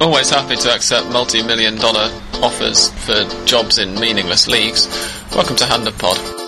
Always 0.00 0.30
happy 0.30 0.56
to 0.56 0.74
accept 0.74 1.08
multi 1.08 1.42
million 1.42 1.76
dollar 1.76 2.10
offers 2.42 2.88
for 3.04 3.22
jobs 3.44 3.76
in 3.76 3.94
meaningless 4.00 4.48
leagues. 4.48 4.88
Welcome 5.34 5.56
to 5.56 5.66
Hand 5.66 5.86
of 5.86 5.98
Pod. 5.98 6.39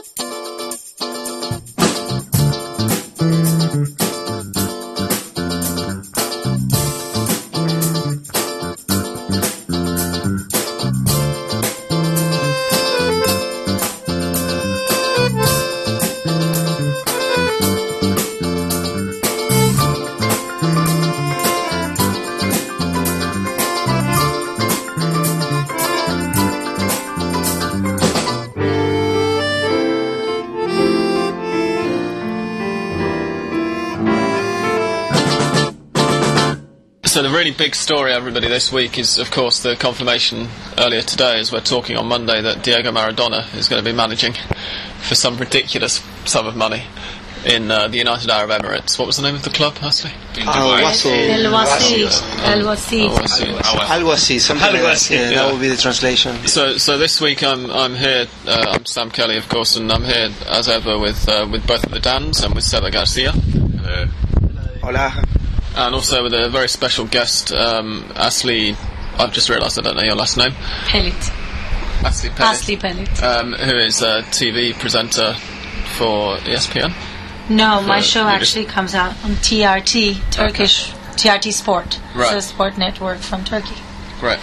Big 37.72 37.76
story, 37.76 38.12
everybody, 38.12 38.48
this 38.48 38.70
week 38.70 38.98
is, 38.98 39.16
of 39.16 39.30
course, 39.30 39.62
the 39.62 39.74
confirmation 39.76 40.46
earlier 40.76 41.00
today, 41.00 41.38
as 41.38 41.50
we're 41.50 41.58
talking 41.58 41.96
on 41.96 42.06
Monday, 42.06 42.42
that 42.42 42.62
Diego 42.62 42.92
Maradona 42.92 43.42
is 43.56 43.66
going 43.66 43.82
to 43.82 43.90
be 43.90 43.96
managing 43.96 44.34
for 45.00 45.14
some 45.14 45.38
ridiculous 45.38 46.04
sum 46.26 46.46
of 46.46 46.54
money 46.54 46.84
in 47.46 47.70
uh, 47.70 47.88
the 47.88 47.96
United 47.96 48.28
Arab 48.28 48.50
Emirates. 48.50 48.98
What 48.98 49.06
was 49.06 49.16
the 49.16 49.22
name 49.22 49.36
of 49.36 49.42
the 49.42 49.48
club, 49.48 49.78
Ashley? 49.80 50.10
Al 50.40 50.82
Wasil. 50.82 51.30
El 51.30 51.50
Wasi. 51.50 52.02
El 52.44 52.62
Wasi. 52.66 53.08
I 53.08 53.24
see. 53.24 53.46
Al 53.46 54.02
Wasi, 54.02 54.38
something 54.38 54.70
like 54.70 54.82
that. 54.82 55.10
Yeah, 55.10 55.30
yeah. 55.30 55.36
That 55.36 55.52
would 55.52 55.62
be 55.62 55.68
the 55.68 55.78
translation. 55.78 56.46
So, 56.46 56.76
so 56.76 56.98
this 56.98 57.22
week 57.22 57.42
I'm 57.42 57.70
I'm 57.70 57.94
here. 57.94 58.26
Uh, 58.46 58.66
I'm 58.68 58.84
Sam 58.84 59.10
Kelly, 59.10 59.38
of 59.38 59.48
course, 59.48 59.78
and 59.78 59.90
I'm 59.90 60.04
here 60.04 60.28
as 60.46 60.68
ever 60.68 60.98
with 60.98 61.26
uh, 61.26 61.48
with 61.50 61.66
both 61.66 61.84
of 61.84 61.90
the 61.90 62.00
Dans 62.00 62.44
and 62.44 62.54
with 62.54 62.64
Seba 62.64 62.90
Garcia, 62.90 63.32
Hello. 63.32 64.06
Hola. 64.82 65.24
And 65.76 65.94
also 65.94 66.22
with 66.22 66.34
a 66.34 66.48
very 66.48 66.68
special 66.68 67.06
guest, 67.06 67.52
um, 67.52 68.10
Ashley. 68.14 68.76
I've 69.18 69.32
just 69.32 69.48
realised 69.50 69.78
I 69.78 69.82
don't 69.82 69.96
know 69.96 70.02
your 70.02 70.14
last 70.14 70.36
name. 70.36 70.52
Pellet. 70.86 71.14
Ashley 72.04 72.30
Pellet. 72.30 72.56
Asli 72.56 72.80
Pellet. 72.80 73.22
um, 73.22 73.52
who 73.52 73.76
is 73.76 74.02
a 74.02 74.22
TV 74.30 74.72
presenter 74.78 75.34
for 75.96 76.36
ESPN. 76.38 76.92
No, 77.50 77.82
my 77.82 78.00
show 78.00 78.26
actually 78.26 78.64
comes 78.64 78.94
out 78.94 79.12
on 79.24 79.32
TRT, 79.32 80.30
Turkish 80.30 80.92
TRT 81.16 81.52
Sport. 81.52 82.00
Right. 82.14 82.34
A 82.36 82.40
sport 82.40 82.78
network 82.78 83.18
from 83.18 83.44
Turkey. 83.44 83.76
Right. 84.22 84.40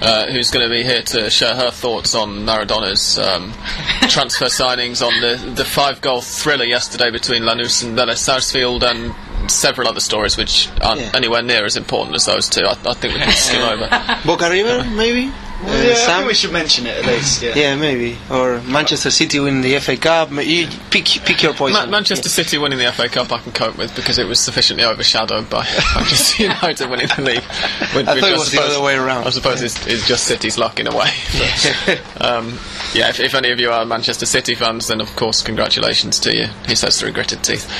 Uh, 0.00 0.30
who's 0.30 0.50
going 0.50 0.68
to 0.68 0.70
be 0.70 0.82
here 0.82 1.02
to 1.02 1.30
share 1.30 1.54
her 1.54 1.70
thoughts 1.70 2.14
on 2.14 2.44
Maradona's 2.44 3.18
um, 3.18 3.52
transfer 4.08 4.46
signings, 4.46 5.04
on 5.04 5.20
the, 5.20 5.52
the 5.54 5.64
five 5.64 6.00
goal 6.00 6.20
thriller 6.20 6.64
yesterday 6.64 7.10
between 7.10 7.42
Lanús 7.42 7.84
and 7.84 7.96
Vélez 7.96 8.18
Sarsfield, 8.18 8.82
and 8.82 9.14
several 9.48 9.88
other 9.88 10.00
stories 10.00 10.36
which 10.36 10.68
aren't 10.80 11.00
Yeah. 11.00 11.10
anywhere 11.14 11.42
near 11.42 11.64
as 11.64 11.76
important 11.76 12.14
as 12.16 12.26
those 12.26 12.48
two. 12.48 12.62
I, 12.64 12.72
I 12.72 12.94
think 12.94 13.14
we 13.14 13.20
can 13.20 13.32
skim 13.32 13.62
over. 13.62 13.88
Boca 14.26 14.48
River, 14.50 14.84
maybe? 14.94 15.32
Uh, 15.64 15.66
yeah, 15.66 15.90
I 15.92 15.94
Sam? 15.94 16.16
think 16.18 16.28
we 16.28 16.34
should 16.34 16.52
mention 16.52 16.86
it 16.86 16.96
at 16.96 17.06
least. 17.06 17.40
Yeah. 17.40 17.54
Yeah, 17.54 17.76
maybe. 17.76 18.18
Or 18.28 18.60
Manchester 18.62 19.12
City 19.12 19.38
winning 19.38 19.60
the 19.62 19.78
FA 19.78 19.96
Cup. 19.96 20.32
You 20.32 20.66
pick, 20.90 21.04
pick 21.24 21.40
your 21.44 21.54
poison. 21.54 21.84
Ma- 21.84 21.86
Manchester 21.86 22.28
City 22.28 22.58
winning 22.58 22.78
the 22.80 22.90
FA 22.90 23.08
Cup 23.08 23.30
I 23.30 23.38
can 23.38 23.52
cope 23.52 23.78
with 23.78 23.94
because 23.94 24.18
it 24.18 24.26
was 24.26 24.40
sufficiently 24.40 24.84
overshadowed 24.84 25.48
by 25.48 25.62
Manchester 25.94 26.42
United 26.42 26.90
winning 26.90 27.06
the 27.14 27.22
league. 27.22 27.42
Which- 27.94 28.06
I 28.08 28.14
which 28.14 28.24
thought 28.24 28.32
it 28.32 28.38
was 28.38 28.50
the 28.50 28.60
other 28.60 28.82
way 28.82 28.96
around. 28.96 29.24
I 29.24 29.30
suppose 29.30 29.62
it's, 29.62 29.86
it's 29.86 30.04
just 30.08 30.24
City's 30.24 30.58
luck 30.58 30.80
in 30.80 30.88
a 30.88 30.96
way. 30.96 31.10
But, 31.38 32.02
um, 32.20 32.58
yeah, 32.92 33.10
if, 33.10 33.20
if 33.20 33.32
any 33.36 33.52
of 33.52 33.60
you 33.60 33.70
are 33.70 33.84
Manchester 33.84 34.26
City 34.26 34.56
fans, 34.56 34.88
then 34.88 35.00
of 35.00 35.14
course 35.14 35.42
congratulations 35.42 36.18
to 36.20 36.36
you. 36.36 36.46
He 36.66 36.74
says 36.74 36.98
through 36.98 37.12
gritted 37.12 37.44
teeth. 37.44 37.70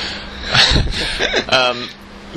um, 1.48 1.88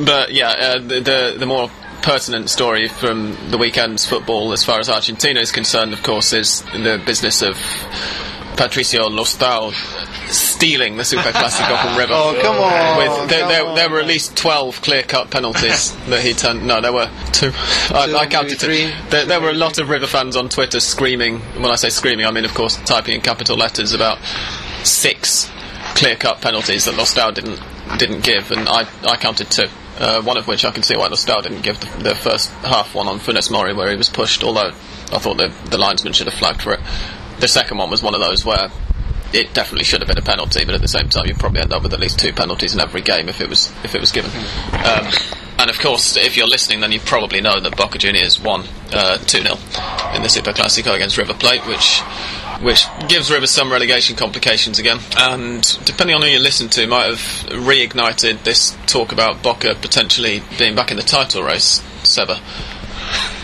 but 0.04 0.32
yeah, 0.34 0.50
uh, 0.50 0.80
the, 0.80 1.00
the 1.00 1.36
the 1.40 1.46
more 1.46 1.70
pertinent 2.02 2.50
story 2.50 2.88
from 2.88 3.36
the 3.50 3.58
weekend's 3.58 4.06
football, 4.06 4.52
as 4.54 4.64
far 4.64 4.80
as 4.80 4.90
Argentina 4.90 5.40
is 5.40 5.52
concerned, 5.52 5.94
of 5.94 6.04
course, 6.04 6.34
is 6.34 6.62
the 6.74 7.02
business 7.06 7.42
of 7.42 7.58
Patricio 8.58 9.10
Loustau 9.10 9.74
stealing 10.32 10.98
the 10.98 11.04
Super 11.04 11.32
Classico 11.32 11.82
from 11.84 11.98
River. 11.98 12.14
Oh, 12.16 12.38
come 12.42 12.58
on, 12.58 12.98
With, 12.98 13.30
there, 13.30 13.40
come 13.42 13.50
there, 13.50 13.66
on. 13.66 13.76
there 13.76 13.90
were 13.90 14.00
at 14.00 14.08
least 14.08 14.38
12 14.38 14.82
clear 14.82 15.04
cut 15.04 15.30
penalties 15.32 15.96
that 16.10 16.22
he 16.24 16.34
turned. 16.34 16.66
No, 16.66 16.80
there 16.82 16.94
were 16.94 17.10
two. 17.34 17.52
I, 17.90 18.06
Two, 18.08 18.16
I 18.16 18.28
counted 18.28 18.60
two. 18.60 18.68
maybe 18.68 18.92
three. 18.92 19.10
There, 19.10 19.26
there 19.26 19.42
were 19.42 19.50
a 19.50 19.54
lot 19.54 19.78
of 19.78 19.90
River 19.90 20.08
fans 20.08 20.36
on 20.36 20.50
Twitter 20.50 20.80
screaming. 20.80 21.40
When 21.60 21.72
I 21.72 21.76
say 21.76 21.90
screaming, 21.90 22.26
I 22.26 22.32
mean, 22.32 22.46
of 22.46 22.54
course, 22.54 22.78
typing 22.84 23.16
in 23.16 23.22
capital 23.22 23.58
letters 23.58 23.94
about 23.94 24.20
six 24.84 25.50
clear 25.96 26.16
cut 26.16 26.42
penalties 26.42 26.86
that 26.86 26.96
Loustau 26.96 27.34
didn't 27.34 27.60
didn't 27.98 28.24
give, 28.24 28.52
and 28.52 28.68
I, 28.68 28.88
I 29.04 29.18
counted 29.18 29.50
two. 29.50 29.68
Uh, 29.98 30.22
one 30.22 30.36
of 30.36 30.46
which 30.46 30.66
I 30.66 30.72
can 30.72 30.84
see 30.84 30.98
why 30.98 31.08
Loustau 31.08 31.42
didn't 31.42 31.62
give 31.62 31.80
the, 31.80 32.04
the 32.04 32.16
first 32.16 32.52
half 32.64 32.94
one 32.94 33.08
on 33.08 33.20
Funes 33.20 33.50
Mori, 33.50 33.74
where 33.74 33.90
he 33.90 33.96
was 33.96 34.10
pushed, 34.10 34.44
although 34.44 34.72
I 35.12 35.20
thought 35.20 35.38
the, 35.38 35.54
the 35.70 35.78
linesman 35.78 36.12
should 36.12 36.28
have 36.28 36.34
flagged 36.34 36.62
for 36.62 36.74
it. 36.74 36.82
The 37.40 37.48
second 37.48 37.78
one 37.78 37.90
was 37.90 38.04
one 38.04 38.14
of 38.14 38.20
those 38.20 38.44
where 38.44 38.70
it 39.34 39.54
definitely 39.54 39.86
should 39.86 40.02
have 40.02 40.08
been 40.08 40.18
a 40.18 40.22
penalty, 40.22 40.66
but 40.66 40.76
at 40.76 40.82
the 40.82 40.88
same 40.88 41.10
time, 41.10 41.26
you'd 41.28 41.40
probably 41.40 41.62
end 41.62 41.74
up 41.74 41.84
with 41.84 41.94
at 41.94 42.00
least 42.00 42.20
two 42.20 42.34
penalties 42.34 42.74
in 42.74 42.80
every 42.80 43.02
game 43.02 43.30
if 43.30 43.42
it 43.42 43.50
was 43.50 43.72
if 43.84 43.96
it 43.96 44.02
was 44.02 44.12
given. 44.12 44.32
Um, 44.74 45.12
and 45.58 45.70
of 45.70 45.80
course, 45.80 46.18
if 46.18 46.36
you're 46.36 46.48
listening, 46.48 46.82
then 46.82 46.92
you 46.92 47.00
probably 47.00 47.42
know 47.42 47.60
that 47.60 47.78
Boca 47.78 47.98
Juniors 47.98 48.40
won 48.40 48.66
uh, 48.92 49.18
two 49.20 49.42
0 49.42 49.56
in 50.14 50.22
the 50.22 50.30
Super 50.30 50.52
Classico 50.52 50.94
against 50.94 51.18
River 51.18 51.34
Plate, 51.34 51.66
which 51.66 52.02
which 52.62 52.86
gives 53.08 53.32
River 53.32 53.48
some 53.48 53.72
relegation 53.72 54.16
complications 54.16 54.80
again. 54.80 55.00
And 55.18 55.62
depending 55.86 56.16
on 56.16 56.22
who 56.22 56.28
you 56.28 56.40
listen 56.40 56.70
to, 56.70 56.88
might 56.88 57.06
have 57.06 57.20
reignited 57.50 58.44
this 58.44 58.78
talk 58.86 59.12
about 59.12 59.44
Boca 59.44 59.76
potentially 59.76 60.42
being 60.58 60.76
back 60.76 60.92
in 60.92 60.98
the 60.98 61.04
title 61.04 61.44
race. 61.44 61.84
Seba, 62.04 62.40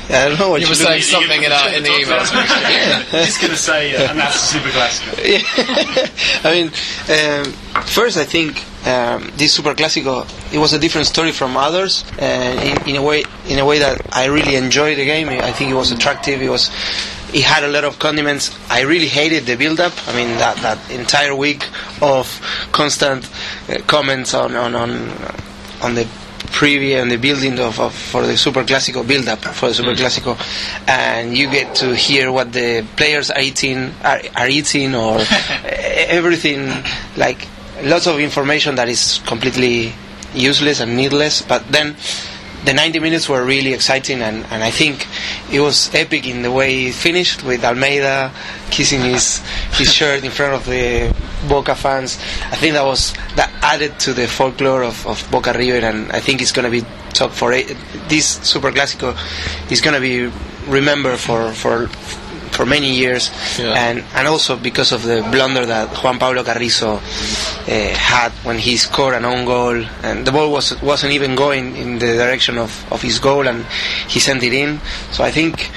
I 0.10 0.28
don't 0.28 0.40
know 0.40 0.50
what 0.50 0.62
you 0.62 0.68
were 0.68 0.76
saying 0.76 1.02
something 1.02 1.44
in, 1.44 1.52
our, 1.52 1.70
in 1.70 1.84
the 1.84 1.90
email. 1.90 2.20
He's 3.24 3.38
going 3.38 3.52
to 3.52 3.58
say, 3.58 3.96
uh, 3.96 4.10
and 4.10 4.20
that's 4.20 4.36
a 4.36 4.40
super 4.40 4.70
classic. 4.70 5.08
I 6.44 6.52
mean, 6.52 6.68
um, 6.68 7.84
first 7.84 8.18
I 8.18 8.26
think 8.26 8.64
um, 8.86 9.32
this 9.36 9.54
Super 9.54 9.74
Clásico 9.74 10.26
it 10.54 10.58
was 10.58 10.74
a 10.74 10.80
different 10.80 11.08
story 11.08 11.32
from 11.32 11.56
others, 11.56 12.04
and 12.20 12.60
in, 12.60 12.90
in 12.90 12.96
a 12.96 13.02
way, 13.02 13.24
in 13.48 13.60
a 13.60 13.66
way 13.66 13.80
that 13.80 14.16
I 14.16 14.26
really 14.26 14.56
enjoyed 14.56 14.98
the 14.98 15.06
game. 15.06 15.30
I 15.30 15.52
think 15.52 15.72
it 15.72 15.76
was 15.76 15.92
attractive. 15.92 16.42
It 16.42 16.50
was, 16.50 16.70
it 17.34 17.44
had 17.44 17.64
a 17.64 17.68
lot 17.68 17.84
of 17.84 18.00
condiments. 18.00 18.52
I 18.70 18.82
really 18.82 19.08
hated 19.08 19.46
the 19.46 19.56
build-up. 19.56 19.94
I 20.08 20.16
mean, 20.16 20.30
that 20.38 20.58
that 20.58 20.92
entire 20.92 21.36
week 21.36 21.68
of 22.02 22.28
constant 22.72 23.30
uh, 23.70 23.78
comments 23.88 24.34
on 24.34 24.56
on 24.56 24.76
on 24.76 25.10
on 25.82 25.96
the 25.96 26.08
preview 26.52 27.02
and 27.02 27.10
the 27.10 27.18
building 27.18 27.60
of, 27.60 27.80
of 27.80 27.96
for 27.96 28.26
the 28.26 28.38
Super 28.38 28.64
Clásico 28.64 29.08
build-up 29.08 29.40
for 29.40 29.68
the 29.68 29.74
mm-hmm. 29.74 29.96
Super 29.96 29.96
Clásico, 29.96 30.88
and 30.88 31.38
you 31.38 31.50
get 31.50 31.76
to 31.76 31.96
hear 31.96 32.32
what 32.32 32.52
the 32.54 32.86
players 32.96 33.32
are 33.32 33.42
eating, 33.42 33.94
are, 34.04 34.22
are 34.36 34.48
eating, 34.48 34.94
or 34.94 35.18
eh, 35.64 36.06
everything 36.10 36.70
like 37.18 37.48
lots 37.84 38.08
of 38.08 38.20
information 38.20 38.76
that 38.76 38.90
is 38.90 39.20
completely 39.26 39.94
useless 40.34 40.80
and 40.80 40.96
needless. 40.96 41.42
But 41.42 41.68
then 41.68 41.96
the 42.66 42.74
90 42.74 43.00
minutes 43.00 43.28
were 43.28 43.44
really 43.44 43.74
exciting, 43.74 44.22
and, 44.22 44.46
and 44.52 44.64
I 44.64 44.72
think 44.72 45.08
it 45.52 45.60
was 45.60 45.94
epic 45.94 46.28
in 46.28 46.42
the 46.42 46.52
way 46.52 46.88
it 46.88 46.94
finished 46.94 47.44
with 47.44 47.64
Almeyda 47.64 48.32
kissing 48.70 49.02
his 49.02 49.40
his 49.74 49.92
shirt 49.98 50.24
in 50.24 50.32
front 50.32 50.54
of 50.54 50.66
the 50.66 51.14
Boca 51.48 51.76
fans. 51.76 52.18
I 52.52 52.56
think 52.56 52.74
that 52.74 52.86
was 52.86 53.14
that 53.36 53.52
added 53.62 54.00
to 54.02 54.14
the 54.14 54.28
folklore 54.28 54.84
of, 54.84 55.06
of 55.08 55.28
Boca 55.32 55.54
River, 55.54 55.86
and 55.86 56.12
I 56.12 56.20
think 56.20 56.42
it's 56.42 56.52
going 56.52 56.66
to 56.66 56.72
be 56.72 56.86
top 57.14 57.32
for 57.32 57.52
it. 57.54 57.76
This 58.08 58.38
Super 58.44 58.72
Clásico 58.72 59.18
is 59.72 59.82
going 59.82 59.96
to 59.96 60.02
be 60.02 60.32
remembered 60.68 61.20
for 61.20 61.52
for 61.54 61.88
for 62.52 62.66
many 62.66 62.92
years, 62.92 63.32
Yeah. 63.58 63.74
and 63.74 64.04
and 64.16 64.28
also 64.28 64.56
because 64.58 64.92
of 64.92 65.04
the 65.04 65.22
blunder 65.32 65.66
that 65.66 65.90
Juan 66.04 66.20
Pablo 66.20 66.44
Carrizo 66.44 66.98
uh, 66.98 67.96
had 67.96 68.32
when 68.44 68.58
he 68.60 68.78
scored 68.78 69.16
an 69.16 69.26
own 69.26 69.46
goal, 69.46 69.84
and 70.04 70.26
the 70.26 70.32
ball 70.32 70.52
was 70.52 70.80
wasn't 70.82 71.14
even 71.14 71.36
going 71.36 71.76
in 71.78 72.00
the 72.00 72.14
direction 72.18 72.58
of, 72.58 72.72
of 72.92 73.02
his 73.02 73.20
goal, 73.20 73.48
and 73.48 73.66
he 74.08 74.20
sent 74.20 74.44
it 74.44 74.54
in. 74.54 74.80
So 75.12 75.24
I 75.24 75.32
think 75.32 75.72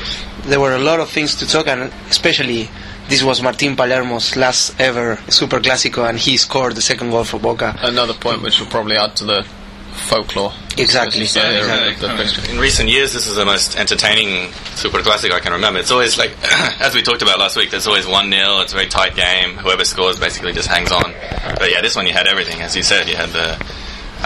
there 0.47 0.61
were 0.61 0.75
a 0.75 0.79
lot 0.79 1.01
of 1.01 1.09
things 1.11 1.35
to 1.37 1.47
talk, 1.47 1.67
and 1.69 1.93
especially 2.11 2.69
this 3.09 3.23
was 3.23 3.41
Martin 3.43 3.77
Palermo's 3.77 4.35
last 4.37 4.75
ever 4.81 5.19
Super 5.29 5.61
Clásico, 5.61 6.09
and 6.09 6.19
he 6.19 6.37
scored 6.37 6.75
the 6.75 6.83
second 6.83 7.11
goal 7.11 7.25
for 7.25 7.39
Boca. 7.39 7.77
Another 7.83 8.15
point 8.15 8.43
which 8.43 8.59
will 8.61 8.67
probably 8.69 8.97
add 8.97 9.15
to 9.17 9.25
the 9.25 9.47
folklore. 9.95 10.53
Exactly. 10.77 11.09
as 11.09 11.19
you 11.21 11.27
say, 11.27 11.55
Yeah, 11.55 11.61
exactly. 11.61 11.93
of 11.93 12.01
the 12.01 12.25
fixture. 12.25 12.53
In 12.53 12.59
recent 12.59 12.89
years, 12.89 13.13
this 13.13 13.27
is 13.27 13.37
the 13.37 13.45
most 13.45 13.77
entertaining 13.79 14.53
Super 14.75 15.01
Classic 15.03 15.33
I 15.33 15.41
can 15.41 15.53
remember. 15.53 15.79
It's 15.81 15.91
always 15.91 16.19
like, 16.19 16.33
as 16.81 16.95
we 16.95 17.03
talked 17.03 17.23
about 17.23 17.39
last 17.39 17.57
week, 17.57 17.71
there's 17.71 17.87
always 17.87 18.07
1 18.07 18.31
0, 18.31 18.61
it's 18.61 18.73
a 18.73 18.77
very 18.77 18.89
tight 18.89 19.15
game. 19.15 19.57
Whoever 19.57 19.85
scores 19.85 20.19
basically 20.19 20.53
just 20.53 20.69
hangs 20.69 20.91
on. 20.93 21.13
But 21.59 21.71
yeah, 21.71 21.81
this 21.81 21.95
one 21.97 22.07
you 22.07 22.13
had 22.13 22.27
everything. 22.27 22.61
As 22.61 22.75
you 22.77 22.83
said, 22.83 23.09
you 23.09 23.17
had 23.17 23.31
the 23.31 23.57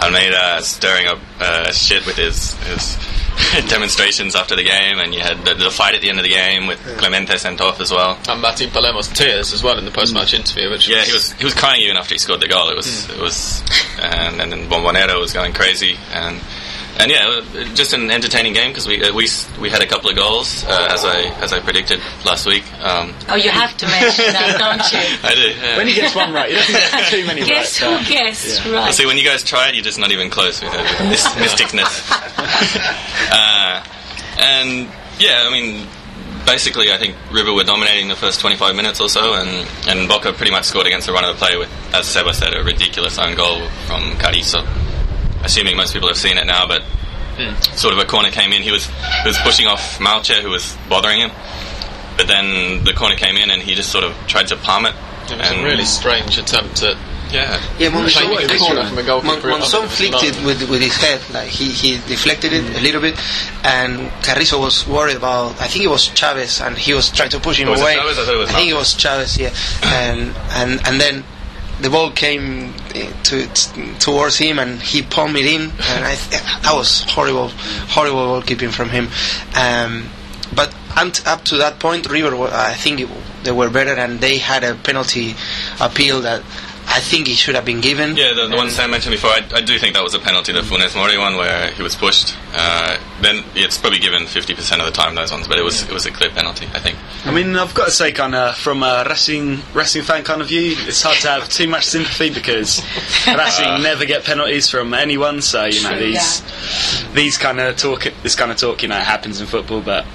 Almeyda 0.01 0.61
stirring 0.63 1.07
up 1.07 1.19
uh, 1.39 1.71
shit 1.71 2.05
with 2.05 2.15
his 2.15 2.53
his 2.63 2.97
demonstrations 3.69 4.35
after 4.35 4.55
the 4.55 4.63
game, 4.63 4.99
and 4.99 5.13
you 5.13 5.21
had 5.21 5.43
the, 5.45 5.53
the 5.55 5.71
fight 5.71 5.95
at 5.95 6.01
the 6.01 6.09
end 6.09 6.19
of 6.19 6.23
the 6.23 6.29
game 6.29 6.67
with 6.67 6.79
Clemente 6.97 7.37
sent 7.37 7.61
off 7.61 7.79
as 7.79 7.91
well. 7.91 8.17
And 8.27 8.41
Martin 8.41 8.69
Palermo's 8.69 9.07
tears 9.07 9.53
as 9.53 9.63
well 9.63 9.77
in 9.77 9.85
the 9.85 9.91
post-match 9.91 10.33
interview, 10.33 10.69
which 10.69 10.87
Yeah, 10.89 11.03
he 11.03 11.13
was 11.13 11.31
he 11.33 11.45
was 11.45 11.53
crying 11.53 11.81
even 11.81 11.97
after 11.97 12.13
he 12.15 12.19
scored 12.19 12.41
the 12.41 12.47
goal. 12.47 12.69
It 12.69 12.75
was 12.75 13.09
it 13.09 13.19
was, 13.19 13.63
and, 14.01 14.41
and 14.41 14.51
then 14.51 14.69
Bombonera 14.69 15.19
was 15.19 15.33
going 15.33 15.53
crazy, 15.53 15.97
and 16.11 16.39
and 16.99 17.09
yeah, 17.11 17.41
just 17.75 17.93
an 17.93 18.11
entertaining 18.11 18.53
game 18.53 18.71
because 18.71 18.87
we 18.87 19.01
uh, 19.03 19.13
we 19.13 19.27
we 19.59 19.69
had 19.69 19.81
a 19.81 19.87
couple 19.87 20.09
of 20.09 20.15
goals 20.15 20.63
uh, 20.65 20.87
as 20.91 21.05
I 21.05 21.21
as 21.41 21.53
I 21.53 21.59
predicted 21.59 21.99
last 22.25 22.45
week. 22.45 22.63
Um, 22.83 23.13
Oh, 23.29 23.35
you 23.35 23.49
have 23.49 23.75
to 23.77 23.85
mention 23.87 24.25
that, 24.33 24.57
don't 24.59 24.83
you? 24.91 24.99
I 25.23 25.33
did. 25.35 25.55
Yeah. 25.57 25.77
When 25.77 25.87
he 25.87 25.95
gets 25.95 26.13
one 26.15 26.33
right, 26.33 26.49
he 26.49 26.55
doesn't 26.55 26.73
get 26.75 27.07
too 27.11 27.25
many 27.25 27.45
Guess 27.45 27.81
right. 27.81 28.01
who 28.05 28.13
guessed 28.13 28.65
Well, 28.65 28.83
right? 28.85 28.93
see, 28.93 29.05
when 29.05 29.17
you 29.17 29.23
guys 29.23 29.43
try 29.43 29.69
it, 29.69 29.75
you're 29.75 29.83
just 29.83 29.99
not 29.99 30.11
even 30.11 30.29
close 30.29 30.61
with, 30.61 30.71
with 30.73 31.09
this 31.09 31.25
mysticness. 31.39 32.11
uh, 33.31 33.83
and 34.39 34.89
yeah, 35.19 35.43
I 35.47 35.51
mean, 35.51 35.87
basically, 36.45 36.91
I 36.91 36.97
think 36.97 37.15
River 37.31 37.53
were 37.53 37.63
dominating 37.63 38.07
the 38.09 38.15
first 38.15 38.39
25 38.39 38.75
minutes 38.75 38.99
or 39.01 39.09
so, 39.09 39.33
and, 39.35 39.67
and 39.87 40.07
Boca 40.07 40.31
pretty 40.33 40.51
much 40.51 40.65
scored 40.65 40.87
against 40.87 41.07
the 41.07 41.13
run 41.13 41.23
of 41.25 41.35
the 41.35 41.39
play 41.45 41.57
with, 41.57 41.69
as 41.93 42.07
Seba 42.07 42.33
said, 42.33 42.53
a 42.53 42.63
ridiculous 42.63 43.17
own 43.17 43.35
goal 43.35 43.67
from 43.87 44.11
Carrizo. 44.17 44.63
Assuming 45.43 45.77
most 45.77 45.93
people 45.93 46.07
have 46.07 46.17
seen 46.17 46.37
it 46.37 46.45
now, 46.45 46.67
but 46.67 46.83
hmm. 47.37 47.55
sort 47.75 47.93
of 47.93 47.99
a 47.99 48.05
corner 48.05 48.29
came 48.29 48.51
in. 48.51 48.61
He 48.61 48.71
was 48.71 48.85
he 48.85 49.27
was 49.27 49.37
pushing 49.39 49.67
off 49.67 49.99
Malche, 49.99 50.41
who 50.41 50.49
was 50.49 50.77
bothering 50.89 51.19
him. 51.19 51.31
But 52.17 52.27
then 52.27 52.83
the 52.83 52.93
corner 52.93 53.15
came 53.15 53.37
in, 53.37 53.49
and 53.49 53.61
he 53.61 53.75
just 53.75 53.91
sort 53.91 54.03
of 54.03 54.13
tried 54.27 54.47
to 54.47 54.57
palm 54.57 54.85
it. 54.85 54.95
it 55.31 55.37
was 55.37 55.51
and 55.51 55.61
a 55.61 55.63
really 55.63 55.85
strange 55.85 56.37
attempt 56.37 56.83
at 56.83 56.97
yeah, 57.31 57.61
Yeah, 57.77 57.89
Monzon, 57.89 58.25
Playing 58.25 58.47
the 58.47 58.57
corner 58.57 58.83
from. 59.39 59.59
Mon- 59.59 59.87
flicked 59.87 60.23
it 60.23 60.43
with, 60.43 60.67
with 60.69 60.81
his 60.81 60.95
head, 60.95 61.21
like 61.31 61.49
he, 61.49 61.69
he 61.69 61.97
deflected 62.07 62.53
it 62.53 62.75
a 62.75 62.81
little 62.81 63.01
bit, 63.01 63.15
and 63.63 64.09
Carrizo 64.23 64.59
was 64.59 64.87
worried 64.87 65.17
about. 65.17 65.61
I 65.61 65.67
think 65.67 65.85
it 65.85 65.89
was 65.89 66.07
Chavez, 66.07 66.61
and 66.61 66.77
he 66.77 66.93
was 66.93 67.11
trying 67.11 67.29
to 67.29 67.39
push 67.39 67.59
him 67.59 67.69
Was 67.69 67.79
it 67.79 67.83
away. 67.83 67.95
Chavez? 67.95 68.17
I 68.17 68.33
it 68.33 68.37
was 68.37 68.51
think 68.51 68.71
it 68.71 68.73
was 68.73 68.93
Chavez, 68.95 69.37
yeah, 69.37 69.53
and 69.83 70.35
and 70.51 70.87
and 70.87 70.99
then 70.99 71.23
the 71.81 71.89
ball 71.89 72.11
came 72.11 72.73
to 72.89 73.47
towards 73.99 74.37
him, 74.37 74.59
and 74.59 74.81
he 74.81 75.01
palmed 75.01 75.37
it 75.37 75.45
in, 75.45 75.61
and 75.61 76.05
I 76.05 76.15
th- 76.15 76.41
that 76.63 76.73
was 76.73 77.03
horrible, 77.09 77.49
horrible 77.49 78.41
goalkeeping 78.41 78.71
from 78.71 78.89
him. 78.89 79.09
Um, 79.55 80.09
but 80.53 80.73
up 81.25 81.45
to 81.45 81.57
that 81.57 81.79
point, 81.79 82.09
River, 82.09 82.35
I 82.51 82.73
think 82.73 82.99
it, 83.01 83.09
they 83.43 83.51
were 83.51 83.69
better, 83.69 83.93
and 83.93 84.19
they 84.19 84.37
had 84.37 84.63
a 84.63 84.75
penalty 84.75 85.35
appeal 85.79 86.21
that. 86.21 86.43
I 86.91 86.99
think 87.01 87.27
he 87.27 87.35
should 87.35 87.53
have 87.53 87.65
been 87.65 87.81
given. 87.81 88.17
Yeah, 88.17 88.33
the, 88.33 88.47
the 88.47 88.55
one 88.55 88.71
Sam 88.71 88.89
mentioned 88.89 89.13
before, 89.13 89.29
I, 89.29 89.47
I 89.53 89.61
do 89.61 89.77
think 89.77 89.93
that 89.93 90.03
was 90.03 90.15
a 90.15 90.19
penalty, 90.19 90.53
the 90.53 90.61
Funes 90.61 90.95
Mori 90.95 91.19
one, 91.19 91.35
where 91.35 91.69
he 91.71 91.83
was 91.83 91.95
pushed. 91.95 92.35
Uh, 92.53 92.97
then 93.21 93.43
it's 93.53 93.77
probably 93.77 93.99
given 93.99 94.23
50% 94.23 94.79
of 94.79 94.85
the 94.85 94.91
time, 94.91 95.13
those 95.13 95.31
ones, 95.31 95.47
but 95.47 95.59
it 95.59 95.63
was 95.63 95.83
it 95.83 95.91
was 95.91 96.07
a 96.07 96.11
clear 96.11 96.31
penalty, 96.31 96.65
I 96.73 96.79
think. 96.79 96.97
I 97.25 97.31
mean, 97.31 97.55
I've 97.55 97.75
got 97.75 97.85
to 97.85 97.91
say, 97.91 98.11
kind 98.11 98.33
of 98.33 98.57
from 98.57 98.81
a 98.81 99.05
Racing 99.07 99.59
Racing 99.75 100.01
fan 100.01 100.23
kind 100.23 100.41
of 100.41 100.47
view, 100.47 100.73
it's 100.77 101.03
hard 101.03 101.17
to 101.17 101.27
have 101.27 101.49
too 101.49 101.67
much 101.67 101.85
sympathy 101.85 102.33
because 102.33 102.81
Racing 103.27 103.83
never 103.83 104.05
get 104.05 104.23
penalties 104.23 104.67
from 104.69 104.95
anyone. 104.95 105.43
So 105.43 105.65
you 105.65 105.83
know 105.83 105.89
True 105.89 105.99
these 105.99 107.13
these 107.13 107.37
kind 107.37 107.59
of 107.59 107.77
talk, 107.77 108.11
this 108.23 108.35
kind 108.35 108.51
of 108.51 108.57
talk, 108.57 108.81
you 108.81 108.87
know, 108.87 108.95
happens 108.95 109.39
in 109.39 109.45
football. 109.47 109.81
But 109.81 110.05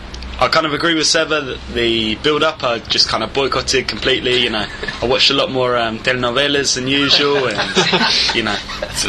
I 0.41 0.49
kind 0.49 0.67
of 0.67 0.75
agree 0.75 0.95
with 0.95 1.07
Seba 1.07 1.41
that 1.41 1.59
the 1.75 2.17
build 2.17 2.43
up 2.43 2.63
I 2.65 2.79
just 2.81 3.09
kind 3.09 3.23
of 3.23 3.33
boycotted 3.33 3.87
completely. 3.89 4.39
You 4.43 4.51
know, 4.51 4.67
I 5.03 5.07
watched 5.07 5.31
a 5.31 5.35
lot 5.35 5.51
more 5.51 5.77
um, 5.77 5.99
telenovelas 6.01 6.75
than 6.75 6.89
usual, 6.89 7.47
and 7.49 7.57
you 8.35 8.43
know, 8.43 8.57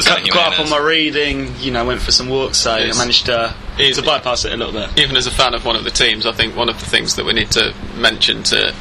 cut, 0.05 0.27
got 0.29 0.53
up 0.53 0.59
on 0.59 0.69
my 0.69 0.77
reading. 0.77 1.53
You 1.59 1.71
know, 1.71 1.85
went 1.85 2.01
for 2.01 2.11
some 2.11 2.29
walks, 2.29 2.59
so. 2.59 2.71
I 2.71 2.91
managed 2.97 3.25
to 3.25 3.53
Is- 3.79 3.97
to 3.97 4.03
bypass 4.03 4.45
it 4.45 4.53
a 4.53 4.57
little 4.57 4.73
bit. 4.73 4.97
even 4.99 5.15
as 5.17 5.25
a 5.27 5.31
fan 5.31 5.53
of 5.53 5.65
one 5.65 5.75
of 5.75 5.83
the 5.83 5.91
teams, 5.91 6.25
I 6.25 6.31
think 6.31 6.55
one 6.55 6.69
of 6.69 6.79
the 6.79 6.85
things 6.85 7.15
that 7.15 7.25
we 7.25 7.33
need 7.33 7.51
to 7.51 7.73
mention 7.97 8.43
to 8.43 8.73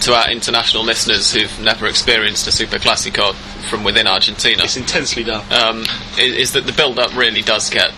to 0.00 0.12
our 0.14 0.28
international 0.30 0.82
listeners 0.84 1.32
who've 1.32 1.60
never 1.62 1.86
experienced 1.86 2.46
a 2.48 2.52
Super 2.52 2.76
Classico 2.76 3.32
from 3.70 3.82
within 3.84 4.06
Argentina 4.06 4.64
It's 4.64 4.76
intensely 4.76 5.22
dull. 5.24 5.40
um, 5.52 5.82
is, 6.18 6.34
is 6.34 6.52
that 6.52 6.66
the 6.66 6.72
build-up 6.72 7.16
really 7.16 7.40
does 7.40 7.70
get 7.70 7.92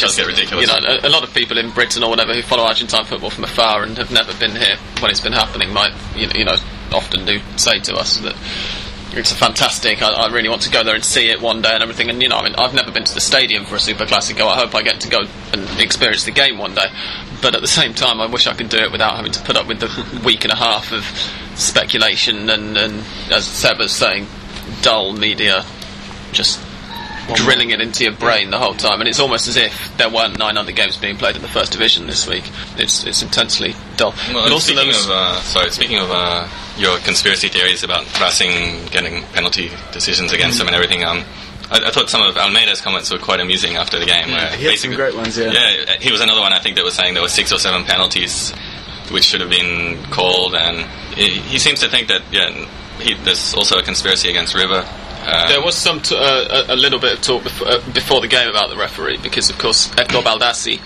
does 0.00 0.16
get 0.16 0.26
ridiculous. 0.26 0.66
You 0.66 0.80
know, 0.80 0.98
a, 1.02 1.08
a 1.08 1.10
lot 1.10 1.22
of 1.22 1.32
people 1.34 1.58
in 1.58 1.70
Britain 1.70 2.02
or 2.02 2.10
whatever 2.10 2.34
who 2.34 2.42
follow 2.42 2.64
Argentine 2.64 3.04
football 3.04 3.30
from 3.30 3.44
afar 3.44 3.82
and 3.82 3.96
have 3.98 4.10
never 4.10 4.34
been 4.34 4.56
here 4.56 4.76
when 5.00 5.10
it's 5.10 5.20
been 5.20 5.32
happening 5.32 5.72
might, 5.72 5.92
you 6.16 6.26
know, 6.26 6.34
you 6.34 6.44
know 6.44 6.56
often 6.92 7.24
do 7.24 7.40
say 7.56 7.80
to 7.80 7.94
us 7.94 8.18
that 8.18 8.36
it's 9.12 9.32
a 9.32 9.36
fantastic. 9.36 10.02
I, 10.02 10.10
I 10.10 10.32
really 10.32 10.48
want 10.48 10.62
to 10.62 10.70
go 10.70 10.82
there 10.82 10.94
and 10.94 11.04
see 11.04 11.30
it 11.30 11.40
one 11.40 11.62
day 11.62 11.72
and 11.72 11.82
everything. 11.82 12.10
And 12.10 12.20
you 12.22 12.28
know, 12.28 12.38
I 12.38 12.44
mean, 12.44 12.54
I've 12.56 12.74
never 12.74 12.90
been 12.90 13.04
to 13.04 13.14
the 13.14 13.20
stadium 13.20 13.64
for 13.64 13.76
a 13.76 13.80
Super 13.80 14.04
Classico. 14.04 14.46
I 14.48 14.56
hope 14.56 14.74
I 14.74 14.82
get 14.82 15.00
to 15.02 15.08
go 15.08 15.24
and 15.52 15.80
experience 15.80 16.24
the 16.24 16.32
game 16.32 16.58
one 16.58 16.74
day. 16.74 16.86
But 17.40 17.54
at 17.54 17.60
the 17.60 17.68
same 17.68 17.94
time, 17.94 18.20
I 18.20 18.26
wish 18.26 18.46
I 18.46 18.54
could 18.54 18.68
do 18.68 18.78
it 18.78 18.90
without 18.90 19.16
having 19.16 19.32
to 19.32 19.42
put 19.42 19.56
up 19.56 19.66
with 19.66 19.80
the 19.80 20.22
week 20.24 20.44
and 20.44 20.52
a 20.52 20.56
half 20.56 20.92
of 20.92 21.04
speculation 21.58 22.50
and, 22.50 22.76
and 22.76 23.04
as 23.30 23.46
Seb 23.46 23.78
was 23.78 23.92
saying, 23.92 24.26
dull 24.82 25.12
media 25.12 25.64
just 26.32 26.60
drilling 27.34 27.70
it 27.70 27.80
into 27.80 28.04
your 28.04 28.12
brain 28.12 28.50
the 28.50 28.58
whole 28.58 28.74
time, 28.74 29.00
and 29.00 29.08
it's 29.08 29.20
almost 29.20 29.48
as 29.48 29.56
if 29.56 29.96
there 29.96 30.10
weren't 30.10 30.38
900 30.38 30.74
games 30.76 30.96
being 30.96 31.16
played 31.16 31.36
in 31.36 31.42
the 31.42 31.48
first 31.48 31.72
division 31.72 32.06
this 32.06 32.26
week. 32.26 32.44
It's 32.76 33.04
it's 33.04 33.22
intensely 33.22 33.74
dull. 33.96 34.14
Well, 34.32 34.44
but 34.44 34.52
also 34.52 34.72
speaking 34.72 34.88
was 34.88 35.04
of, 35.06 35.10
uh, 35.10 35.40
sorry, 35.40 35.70
speaking 35.70 35.98
of 35.98 36.10
uh, 36.10 36.48
your 36.76 36.98
conspiracy 36.98 37.48
theories 37.48 37.82
about 37.82 38.04
Racing 38.20 38.86
getting 38.86 39.22
penalty 39.32 39.70
decisions 39.92 40.32
against 40.32 40.58
them 40.58 40.66
and 40.66 40.76
everything, 40.76 41.04
um, 41.04 41.24
I, 41.70 41.88
I 41.88 41.90
thought 41.90 42.10
some 42.10 42.22
of 42.22 42.36
Almeyda's 42.36 42.80
comments 42.80 43.10
were 43.10 43.18
quite 43.18 43.40
amusing 43.40 43.76
after 43.76 43.98
the 43.98 44.06
game. 44.06 44.30
Where 44.30 44.56
He 44.56 44.66
had 44.66 44.78
some 44.78 44.94
great 44.94 45.14
ones, 45.14 45.38
yeah. 45.38 45.50
Yeah, 45.50 45.96
he 46.00 46.10
was 46.12 46.20
another 46.20 46.40
one 46.40 46.52
I 46.52 46.60
think 46.60 46.76
that 46.76 46.84
was 46.84 46.94
saying 46.94 47.14
there 47.14 47.22
were 47.22 47.28
six 47.28 47.52
or 47.52 47.58
seven 47.58 47.84
penalties 47.84 48.52
which 49.10 49.24
should 49.24 49.40
have 49.40 49.50
been 49.50 50.02
called, 50.10 50.54
and 50.54 50.88
he, 51.14 51.38
he 51.40 51.58
seems 51.58 51.80
to 51.80 51.88
think 51.88 52.08
that 52.08 52.22
yeah, 52.32 52.50
he, 52.98 53.14
there's 53.14 53.54
also 53.54 53.78
a 53.78 53.82
conspiracy 53.82 54.30
against 54.30 54.54
River. 54.54 54.86
Uh, 55.26 55.48
There 55.48 55.62
was 55.62 55.74
some 55.74 56.00
t- 56.00 56.14
uh, 56.16 56.72
a, 56.72 56.76
little 56.76 56.98
bit 56.98 57.12
of 57.14 57.20
talk 57.22 57.42
before, 57.44 57.68
uh, 57.68 57.78
before 57.92 58.20
the 58.20 58.28
game 58.28 58.48
about 58.48 58.70
the 58.70 58.76
referee 58.76 59.18
because, 59.22 59.50
of 59.50 59.58
course, 59.58 59.86
Hector 59.94 60.18
Baldassi 60.20 60.80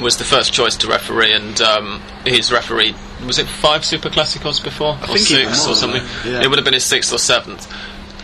was 0.00 0.16
the 0.16 0.24
first 0.24 0.52
choice 0.52 0.76
to 0.76 0.86
referee, 0.88 1.32
and 1.32 1.60
um, 1.60 2.00
his 2.24 2.52
referee 2.52 2.94
was 3.26 3.38
it 3.38 3.46
five 3.48 3.84
Super 3.84 4.08
Classicos 4.10 4.62
before, 4.62 4.92
or 4.94 5.06
think 5.16 5.30
even 5.32 5.52
six 5.54 5.66
or 5.66 5.74
something? 5.74 6.02
yeah. 6.24 6.40
It 6.42 6.48
would 6.48 6.58
have 6.58 6.64
been 6.64 6.74
his 6.74 6.84
sixth 6.84 7.12
or 7.12 7.18
seventh, 7.18 7.66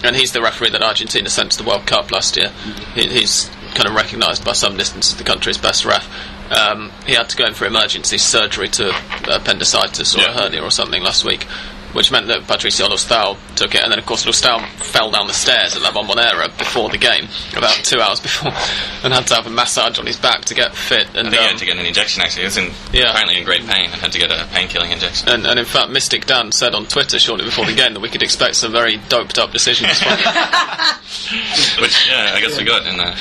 and 0.05 0.15
he's 0.15 0.31
the 0.33 0.41
referee 0.41 0.71
that 0.71 0.83
Argentina 0.83 1.29
sent 1.29 1.51
to 1.53 1.59
the 1.63 1.69
World 1.69 1.85
Cup 1.87 2.13
last 2.13 2.37
year. 2.37 2.51
He, 2.95 3.09
he's 3.09 3.51
kind 3.75 3.89
of 3.89 3.95
recognised 3.97 4.45
by 4.45 4.53
some 4.53 4.77
distance 4.77 5.11
as 5.13 5.19
the 5.19 5.25
country's 5.25 5.59
best 5.59 5.85
ref. 5.85 6.07
Um, 6.53 6.93
he 7.07 7.15
had 7.15 7.29
to 7.31 7.37
go 7.37 7.45
in 7.47 7.55
for 7.55 7.65
emergency 7.67 8.19
surgery 8.19 8.69
to 8.69 8.93
appendicitis 9.35 10.15
or 10.15 10.21
Yeah. 10.21 10.29
a 10.31 10.43
hernia 10.43 10.63
or 10.63 10.71
something 10.71 11.03
last 11.03 11.25
week 11.25 11.47
which 11.95 12.11
meant 12.11 12.27
that 12.27 12.47
Patricio 12.47 12.87
Loustau 12.89 13.37
took 13.57 13.75
it, 13.75 13.83
and 13.83 13.91
then 13.91 13.99
of 13.99 14.05
course 14.07 14.27
Loustau 14.27 14.61
fell 14.83 15.11
down 15.11 15.27
the 15.27 15.33
stairs 15.33 15.75
at 15.77 15.83
La 15.83 15.91
Bombonera 15.91 16.57
before 16.59 16.91
the 16.91 16.99
game, 16.99 17.29
about 17.57 17.73
two 17.85 18.01
hours 18.01 18.21
before, 18.21 18.53
and 19.05 19.13
had 19.15 19.27
to 19.29 19.35
have 19.35 19.47
a 19.47 19.51
massage 19.51 19.99
on 19.99 20.07
his 20.07 20.17
back 20.19 20.45
to 20.47 20.55
get 20.55 20.75
fit. 20.75 21.07
I 21.15 21.21
And 21.21 21.31
think 21.31 21.35
he 21.35 21.39
um, 21.39 21.51
had 21.51 21.59
to 21.59 21.65
get 21.67 21.77
an 21.79 21.87
injection 21.87 22.23
actually. 22.23 22.43
He 22.43 22.47
was 22.47 22.57
in, 22.59 22.71
Yeah. 22.93 23.11
apparently 23.11 23.39
in 23.39 23.45
great 23.45 23.67
pain 23.67 23.85
and 23.91 23.95
had 24.01 24.13
to 24.13 24.19
get 24.19 24.31
a 24.31 24.47
pain 24.53 24.69
killing 24.69 24.91
injection. 24.91 25.29
and, 25.29 25.47
and 25.47 25.59
in 25.59 25.65
fact, 25.65 25.91
Mystic 25.91 26.27
Dan 26.27 26.53
said 26.53 26.75
on 26.75 26.87
Twitter 26.87 27.19
shortly 27.19 27.45
before 27.47 27.65
the 27.67 27.75
game 27.75 27.95
that 27.95 28.01
we 28.01 28.09
could 28.11 28.23
expect 28.23 28.57
some 28.57 28.73
very 28.73 28.97
doped 29.09 29.39
up 29.39 29.53
decisions 29.53 30.01
from. 30.01 30.13
Which, 31.81 32.09
yeah, 32.09 32.33
I 32.35 32.41
guess 32.41 32.59
we 32.59 32.65
got. 32.65 32.87
And, 32.87 33.01
uh, 33.01 33.15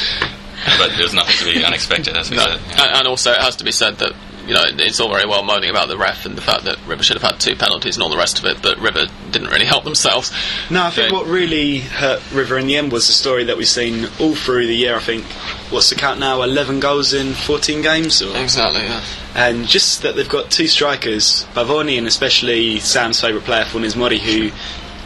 but 0.77 0.91
there's 0.97 1.13
nothing 1.13 1.35
to 1.37 1.45
be 1.53 1.63
unexpected, 1.63 2.15
as 2.17 2.29
we 2.29 2.37
No. 2.37 2.43
said. 2.45 2.59
And, 2.79 2.95
and 2.97 3.07
also, 3.07 3.31
it 3.31 3.39
has 3.41 3.55
to 3.57 3.63
be 3.63 3.71
said 3.71 3.97
that 3.99 4.13
you 4.47 4.53
know 4.53 4.63
it's 4.65 4.99
all 4.99 5.09
very 5.09 5.25
well 5.27 5.43
moaning 5.43 5.69
about 5.69 5.87
the 5.87 5.97
ref 5.97 6.25
and 6.25 6.35
the 6.37 6.41
fact 6.41 6.63
that 6.65 6.77
River 6.87 7.01
should 7.03 7.19
have 7.19 7.31
had 7.31 7.39
two 7.39 7.55
penalties 7.55 7.95
and 7.95 8.03
all 8.03 8.09
the 8.09 8.17
rest 8.17 8.39
of 8.39 8.45
it, 8.45 8.61
but 8.61 8.77
River 8.79 9.05
didn't 9.31 9.49
really 9.49 9.65
help 9.65 9.83
themselves. 9.83 10.31
No, 10.69 10.83
I 10.83 10.89
think 10.89 11.07
Okay. 11.07 11.15
what 11.15 11.25
really 11.27 11.79
hurt 11.79 12.21
River 12.31 12.57
in 12.57 12.67
the 12.67 12.75
end 12.75 12.91
was 12.91 13.07
the 13.07 13.13
story 13.13 13.43
that 13.45 13.57
we've 13.57 13.67
seen 13.67 14.05
all 14.19 14.35
through 14.35 14.67
the 14.67 14.75
year. 14.75 14.95
I 14.95 14.99
think 14.99 15.23
what's 15.71 15.89
the 15.89 15.95
count 15.95 16.19
now? 16.19 16.41
Eleven 16.41 16.79
goals 16.79 17.13
in 17.13 17.33
fourteen 17.33 17.81
games, 17.81 18.21
or, 18.21 18.35
Exactly. 18.37 18.81
Yeah. 18.83 19.01
and 19.35 19.67
just 19.67 20.01
that 20.03 20.15
they've 20.15 20.27
got 20.29 20.51
two 20.51 20.67
strikers, 20.67 21.45
Pavone 21.55 21.97
and 21.97 22.07
especially 22.07 22.79
Sam's 22.79 23.19
favourite 23.21 23.45
player, 23.45 23.63
Funes 23.65 23.95
Mori, 23.95 24.19
who 24.19 24.51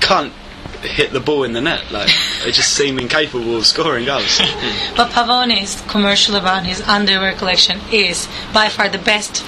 can't 0.02 0.34
hit 0.82 1.12
the 1.12 1.20
ball 1.20 1.44
in 1.44 1.54
the 1.54 1.62
net. 1.62 1.92
Like 1.92 2.10
they 2.44 2.52
just 2.52 2.74
seem 2.74 3.00
incapable 3.00 3.58
of 3.58 3.66
scoring 3.66 4.06
goals. 4.06 4.40
But 4.96 5.12
Pavone's 5.12 5.82
commercial 5.88 6.36
about 6.36 6.66
his 6.66 6.82
underwear 6.82 7.34
collection 7.34 7.80
is 7.92 8.28
by 8.54 8.70
far 8.70 8.90
the 8.90 8.98
best 8.98 9.44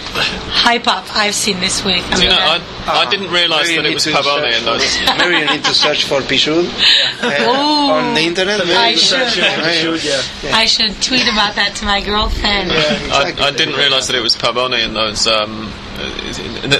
hype 0.53 0.87
up 0.87 1.05
I've 1.15 1.33
seen 1.33 1.59
this 1.59 1.83
week. 1.83 2.03
I 2.11 2.15
Do 2.15 2.23
you 2.23 2.29
know, 2.29 2.35
I, 2.35 2.57
that- 2.59 3.07
I 3.07 3.09
didn't 3.09 3.31
realise 3.31 3.67
that 3.75 3.85
it 3.85 3.93
was 3.93 4.03
to 4.03 4.11
Pavone 4.11 4.51
search 4.51 4.59
in 4.59 4.65
those. 4.65 4.97
for- 4.97 5.17
Maybe 5.17 5.37
you 5.39 5.45
need 5.49 5.63
to 5.65 5.73
search 5.73 6.05
for 6.05 6.21
Pillud 6.21 6.65
uh, 7.23 7.91
on 7.91 8.13
the 8.13 8.21
internet. 8.21 8.59
maybe. 8.59 8.73
I 8.75 8.95
should. 8.95 9.27
Should, 9.29 10.03
yeah. 10.03 10.55
I 10.55 10.65
should 10.65 11.01
tweet 11.01 11.27
about 11.27 11.55
that 11.55 11.75
to 11.77 11.85
my 11.85 12.01
girlfriend. 12.01 12.71
I, 12.71 13.33
I 13.47 13.51
didn't 13.51 13.75
realise 13.75 14.07
that 14.07 14.15
it 14.15 14.21
was 14.21 14.35
Pavone 14.35 14.83
in 14.83 14.93
those 14.93 15.25
um, 15.27 15.71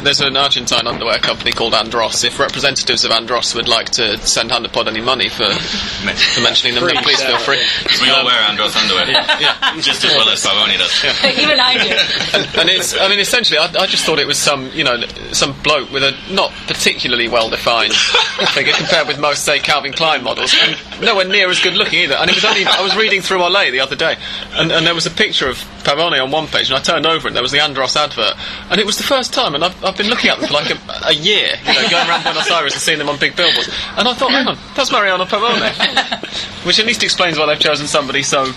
there's 0.04 0.22
an 0.22 0.38
Argentine 0.38 0.88
underwear 0.88 1.18
company 1.20 1.52
called 1.52 1.74
Andros. 1.74 2.24
If 2.24 2.40
representatives 2.40 3.06
of 3.06 3.12
Andros 3.12 3.54
would 3.56 3.68
like 3.68 3.90
to 3.92 4.18
send 4.20 4.52
Hand 4.52 4.66
of 4.66 4.74
Pod 4.74 4.88
any 4.88 5.02
money 5.02 5.30
for, 5.30 5.46
for 5.54 6.42
mentioning 6.42 6.76
them, 6.76 6.86
then 6.86 7.04
please 7.04 7.22
feel 7.22 7.38
free. 7.40 7.64
We 8.02 8.10
all 8.10 8.26
wear 8.26 8.40
Andros 8.42 8.76
underwear, 8.76 9.10
Yeah. 9.10 9.76
just 9.82 10.04
as 10.06 10.16
well 10.16 10.30
as 10.30 10.44
Pavone 10.44 10.78
does. 10.78 11.38
Even 11.40 11.60
I 11.60 11.74
do. 11.74 12.38
and, 12.40 12.58
and 12.60 12.70
it's, 12.70 12.98
I 12.98 13.08
mean, 13.10 13.20
essentially, 13.20 13.58
I, 13.58 13.66
I 13.78 13.86
just 13.88 14.06
thought 14.06 14.20
it 14.20 14.28
was 14.28 14.38
some, 14.38 14.70
you 14.74 14.84
know, 14.84 15.02
some 15.32 15.54
bloke 15.64 15.92
with 15.92 16.04
a 16.04 16.16
not 16.32 16.52
particularly 16.68 17.28
well-defined 17.28 17.94
figure 17.94 18.74
compared 18.74 19.08
with 19.08 19.20
most, 19.20 19.44
say, 19.44 19.60
Calvin 19.60 19.92
Klein 19.94 20.24
models, 20.24 20.56
and 20.62 20.76
nowhere 21.02 21.26
near 21.26 21.50
as 21.50 21.60
good 21.60 21.74
looking 21.74 22.00
either. 22.00 22.16
And 22.16 22.30
it 22.30 22.36
was 22.36 22.46
only, 22.46 22.66
I 22.66 22.82
was 22.82 22.96
reading 22.96 23.22
through 23.22 23.40
Olé 23.40 23.72
the 23.72 23.80
other 23.80 23.96
day, 23.96 24.16
and, 24.54 24.72
and 24.72 24.86
there 24.86 24.96
was 24.96 25.06
a 25.06 25.12
picture 25.12 25.48
of 25.48 25.58
Pavone 25.84 26.22
on 26.22 26.32
one 26.32 26.48
page, 26.48 26.70
and 26.70 26.78
I 26.78 26.82
turned 26.82 27.06
over 27.06 27.28
and 27.28 27.36
there 27.36 27.44
was 27.44 27.52
the 27.52 27.62
Andros 27.62 27.96
advert, 27.96 28.34
and 28.70 28.80
it 28.80 28.86
was 28.86 28.98
the 28.98 29.04
first 29.04 29.34
time, 29.34 29.56
and 29.56 29.64
I've, 29.64 29.84
I've 29.84 29.98
been 29.98 30.08
looking 30.08 30.30
at 30.30 30.40
them 30.40 30.48
for 30.48 30.54
like 30.54 30.70
a, 30.72 31.08
a 31.08 31.14
year, 31.14 31.56
you 31.66 31.74
know, 31.74 31.90
going 31.90 32.08
around 32.08 32.24
Buenos 32.24 32.50
Aires 32.52 32.74
and 32.74 32.82
seeing 32.82 33.00
them 33.00 33.10
on 33.10 33.18
big 33.20 33.36
billboards, 33.36 33.70
and 33.98 34.08
I 34.08 34.14
thought, 34.14 34.32
hang 34.32 34.48
on, 34.48 34.58
that's 34.76 34.92
Mariano 34.92 35.26
Pavone, 35.26 36.66
which 36.66 36.80
at 36.80 36.86
least 36.86 37.04
explains 37.04 37.38
why 37.38 37.46
they've 37.46 37.60
chosen 37.60 37.88
somebody 37.88 38.24
so. 38.24 38.52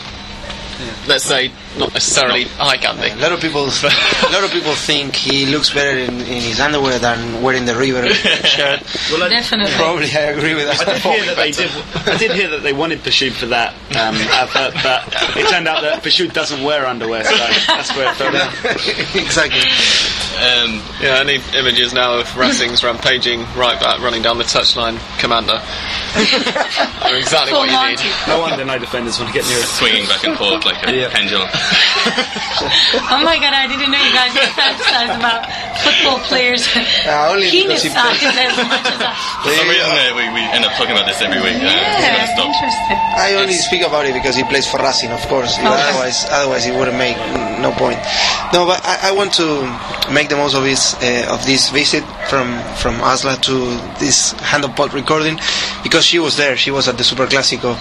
Let's 1.06 1.24
say 1.24 1.52
not 1.78 1.92
necessarily 1.94 2.46
eye 2.58 2.76
candy. 2.76 3.10
A 3.10 3.16
lot 3.16 3.32
of 3.32 3.40
people, 3.40 3.62
a 3.66 4.32
lot 4.32 4.44
of 4.44 4.50
people 4.50 4.74
think 4.74 5.14
he 5.16 5.46
looks 5.46 5.70
better 5.72 5.98
in, 5.98 6.20
in 6.20 6.42
his 6.42 6.60
underwear 6.60 6.98
than 6.98 7.42
wearing 7.42 7.64
the 7.64 7.74
River 7.76 8.08
shirt. 8.14 8.82
Well, 9.10 9.22
I, 9.22 9.28
Definitely. 9.28 9.74
Probably, 9.74 10.10
I 10.12 10.32
agree 10.32 10.54
with 10.54 10.66
that. 10.66 10.88
I 10.88 10.92
did 10.94 11.02
hear 11.02 11.24
that 11.26 11.36
they 11.36 11.50
did. 11.50 11.70
I 12.06 12.16
did 12.18 12.32
hear 12.32 12.48
that 12.50 12.62
they 12.62 12.72
wanted 12.72 13.00
Pillud 13.00 13.32
for 13.32 13.46
that 13.46 13.72
um, 13.96 14.16
advert, 14.16 14.74
but 14.82 15.08
it 15.36 15.48
turned 15.48 15.68
out 15.68 15.82
that 15.82 16.02
Pillud 16.02 16.32
doesn't 16.32 16.62
wear 16.62 16.86
underwear, 16.86 17.24
so 17.24 17.36
that's 17.36 17.94
where 17.96 18.10
it 18.10 18.16
fell 18.16 18.32
down. 18.32 18.52
exactly. 19.14 19.60
Um, 20.42 20.82
Yeah, 21.00 21.22
any 21.22 21.38
images 21.54 21.92
now 21.94 22.18
of 22.18 22.36
Racing's 22.36 22.82
rampaging 22.86 23.46
right 23.54 23.78
back 23.78 24.00
running 24.00 24.22
down 24.22 24.38
the 24.38 24.44
touchline 24.44 24.98
commander 25.18 25.54
are 27.06 27.14
exactly 27.16 27.54
what 27.54 27.70
you 27.70 27.78
need. 27.78 28.00
No 28.26 28.40
wonder 28.40 28.64
no 28.64 28.78
defenders 28.78 29.18
want 29.18 29.30
to 29.32 29.38
get 29.38 29.46
near 29.48 29.58
it. 29.58 29.70
swinging 29.78 30.06
back 30.06 30.24
and 30.24 30.36
forth 30.36 30.64
like 30.64 30.82
a 30.86 30.90
Yeah. 30.94 31.08
pendulum. 31.10 31.48
Oh 33.12 33.20
my 33.24 33.36
god, 33.38 33.54
I 33.54 33.66
didn't 33.66 33.90
know 33.90 33.98
you 34.00 34.12
guys 34.14 34.32
fantasize 34.54 35.12
about 35.18 35.46
football 35.82 36.18
players' 36.28 36.66
Uh, 37.06 37.30
only 37.32 37.50
penis 37.50 37.82
he 37.82 37.88
size 37.90 38.18
plays- 38.18 38.36
as 38.36 38.56
much 38.56 38.86
as 38.86 38.98
I. 39.02 39.12
For 39.42 39.50
some 39.54 39.68
reason, 39.68 39.90
uh, 39.90 40.14
we, 40.16 40.24
we 40.34 40.42
end 40.52 40.64
up 40.64 40.72
talking 40.78 40.92
about 40.92 41.06
this 41.06 41.20
every 41.22 41.40
week. 41.42 41.56
Uh, 41.58 41.66
Yeah, 41.66 42.34
gonna 42.36 42.48
interesting. 42.52 42.98
I 43.18 43.34
only 43.40 43.54
speak 43.54 43.82
about 43.82 44.06
it 44.06 44.14
because 44.14 44.36
he 44.36 44.44
plays 44.44 44.66
for 44.66 44.78
Racing, 44.82 45.10
of 45.10 45.20
course. 45.28 45.56
Otherwise, 45.58 46.24
otherwise 46.30 46.66
it 46.66 46.74
wouldn't 46.76 46.96
make 46.98 47.16
no 47.58 47.72
point. 47.72 47.98
No, 48.52 48.66
but 48.66 48.80
I, 48.84 49.10
I 49.10 49.12
want 49.12 49.32
to 49.40 49.46
make 50.12 50.28
the 50.32 50.38
most 50.38 50.54
of 50.54 50.64
this 50.64 50.94
uh, 50.94 51.34
of 51.34 51.44
this 51.44 51.68
visit 51.70 52.04
from 52.30 52.48
from 52.80 52.94
Asla 53.12 53.34
to 53.48 53.54
this 54.02 54.32
Hand 54.50 54.64
of 54.64 54.74
Pod 54.74 54.94
recording 54.94 55.36
because 55.82 56.04
she 56.04 56.18
was 56.18 56.36
there. 56.36 56.56
She 56.56 56.70
was 56.70 56.88
at 56.88 56.96
the 56.96 57.04
Super 57.04 57.26
Clásico, 57.26 57.76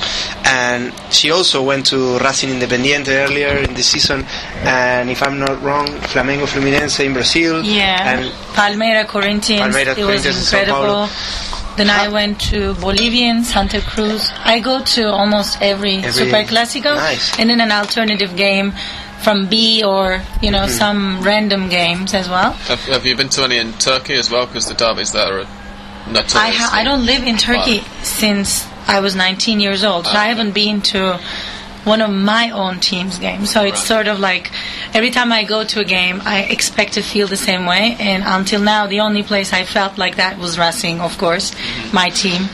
and 0.46 0.94
she 1.12 1.32
also 1.32 1.64
went 1.64 1.86
to 1.88 2.18
Racing 2.20 2.50
Independiente 2.50 3.12
earlier 3.26 3.54
in 3.66 3.74
the 3.74 3.84
season. 3.84 4.26
And 4.64 5.10
if 5.10 5.24
I'm 5.24 5.40
not 5.40 5.62
wrong, 5.64 5.88
Flamengo 6.12 6.46
Fluminense 6.46 7.00
in 7.06 7.14
Brazil. 7.14 7.64
Yeah. 7.64 8.12
And 8.12 8.32
Palmeira 8.58 9.08
Corinthians. 9.08 9.74
Palmeiras, 9.74 9.98
it 9.98 10.06
was 10.06 10.24
Corinthians 10.24 10.54
in 10.54 10.60
incredible. 10.60 11.08
Then 11.78 11.90
I 11.90 12.10
went 12.10 12.42
to 12.52 12.74
Bolivian, 12.76 13.44
Santa 13.46 13.80
Cruz. 13.82 14.30
I 14.44 14.60
go 14.60 14.84
to 14.84 15.10
almost 15.10 15.58
every, 15.62 15.98
Every- 16.04 16.12
Super 16.12 16.44
Clásico. 16.44 16.96
Nice. 16.96 17.40
And 17.40 17.50
then 17.50 17.62
an 17.62 17.72
alternative 17.72 18.36
game 18.36 18.74
from 19.24 19.48
B 19.48 19.84
or, 19.84 20.22
you 20.42 20.52
know, 20.52 20.62
Mm-hmm. 20.66 20.78
some 20.78 21.22
random 21.22 21.70
games 21.70 22.14
as 22.14 22.28
well. 22.30 22.52
Have, 22.54 22.80
have 22.86 23.06
you 23.06 23.16
been 23.16 23.30
to 23.30 23.44
any 23.44 23.58
in 23.58 23.74
Turkey 23.74 24.16
as 24.16 24.30
well? 24.32 24.46
Because 24.48 24.68
the 24.68 24.74
derbies 24.74 25.12
there 25.12 25.42
are 25.42 25.46
notorious. 26.08 26.36
I, 26.36 26.50
ha- 26.50 26.70
I 26.74 26.84
don't 26.84 27.06
live 27.06 27.24
in 27.24 27.38
Turkey 27.38 27.80
since 28.04 28.66
I 28.88 29.00
was 29.00 29.16
19 29.16 29.60
years 29.60 29.84
old. 29.84 30.06
So 30.06 30.14
I 30.14 30.28
haven't 30.28 30.54
been 30.54 30.82
to 30.94 31.20
one 31.84 32.02
of 32.02 32.12
my 32.12 32.52
own 32.52 32.80
team's 32.80 33.18
games. 33.18 33.52
So 33.52 33.64
it's 33.64 33.82
sort 33.82 34.08
of 34.08 34.20
like 34.20 34.52
every 34.94 35.10
time 35.10 35.32
I 35.32 35.44
go 35.44 35.64
to 35.64 35.80
a 35.80 35.84
game, 35.84 36.22
I 36.24 36.44
expect 36.44 36.94
to 36.94 37.02
feel 37.02 37.28
the 37.28 37.38
same 37.38 37.66
way. 37.66 37.96
And 38.00 38.24
until 38.26 38.62
now, 38.62 38.88
the 38.88 39.00
only 39.00 39.24
place 39.24 39.54
I 39.54 39.64
felt 39.64 39.98
like 39.98 40.18
that 40.18 40.38
was 40.38 40.58
Racing, 40.58 41.00
of 41.02 41.18
course, 41.18 41.52
mm-hmm. 41.52 41.96
my 41.96 42.10
team. 42.10 42.50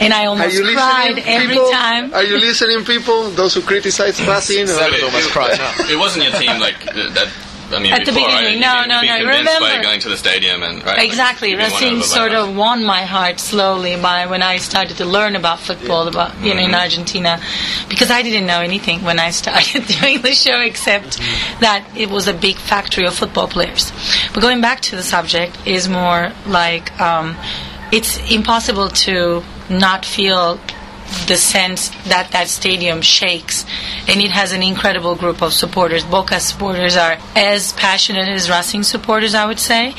And 0.00 0.12
I 0.12 0.26
almost 0.26 0.60
cried 0.62 1.18
every 1.18 1.56
time. 1.56 2.14
Are 2.14 2.24
you 2.24 2.38
listening, 2.38 2.84
people? 2.84 3.30
Those 3.30 3.54
who 3.54 3.62
criticize 3.62 4.20
Racing? 4.26 4.66
Seb 4.66 4.92
would 4.92 5.02
almost 5.02 5.30
cry 5.30 5.54
now. 5.56 5.72
It 5.90 5.98
wasn't 5.98 6.24
your 6.24 6.34
team 6.34 6.60
like 6.60 6.78
that. 6.84 7.47
I 7.70 7.78
mean, 7.80 7.92
At 7.92 8.06
the 8.06 8.12
beginning, 8.12 8.34
right? 8.34 8.58
no, 8.58 8.84
no, 8.86 9.00
been 9.00 9.10
no, 9.10 9.18
convinced 9.18 9.44
by 9.60 9.66
remember- 9.68 9.82
going 9.82 10.00
to 10.00 10.08
the 10.08 10.16
stadium 10.16 10.62
and 10.62 10.84
right. 10.84 10.98
Exactly, 11.04 11.50
you've 11.50 11.58
Racing 11.58 12.02
sort 12.02 12.32
of 12.32 12.56
won 12.56 12.84
my 12.84 13.02
heart 13.04 13.38
slowly 13.40 13.96
by 13.96 14.26
when 14.26 14.42
I 14.42 14.56
started 14.56 14.96
to 14.98 15.04
learn 15.04 15.36
about 15.36 15.60
football 15.60 16.08
about 16.08 16.38
you 16.42 16.54
know 16.54 16.62
in 16.62 16.74
Argentina, 16.74 17.40
because 17.88 18.10
I 18.10 18.22
didn't 18.22 18.46
know 18.46 18.60
anything 18.60 19.02
when 19.04 19.18
I 19.18 19.30
started 19.30 19.86
doing 20.00 20.22
the 20.22 20.32
show 20.32 20.60
except 20.60 21.18
that 21.60 21.84
it 21.96 22.08
was 22.10 22.26
a 22.26 22.32
big 22.34 22.56
factory 22.56 23.06
of 23.06 23.14
football 23.14 23.48
players. 23.48 23.92
But 24.32 24.40
going 24.40 24.60
back 24.60 24.80
to 24.88 24.96
the 24.96 25.02
subject 25.02 25.58
is 25.66 25.88
more 25.88 26.32
like 26.46 26.98
um, 27.00 27.36
it's 27.92 28.18
impossible 28.30 28.88
to 29.06 29.42
not 29.68 30.04
feel 30.04 30.58
the 31.26 31.36
sense 31.36 31.88
that 32.06 32.30
that 32.32 32.48
stadium 32.48 33.00
shakes 33.00 33.64
and 34.08 34.20
it 34.20 34.30
has 34.30 34.52
an 34.52 34.62
incredible 34.62 35.14
group 35.14 35.42
of 35.42 35.52
supporters. 35.52 36.04
Boca 36.04 36.40
supporters 36.40 36.96
are 36.96 37.18
as 37.34 37.72
passionate 37.74 38.28
as 38.28 38.48
racing 38.50 38.82
supporters 38.82 39.34
i 39.34 39.46
would 39.46 39.58
say 39.58 39.94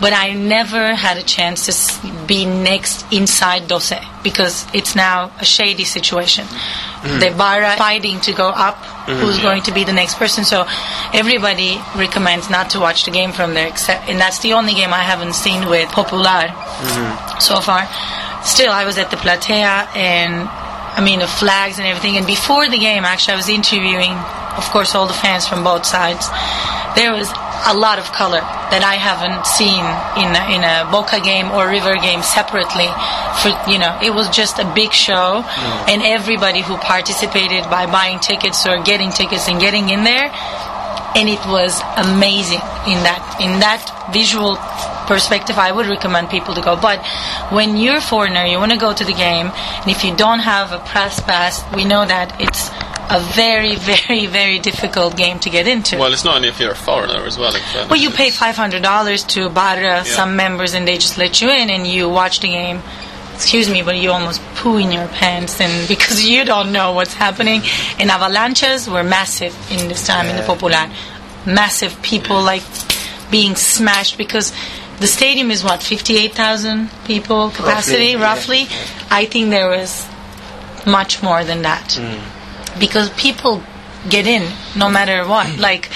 but 0.00 0.12
i 0.12 0.32
never 0.32 0.94
had 0.94 1.16
a 1.16 1.22
chance 1.22 1.66
to 1.66 2.26
be 2.26 2.44
next 2.44 3.04
inside 3.12 3.62
Doce 3.68 4.00
because 4.22 4.66
it's 4.72 4.96
now 4.96 5.30
a 5.38 5.44
shady 5.44 5.84
situation. 5.84 6.46
Mm. 6.46 7.20
The 7.20 7.36
Barra 7.36 7.76
fighting 7.76 8.20
to 8.22 8.32
go 8.32 8.48
up 8.48 8.76
who's 9.06 9.38
mm. 9.38 9.42
going 9.42 9.62
to 9.62 9.72
be 9.72 9.84
the 9.84 9.92
next 9.92 10.16
person 10.16 10.44
so 10.44 10.66
everybody 11.12 11.78
recommends 11.94 12.48
not 12.48 12.70
to 12.70 12.80
watch 12.80 13.04
the 13.04 13.10
game 13.10 13.32
from 13.32 13.52
there 13.52 13.68
except 13.68 14.08
and 14.08 14.18
that's 14.18 14.38
the 14.38 14.54
only 14.54 14.72
game 14.72 14.94
i 14.94 15.02
haven't 15.02 15.34
seen 15.34 15.68
with 15.68 15.88
popular 15.90 16.48
mm-hmm. 16.48 17.38
so 17.38 17.60
far. 17.60 17.86
Still, 18.44 18.72
I 18.72 18.84
was 18.84 18.98
at 18.98 19.10
the 19.10 19.16
platea 19.16 19.88
and 19.96 20.48
I 20.48 21.02
mean 21.02 21.20
the 21.20 21.26
flags 21.26 21.78
and 21.78 21.86
everything. 21.86 22.16
And 22.16 22.26
before 22.26 22.68
the 22.68 22.78
game, 22.78 23.04
actually, 23.04 23.34
I 23.34 23.36
was 23.36 23.48
interviewing, 23.48 24.12
of 24.56 24.64
course, 24.70 24.94
all 24.94 25.06
the 25.06 25.16
fans 25.16 25.48
from 25.48 25.64
both 25.64 25.86
sides. 25.86 26.28
There 26.94 27.10
was 27.12 27.26
a 27.66 27.74
lot 27.74 27.98
of 27.98 28.12
color 28.12 28.38
that 28.70 28.84
I 28.84 29.00
haven't 29.00 29.48
seen 29.48 29.82
in 30.20 30.28
a, 30.30 30.42
in 30.52 30.62
a 30.62 30.86
Boca 30.92 31.18
game 31.18 31.50
or 31.50 31.66
River 31.66 31.96
game 31.96 32.22
separately. 32.22 32.86
For 33.40 33.50
you 33.66 33.80
know, 33.80 33.98
it 34.04 34.12
was 34.12 34.28
just 34.28 34.60
a 34.60 34.66
big 34.76 34.92
show, 34.92 35.42
and 35.88 36.02
everybody 36.04 36.60
who 36.60 36.76
participated 36.76 37.64
by 37.72 37.86
buying 37.90 38.20
tickets 38.20 38.66
or 38.66 38.78
getting 38.84 39.10
tickets 39.10 39.48
and 39.48 39.58
getting 39.58 39.88
in 39.88 40.04
there 40.04 40.30
and 41.14 41.28
it 41.28 41.38
was 41.46 41.78
amazing 41.96 42.58
in 42.90 42.98
that 43.06 43.22
in 43.38 43.62
that 43.62 43.86
visual 44.12 44.58
perspective 45.06 45.58
i 45.58 45.70
would 45.70 45.86
recommend 45.86 46.28
people 46.30 46.54
to 46.54 46.60
go. 46.60 46.76
But 46.76 47.04
when 47.50 47.76
you're 47.76 47.96
a 47.96 48.00
foreigner 48.00 48.44
you 48.44 48.58
want 48.58 48.72
to 48.72 48.78
go 48.78 48.92
to 48.92 49.04
the 49.04 49.12
game 49.12 49.52
and 49.54 49.88
if 49.90 50.04
you 50.04 50.14
don't 50.16 50.40
have 50.40 50.72
a 50.72 50.78
press 50.78 51.20
pass 51.20 51.62
we 51.74 51.84
know 51.84 52.04
that 52.04 52.40
it's 52.40 52.70
a 53.10 53.20
very 53.20 53.76
very 53.92 54.26
very 54.26 54.58
difficult 54.58 55.16
game 55.16 55.38
to 55.40 55.50
get 55.50 55.66
into. 55.66 55.98
Well, 55.98 56.12
it's 56.12 56.24
not 56.24 56.36
only 56.36 56.48
if 56.48 56.58
you're 56.60 56.72
a 56.72 56.76
foreigner 56.76 57.24
as 57.26 57.38
well. 57.38 57.52
Fairness. 57.52 57.76
Uh, 57.76 57.86
well 57.90 58.00
you 58.00 58.10
pay 58.10 58.30
$500 58.30 59.26
to 59.28 59.48
barra 59.50 60.04
some 60.04 60.36
members 60.36 60.74
and 60.74 60.86
they 60.86 60.98
just 60.98 61.18
let 61.18 61.40
you 61.40 61.50
in 61.50 61.70
and 61.70 61.86
you 61.86 62.08
watch 62.08 62.40
the 62.40 62.48
game. 62.48 62.80
Excuse 63.34 63.68
me 63.68 63.82
but 63.82 63.96
you 63.96 64.10
almost 64.10 64.40
poo 64.56 64.78
in 64.78 64.92
your 64.92 65.08
pants 65.08 65.60
and 65.60 65.88
because 65.94 66.24
you 66.24 66.44
don't 66.44 66.72
know 66.72 66.92
what's 66.92 67.14
happening. 67.14 67.62
And 67.98 68.10
avalanches 68.10 68.88
were 68.88 69.04
massive 69.04 69.54
in 69.70 69.88
this 69.88 70.06
time 70.06 70.26
in 70.26 70.36
the 70.36 70.42
popular. 70.42 70.90
Massive 71.46 72.00
people 72.00 72.42
like 72.42 72.62
being 73.30 73.56
smashed 73.56 74.16
because 74.16 74.52
the 75.00 75.06
stadium 75.06 75.50
is 75.50 75.64
what 75.64 75.82
58,000 75.82 76.90
people 77.04 77.50
capacity 77.50 78.16
Roughly, 78.16 78.60
roughly, 78.60 78.76
yeah. 78.76 79.06
I 79.10 79.26
think 79.26 79.50
there 79.50 79.68
was 79.68 80.06
much 80.86 81.22
more 81.22 81.44
than 81.44 81.62
that. 81.62 81.98
Because 82.78 83.10
people 83.10 83.62
get 84.08 84.26
in 84.26 84.52
no 84.76 84.90
matter 84.90 85.26
what. 85.26 85.58
Like 85.58 85.90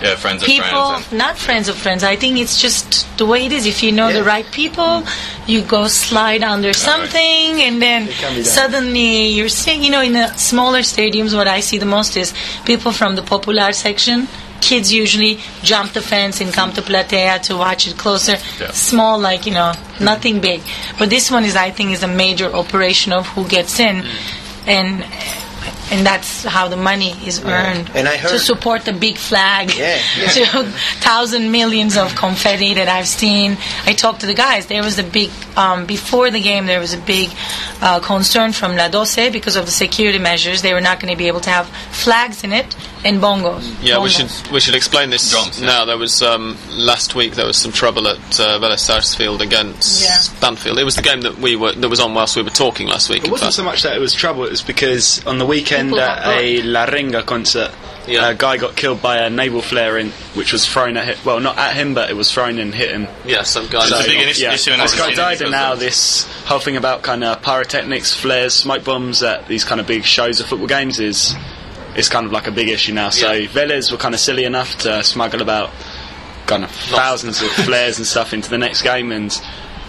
yeah, 0.00 0.16
friends 0.16 0.42
of 0.42 0.48
people 0.48 0.68
friends. 0.68 1.08
And, 1.10 1.18
not 1.18 1.38
friends 1.38 1.68
of 1.68 1.76
friends. 1.76 2.02
I 2.02 2.16
think 2.16 2.38
it's 2.38 2.60
just 2.60 3.06
the 3.18 3.26
way 3.26 3.46
it 3.46 3.52
is. 3.52 3.66
If 3.66 3.82
you 3.82 3.92
know 3.92 4.12
the 4.12 4.24
right 4.24 4.50
people 4.50 5.04
you 5.46 5.62
go 5.62 5.88
slide 5.88 6.42
under 6.42 6.72
something 6.72 7.60
and 7.60 7.82
then 7.82 8.06
can 8.06 8.30
be 8.30 8.36
done. 8.36 8.44
suddenly 8.44 9.28
you're 9.28 9.48
seeing 9.48 9.82
you 9.82 9.90
know 9.90 10.02
in 10.02 10.12
the 10.12 10.32
smaller 10.36 10.80
stadiums 10.80 11.34
what 11.34 11.48
i 11.48 11.60
see 11.60 11.78
the 11.78 11.86
most 11.86 12.16
is 12.16 12.32
people 12.64 12.92
from 12.92 13.16
the 13.16 13.22
popular 13.22 13.72
section 13.72 14.28
kids 14.62 14.92
usually 14.92 15.38
jump 15.62 15.92
the 15.92 16.00
fence 16.00 16.40
and 16.40 16.52
come 16.52 16.72
to 16.72 16.82
platea 16.82 17.42
to 17.42 17.56
watch 17.56 17.86
it 17.86 17.98
closer. 17.98 18.36
Yeah. 18.58 18.70
small 18.70 19.18
like 19.18 19.44
you 19.46 19.52
know 19.52 19.72
nothing 20.00 20.40
big. 20.40 20.62
But 20.98 21.10
this 21.10 21.30
one 21.30 21.44
is 21.44 21.56
i 21.56 21.70
think 21.70 21.90
is 21.90 22.02
a 22.02 22.08
major 22.08 22.48
operation 22.62 23.12
of 23.12 23.26
who 23.28 23.46
gets 23.46 23.78
in. 23.80 23.96
Mm. 24.02 24.08
And 24.66 25.04
and 25.92 26.06
that's 26.06 26.44
how 26.44 26.68
the 26.68 26.76
money 26.76 27.12
is 27.26 27.44
earned 27.44 27.90
And 27.94 28.08
I 28.08 28.16
to 28.16 28.38
support 28.38 28.84
the 28.84 28.92
big 28.92 29.16
flag 29.18 29.64
Yeah, 29.76 30.00
yeah. 30.18 30.28
to 30.52 30.64
thousand 31.00 31.50
millions 31.52 31.96
of 31.96 32.14
confetti 32.16 32.74
that 32.74 32.88
I've 32.88 33.06
seen. 33.06 33.56
I 33.86 33.92
talked 33.92 34.20
to 34.20 34.26
the 34.26 34.34
guys. 34.34 34.66
There 34.66 34.82
was 34.82 34.98
a 34.98 35.04
big 35.04 35.30
um, 35.56 35.84
before 35.86 36.30
the 36.30 36.40
game. 36.40 36.66
There 36.66 36.80
was 36.80 36.94
a 36.94 36.98
big 37.16 37.28
uh, 37.82 38.00
concern 38.00 38.52
from 38.52 38.74
La 38.76 38.88
Doce 38.88 39.30
because 39.30 39.56
of 39.56 39.66
the 39.66 39.72
security 39.72 40.18
measures. 40.18 40.62
They 40.62 40.72
were 40.72 40.80
not 40.80 40.98
going 41.00 41.12
to 41.12 41.18
be 41.18 41.28
able 41.28 41.40
to 41.40 41.50
have 41.50 41.66
flags 41.90 42.42
in 42.44 42.52
it 42.52 42.74
and 43.04 43.20
bongos. 43.20 43.64
Yeah, 43.82 44.00
we 44.02 44.08
should 44.08 44.30
we 44.52 44.60
should 44.60 44.74
explain 44.74 45.10
this 45.10 45.30
Drums, 45.30 45.60
yeah. 45.60 45.66
now. 45.66 45.84
There 45.84 45.98
was 45.98 46.22
um, 46.22 46.56
last 46.70 47.14
week 47.14 47.34
there 47.34 47.46
was 47.46 47.56
some 47.56 47.72
trouble 47.72 48.06
at 48.08 48.18
uh, 48.40 48.58
Vélez 48.60 48.78
Sarsfield 48.78 49.42
against 49.42 50.02
Yeah. 50.02 50.14
Stanfield. 50.16 50.78
It 50.78 50.84
was 50.84 50.96
the 50.96 51.02
game 51.02 51.20
that 51.22 51.36
we 51.38 51.56
were 51.56 51.72
that 51.72 51.88
was 51.88 52.00
on 52.00 52.14
whilst 52.14 52.36
we 52.36 52.42
were 52.42 52.50
talking 52.50 52.86
last 52.88 53.10
week. 53.10 53.24
It 53.24 53.30
wasn't 53.30 53.48
fact. 53.48 53.56
so 53.56 53.64
much 53.64 53.82
that 53.82 53.96
it 53.96 54.00
was 54.00 54.14
trouble, 54.14 54.44
it 54.44 54.50
was 54.50 54.62
because 54.62 55.24
on 55.26 55.38
the 55.38 55.46
weekend 55.46 55.81
People 55.88 56.00
uh, 56.00 56.02
at 56.02 56.26
a 56.40 56.62
La 56.62 56.86
Renga 56.86 57.24
concert, 57.24 57.70
Yeah. 58.06 58.28
a 58.30 58.34
guy 58.34 58.56
got 58.56 58.74
killed 58.76 59.00
by 59.02 59.18
a 59.18 59.30
naval 59.30 59.62
flare 59.62 59.98
in, 59.98 60.10
which 60.34 60.52
was 60.52 60.66
thrown 60.66 60.96
at 60.96 61.04
him. 61.06 61.16
Well, 61.24 61.40
not 61.40 61.56
at 61.58 61.74
him, 61.74 61.94
but 61.94 62.10
it 62.10 62.14
was 62.14 62.32
thrown 62.32 62.58
and 62.58 62.74
hit 62.74 62.90
him. 62.90 63.08
yeah, 63.24 63.42
some 63.42 63.66
guy. 63.68 63.86
A 63.86 64.04
big 64.06 64.28
issue- 64.28 64.42
yeah, 64.44 64.54
issue 64.54 64.76
this 64.76 64.94
guy 64.98 65.14
died, 65.14 65.40
and 65.42 65.50
now 65.50 65.74
this 65.74 66.24
whole 66.46 66.58
thing 66.58 66.76
about 66.76 67.02
kind 67.02 67.22
of 67.24 67.40
pyrotechnics, 67.42 68.14
flares, 68.14 68.54
smoke 68.54 68.84
bombs 68.84 69.22
at 69.22 69.46
these 69.48 69.64
kind 69.64 69.80
of 69.80 69.86
big 69.86 70.04
shows 70.04 70.40
of 70.40 70.46
football 70.46 70.68
games 70.68 70.98
is 71.00 71.34
is 71.94 72.08
kind 72.08 72.24
of 72.24 72.32
like 72.32 72.46
a 72.46 72.50
big 72.52 72.68
issue 72.70 72.92
now. 72.94 73.10
So 73.10 73.32
Yeah. 73.32 73.46
Vélez 73.48 73.92
were 73.92 73.98
kind 73.98 74.14
of 74.14 74.20
silly 74.20 74.44
enough 74.44 74.78
to 74.78 75.04
smuggle 75.04 75.42
about 75.42 75.70
kind 76.46 76.64
of 76.64 76.70
thousands 76.70 77.40
of 77.42 77.48
flares 77.50 77.98
and 77.98 78.06
stuff 78.06 78.32
into 78.32 78.48
the 78.50 78.56
next 78.58 78.80
game, 78.82 79.12
and 79.12 79.30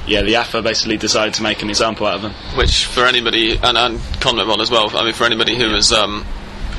yeah, 0.07 0.22
the 0.22 0.36
AFA 0.36 0.62
basically 0.62 0.98
decided 0.98 1.33
to 1.36 1.43
make 1.43 1.62
an 1.62 1.69
example 1.69 2.07
out 2.07 2.15
of 2.15 2.22
them. 2.22 2.33
which 2.57 2.86
for 2.86 3.05
anybody 3.05 3.57
and, 3.57 3.77
and 3.77 4.00
Conmebol 4.19 4.60
as 4.60 4.69
well. 4.69 4.95
I 4.95 5.03
mean, 5.03 5.13
for 5.13 5.25
anybody 5.25 5.55
who 5.55 5.72
was 5.72 5.91
um, 5.93 6.25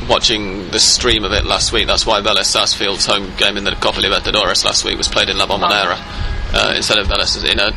watching 0.09 0.71
the 0.71 0.78
stream 0.78 1.25
of 1.25 1.33
it 1.33 1.45
last 1.45 1.73
week, 1.73 1.87
that's 1.87 2.07
why 2.07 2.21
Vélez 2.21 2.45
Sarsfield's 2.45 3.07
home 3.07 3.33
game 3.37 3.57
in 3.57 3.64
the 3.64 3.73
Copa 3.73 4.00
Libertadores 4.00 4.64
last 4.64 4.85
week 4.85 4.99
was 4.99 5.09
played 5.09 5.28
in 5.28 5.38
La 5.38 5.47
Bombonera 5.47 5.97
uh, 6.52 6.73
instead 6.76 6.99
of 6.99 7.07
Vélez 7.07 7.50
in 7.50 7.59
a 7.59 7.73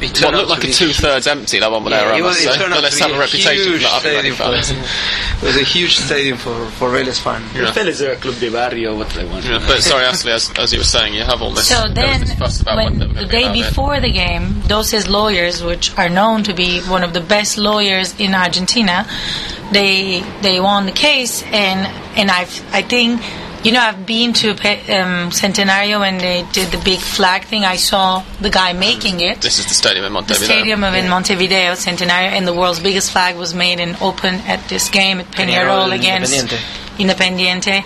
It 0.00 0.10
what 0.10 0.14
turned 0.14 0.36
looked 0.36 0.50
like 0.50 0.64
a 0.64 0.72
two-thirds 0.72 1.26
empty 1.26 1.60
La 1.60 1.70
Bombonera. 1.70 1.90
Yeah, 1.90 2.14
I 2.14 2.18
it, 2.18 2.22
was, 2.22 2.36
must 2.36 2.40
it 2.40 2.52
say. 2.52 2.58
turned 2.58 2.74
out 2.74 2.82
Vélez 2.82 2.96
to 2.98 3.02
have 3.02 3.10
be 3.10 3.16
a 3.16 3.20
reputation 3.20 3.64
huge 3.64 3.82
for 3.82 3.82
not 3.82 4.02
having 4.02 4.32
stadium 4.32 4.36
fans. 4.36 4.70
it 5.42 5.46
was 5.46 5.56
a 5.56 5.64
huge 5.64 5.96
stadium 5.96 6.36
for 6.38 6.66
for 6.70 6.90
Vélez 6.90 7.20
fan. 7.20 7.42
Yeah. 7.54 7.70
Vélez 7.70 8.06
are 8.06 8.12
a 8.12 8.16
club 8.16 8.38
de 8.40 8.50
barrio, 8.50 8.96
what 8.96 9.08
they 9.10 9.24
want? 9.24 9.44
Yeah, 9.44 9.62
but 9.66 9.82
sorry, 9.82 10.04
Ashley, 10.04 10.32
as, 10.32 10.50
as 10.58 10.72
you 10.72 10.80
were 10.80 10.84
saying, 10.84 11.14
you 11.14 11.22
have 11.22 11.40
all 11.42 11.52
this. 11.52 11.68
So 11.68 11.88
then, 11.88 12.20
this 12.20 12.60
about 12.60 12.76
when 12.76 12.98
they 12.98 13.06
the 13.06 13.26
day 13.26 13.42
have 13.42 13.56
it. 13.56 13.68
before 13.68 14.00
the 14.00 14.10
game, 14.10 14.60
Doce's 14.66 15.08
lawyers, 15.08 15.62
which 15.62 15.96
are 15.96 16.08
known 16.08 16.42
to 16.44 16.54
be 16.54 16.80
one 16.82 17.04
of 17.04 17.12
the 17.12 17.20
best 17.20 17.56
lawyers 17.56 18.18
in 18.18 18.34
Argentina, 18.34 19.06
they 19.72 20.20
they 20.42 20.60
won 20.60 20.86
the 20.86 20.92
case, 20.92 21.42
and 21.44 21.86
and 22.18 22.30
I 22.30 22.42
I 22.72 22.82
think. 22.82 23.20
You 23.64 23.72
know, 23.72 23.80
I've 23.80 24.04
been 24.04 24.34
to 24.34 24.54
Pe- 24.54 24.82
um, 24.94 25.30
Centenario 25.30 25.98
when 25.98 26.18
they 26.18 26.44
did 26.52 26.70
the 26.70 26.76
big 26.84 27.00
flag 27.00 27.44
thing. 27.44 27.64
I 27.64 27.76
saw 27.76 28.22
the 28.38 28.50
guy 28.50 28.74
making 28.74 29.20
it. 29.20 29.40
This 29.40 29.58
is 29.58 29.66
the 29.66 29.72
stadium 29.74 30.04
in 30.04 30.12
Montevideo. 30.12 30.46
The 30.46 30.52
stadium 30.52 30.84
of 30.84 30.92
in 30.94 31.08
Montevideo, 31.08 31.72
Centenario, 31.72 32.30
and 32.36 32.46
the 32.46 32.52
world's 32.52 32.80
biggest 32.80 33.10
flag 33.10 33.36
was 33.36 33.54
made 33.54 33.80
and 33.80 33.96
open 34.02 34.34
at 34.46 34.68
this 34.68 34.90
game 34.90 35.18
at 35.18 35.26
Peñarol 35.30 35.88
Peñarol 35.88 35.98
against 35.98 36.34
Independiente. 36.98 37.82
Independiente. 37.82 37.84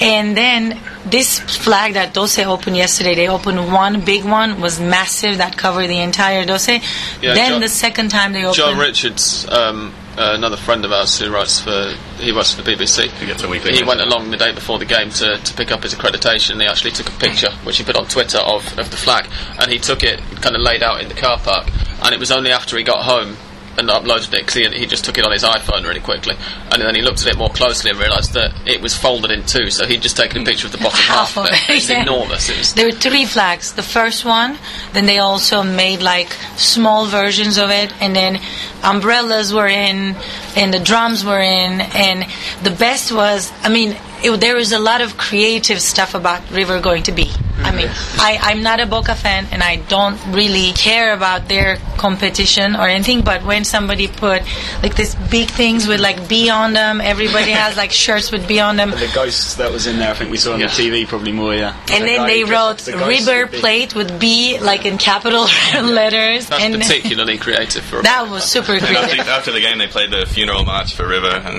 And 0.00 0.36
then 0.36 0.78
this 1.06 1.38
flag 1.38 1.94
that 1.94 2.12
Doce 2.12 2.44
opened 2.44 2.76
yesterday, 2.76 3.14
they 3.14 3.28
opened 3.28 3.72
one 3.72 4.04
big 4.04 4.24
one, 4.24 4.60
was 4.60 4.80
massive, 4.80 5.38
that 5.38 5.56
covered 5.56 5.86
the 5.86 6.00
entire 6.00 6.44
Doce. 6.44 6.82
Yeah, 7.22 7.34
then 7.34 7.52
John- 7.52 7.60
the 7.60 7.68
second 7.68 8.10
time 8.10 8.32
they 8.32 8.42
opened... 8.44 8.56
John 8.56 8.78
Richards, 8.78 9.46
um, 9.48 9.94
uh, 10.16 10.32
another 10.34 10.56
friend 10.56 10.84
of 10.84 10.92
ours 10.92 11.18
who 11.18 11.30
writes 11.30 11.60
for 11.60 11.94
he 12.18 12.32
works 12.32 12.54
for 12.54 12.62
the 12.62 12.70
BBC. 12.72 13.10
He 13.10 13.26
gets 13.26 13.42
a 13.42 13.48
weekly 13.48 13.72
He 13.74 13.82
went 13.82 14.00
along 14.00 14.30
the 14.30 14.36
day 14.36 14.52
before 14.52 14.78
the 14.78 14.84
game 14.84 15.10
to, 15.10 15.36
to 15.36 15.54
pick 15.54 15.72
up 15.72 15.82
his 15.82 15.94
accreditation. 15.94 16.60
He 16.60 16.66
actually 16.66 16.92
took 16.92 17.08
a 17.08 17.18
picture, 17.18 17.50
which 17.64 17.78
he 17.78 17.84
put 17.84 17.96
on 17.96 18.06
Twitter 18.06 18.38
of, 18.38 18.78
of 18.78 18.90
the 18.90 18.96
flag, 18.96 19.28
and 19.60 19.70
he 19.70 19.78
took 19.78 20.02
it 20.02 20.20
kind 20.40 20.54
of 20.54 20.62
laid 20.62 20.82
out 20.82 21.00
in 21.00 21.08
the 21.08 21.14
car 21.14 21.38
park. 21.38 21.68
And 22.02 22.14
it 22.14 22.20
was 22.20 22.30
only 22.30 22.52
after 22.52 22.76
he 22.76 22.84
got 22.84 23.04
home 23.04 23.36
and 23.78 23.88
uploaded 23.88 24.32
it 24.34 24.40
because 24.46 24.54
he, 24.54 24.68
he 24.78 24.86
just 24.86 25.04
took 25.04 25.18
it 25.18 25.24
on 25.24 25.32
his 25.32 25.42
iPhone 25.44 25.84
really 25.84 26.00
quickly, 26.00 26.36
and 26.72 26.82
then 26.82 26.94
he 26.94 27.02
looked 27.02 27.20
at 27.22 27.28
it 27.28 27.38
more 27.38 27.50
closely 27.50 27.90
and 27.90 27.98
realised 27.98 28.32
that 28.34 28.52
it 28.66 28.80
was 28.80 28.96
folded 28.96 29.30
in 29.30 29.44
two. 29.44 29.70
So 29.70 29.86
he'd 29.86 30.02
just 30.02 30.16
taken 30.16 30.42
a 30.42 30.44
picture 30.44 30.66
of 30.66 30.72
the 30.72 30.78
bottom 30.78 30.98
half, 31.00 31.34
Half 31.34 31.38
of 31.38 31.46
it, 31.46 31.76
It's 31.76 31.88
yeah. 31.90 32.02
enormous. 32.02 32.48
It 32.48 32.58
was 32.58 32.74
There 32.74 32.86
were 32.86 32.92
three 32.92 33.24
flags. 33.24 33.72
The 33.72 33.82
first 33.82 34.24
one, 34.24 34.58
then 34.92 35.06
they 35.06 35.18
also 35.18 35.62
made 35.62 36.02
like 36.02 36.32
small 36.56 37.06
versions 37.06 37.58
of 37.58 37.70
it, 37.70 37.92
and 38.00 38.14
then 38.14 38.40
umbrellas 38.82 39.52
were 39.52 39.68
in, 39.68 40.14
and 40.56 40.72
the 40.72 40.78
drums 40.80 41.24
were 41.24 41.40
in, 41.40 41.80
and 41.80 42.26
the 42.62 42.70
best 42.70 43.12
was, 43.12 43.52
I 43.62 43.68
mean, 43.68 43.96
it, 44.22 44.40
there 44.40 44.56
was 44.56 44.72
a 44.72 44.78
lot 44.78 45.00
of 45.00 45.16
creative 45.16 45.80
stuff 45.80 46.14
about 46.14 46.50
River 46.50 46.80
going 46.80 47.02
to 47.04 47.12
be. 47.12 47.30
I 47.56 47.70
mean, 47.70 47.88
I, 48.18 48.38
I'm 48.42 48.62
not 48.62 48.80
a 48.80 48.86
Boca 48.86 49.14
fan, 49.14 49.46
and 49.52 49.62
I 49.62 49.76
don't 49.76 50.18
really 50.34 50.72
care 50.72 51.12
about 51.14 51.46
their 51.48 51.76
competition 51.96 52.74
or 52.74 52.88
anything. 52.88 53.22
But 53.22 53.44
when 53.44 53.64
somebody 53.64 54.08
put 54.08 54.42
like 54.82 54.96
these 54.96 55.14
big 55.30 55.48
things 55.50 55.86
with 55.86 56.00
like 56.00 56.28
B 56.28 56.50
on 56.50 56.72
them, 56.72 57.00
everybody 57.00 57.50
has 57.62 57.76
like 57.76 57.92
shirts 57.92 58.32
with 58.32 58.46
B 58.48 58.58
on 58.58 58.76
them. 58.76 58.90
The 58.90 59.10
ghost 59.14 59.58
that 59.58 59.70
was 59.70 59.86
in 59.86 59.98
there, 59.98 60.10
I 60.10 60.14
think 60.14 60.30
we 60.30 60.36
saw 60.36 60.54
on 60.54 60.60
Yeah. 60.60 60.66
the 60.66 60.72
TV 60.90 61.06
probably 61.06 61.32
more, 61.32 61.54
yeah. 61.54 61.76
And 61.92 62.02
The 62.02 62.08
then 62.08 62.26
they 62.26 62.42
wrote 62.44 62.78
the 62.78 62.96
River 62.98 63.46
Plate 63.46 63.94
with 63.94 64.18
B 64.20 64.58
like 64.58 64.84
in 64.84 64.98
capital 64.98 65.42
letters. 65.74 66.46
that's 66.48 66.62
and 66.62 66.74
particularly 66.74 67.38
creative 67.38 67.84
for 67.84 68.00
a 68.00 68.02
that 68.02 68.28
was 68.30 68.44
super 68.44 68.72
And 68.72 68.82
after, 68.82 69.04
creative. 69.06 69.28
after 69.28 69.52
the 69.52 69.60
game, 69.60 69.78
they 69.78 69.86
played 69.86 70.10
the 70.10 70.26
funeral 70.26 70.64
march 70.64 70.94
for 70.94 71.06
River, 71.06 71.28
and, 71.30 71.56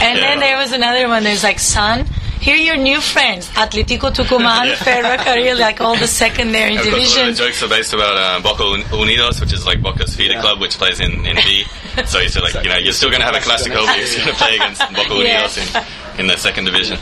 And 0.00 0.18
then 0.18 0.40
there 0.40 0.56
was 0.56 0.72
another 0.72 1.08
one. 1.08 1.22
There's 1.22 1.44
like 1.44 1.58
Sun. 1.60 2.06
Here 2.48 2.56
are 2.56 2.66
your 2.70 2.76
new 2.78 2.98
friends: 3.00 3.48
Atletico 3.50 4.08
Tucumán, 4.10 4.64
Yeah. 4.68 4.76
Ferrocarril, 4.76 5.58
like 5.60 5.82
all 5.82 5.96
the 5.96 6.06
secondary 6.06 6.76
Of 6.76 6.82
course, 6.82 6.86
one 6.92 6.94
of 6.94 7.00
divisions. 7.04 7.38
the 7.38 7.44
jokes 7.44 7.62
are 7.62 7.68
based 7.68 7.92
about 7.92 8.16
uh, 8.16 8.40
Boca 8.40 8.64
Un- 8.64 8.84
Unidos, 9.04 9.38
which 9.42 9.52
is 9.52 9.66
like 9.66 9.82
Boca's 9.82 10.16
feeder 10.16 10.40
club, 10.40 10.58
which 10.58 10.78
plays 10.78 10.98
in, 11.00 11.26
in 11.26 11.36
B. 11.36 11.64
So 12.06 12.20
he 12.20 12.28
said, 12.28 12.42
like, 12.44 12.54
you 12.64 12.70
know, 12.70 12.76
you're 12.78 12.92
still 12.94 13.10
going 13.10 13.20
to 13.20 13.26
have 13.26 13.34
a 13.34 13.40
Clasico, 13.40 13.84
but 13.84 13.98
you're 13.98 14.22
going 14.24 14.30
to 14.32 14.38
play 14.38 14.54
against 14.60 14.80
Boca 14.94 15.10
Unidos 15.18 15.58
in, 16.16 16.20
in 16.20 16.26
the 16.28 16.36
second 16.38 16.64
division. 16.70 16.96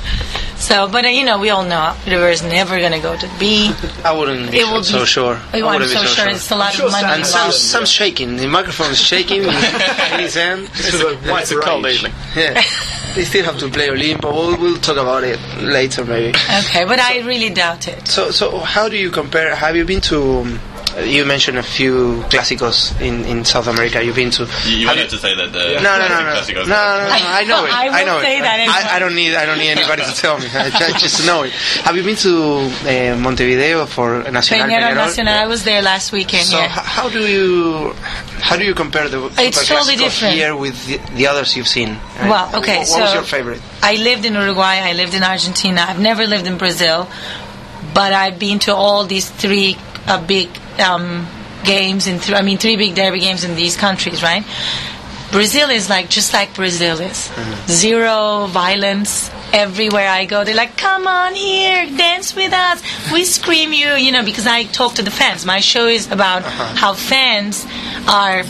So, 0.56 0.88
but 0.88 1.04
uh, 1.04 1.08
you 1.08 1.22
know, 1.22 1.38
we 1.38 1.50
all 1.50 1.64
know 1.64 1.94
River 2.06 2.30
is 2.30 2.42
never 2.42 2.78
going 2.78 2.92
to 2.92 2.98
go 3.00 3.14
to 3.14 3.28
B. 3.38 3.70
I 4.02 4.12
wouldn't 4.16 4.50
be 4.50 4.56
It 4.60 4.64
so, 4.66 4.72
will 4.72 4.82
so 4.84 5.00
be- 5.00 5.06
sure. 5.06 5.34
I 5.52 5.58
I'm 5.60 5.64
wouldn't 5.66 5.90
so 5.90 6.00
be 6.00 6.08
sure 6.08 6.28
it's 6.28 6.50
a 6.50 6.56
lot 6.56 6.72
of 6.80 6.90
money 6.90 7.04
And 7.06 7.20
involved. 7.20 7.54
Sam's, 7.54 7.56
Sam's 7.58 7.90
shaking. 7.92 8.36
The 8.36 8.46
microphone 8.48 8.90
is 8.92 8.98
shaking 9.00 9.44
in 9.44 9.52
his 10.18 10.34
hand. 10.34 10.70
It's 10.74 11.52
a 11.52 11.60
cold 11.60 11.84
evening. 11.86 12.14
Yeah. 12.34 12.62
They 13.16 13.24
still 13.24 13.44
have 13.46 13.58
to 13.58 13.68
play 13.70 13.88
Olimpo. 13.88 14.30
We'll, 14.32 14.60
we'll 14.60 14.76
talk 14.76 14.98
about 14.98 15.24
it 15.24 15.40
later, 15.62 16.04
maybe. 16.04 16.28
Okay, 16.28 16.84
but 16.84 17.00
I 17.00 17.20
really 17.20 17.48
doubt 17.48 17.88
it. 17.88 18.06
So, 18.06 18.30
so 18.30 18.58
how 18.58 18.88
do 18.90 18.96
you 18.96 19.10
compare? 19.10 19.54
Have 19.54 19.74
you 19.74 19.84
been 19.86 20.02
to? 20.02 20.40
Um, 20.40 20.60
You 21.04 21.26
mentioned 21.26 21.58
a 21.58 21.62
few 21.62 22.22
clásicos 22.32 22.98
in, 23.02 23.24
in 23.26 23.44
South 23.44 23.66
America. 23.66 24.02
You've 24.02 24.16
been 24.16 24.30
to. 24.30 24.44
You, 24.64 24.76
you 24.78 24.86
Have 24.86 24.96
wanted 24.96 25.10
to 25.10 25.18
say 25.18 25.34
that 25.36 25.52
the 25.52 25.80
No, 25.82 25.98
no, 25.98 26.08
no, 26.08 26.20
no, 26.24 26.32
no, 26.32 26.40
no, 26.40 26.64
no, 26.64 26.64
no, 26.64 26.72
I 26.72 27.44
know 27.44 27.64
it. 27.68 27.72
I 27.72 27.88
will 27.88 28.06
know 28.06 28.20
say 28.22 28.38
it. 28.38 28.42
that 28.42 28.60
anyway. 28.60 28.74
I, 28.74 28.96
I 28.96 28.98
don't 28.98 29.14
need. 29.14 29.34
I 29.34 29.44
don't 29.44 29.58
need 29.58 29.68
anybody 29.70 30.04
to 30.04 30.12
tell 30.14 30.38
me. 30.38 30.46
I 30.54 30.70
ju- 30.70 30.98
just 30.98 31.26
know 31.26 31.42
it. 31.42 31.52
Have 31.84 31.96
you 31.96 32.02
been 32.02 32.16
to 32.16 32.32
uh, 32.88 33.16
Montevideo 33.20 33.84
for 33.84 34.22
Nacional? 34.30 34.66
Peñarol 34.68 34.92
Peñarol? 34.92 34.94
Nacional, 34.94 35.34
I 35.34 35.46
was 35.46 35.64
there 35.64 35.82
last 35.82 36.12
weekend. 36.12 36.44
So 36.46 36.56
yeah. 36.56 36.68
how 36.68 37.10
do 37.10 37.20
you 37.28 37.92
how 38.40 38.56
do 38.56 38.64
you 38.64 38.72
compare 38.74 39.08
the 39.10 39.30
It's 39.38 39.66
totally 39.68 39.96
different. 39.96 40.34
here 40.34 40.56
with 40.56 40.76
the, 40.86 40.96
the 41.14 41.26
others 41.26 41.56
you've 41.56 41.68
seen? 41.68 41.90
right? 42.20 42.30
Well, 42.30 42.56
okay, 42.60 42.78
What, 42.78 42.88
what 42.90 43.00
was 43.02 43.14
your 43.14 43.22
favorite? 43.24 43.60
I 43.82 43.96
lived 43.96 44.24
in 44.24 44.32
Uruguay, 44.34 44.80
I 44.80 44.94
lived 44.94 45.12
in 45.14 45.22
Argentina, 45.22 45.84
I've 45.86 46.00
never 46.00 46.26
lived 46.26 46.46
in 46.46 46.56
Brazil, 46.56 47.06
but 47.92 48.12
I've 48.14 48.38
been 48.38 48.58
to 48.60 48.74
all 48.74 49.04
these 49.04 49.28
three 49.28 49.76
uh, 50.06 50.24
big 50.24 50.48
um, 50.80 51.26
games, 51.64 52.06
in 52.06 52.18
th- 52.20 52.36
I 52.38 52.42
mean, 52.42 52.58
three 52.58 52.76
big 52.76 52.94
derby 52.94 53.20
games 53.20 53.44
in 53.44 53.54
these 53.56 53.76
countries, 53.76 54.22
right? 54.22 54.44
Brazil 55.32 55.70
is 55.70 55.90
like 55.90 56.08
just 56.08 56.32
like 56.32 56.54
Brazil 56.54 57.00
is. 57.00 57.30
Zero 57.66 58.46
violence 58.46 59.30
everywhere 59.52 60.08
I 60.08 60.24
go. 60.24 60.44
They're 60.44 60.54
like, 60.54 60.76
"Come 60.76 61.06
on 61.08 61.34
here, 61.34 61.84
dance 61.96 62.34
with 62.36 62.52
us." 62.52 62.80
We 63.12 63.24
scream 63.24 63.72
you, 63.72 63.88
you 63.94 64.12
know, 64.12 64.24
because 64.24 64.46
I 64.46 64.64
talk 64.64 64.94
to 64.94 65.02
the 65.02 65.10
fans. 65.10 65.44
My 65.44 65.58
show 65.60 65.86
is 65.88 66.10
about 66.12 66.42
how 66.44 66.94
fans 66.94 67.66
are 68.08 68.44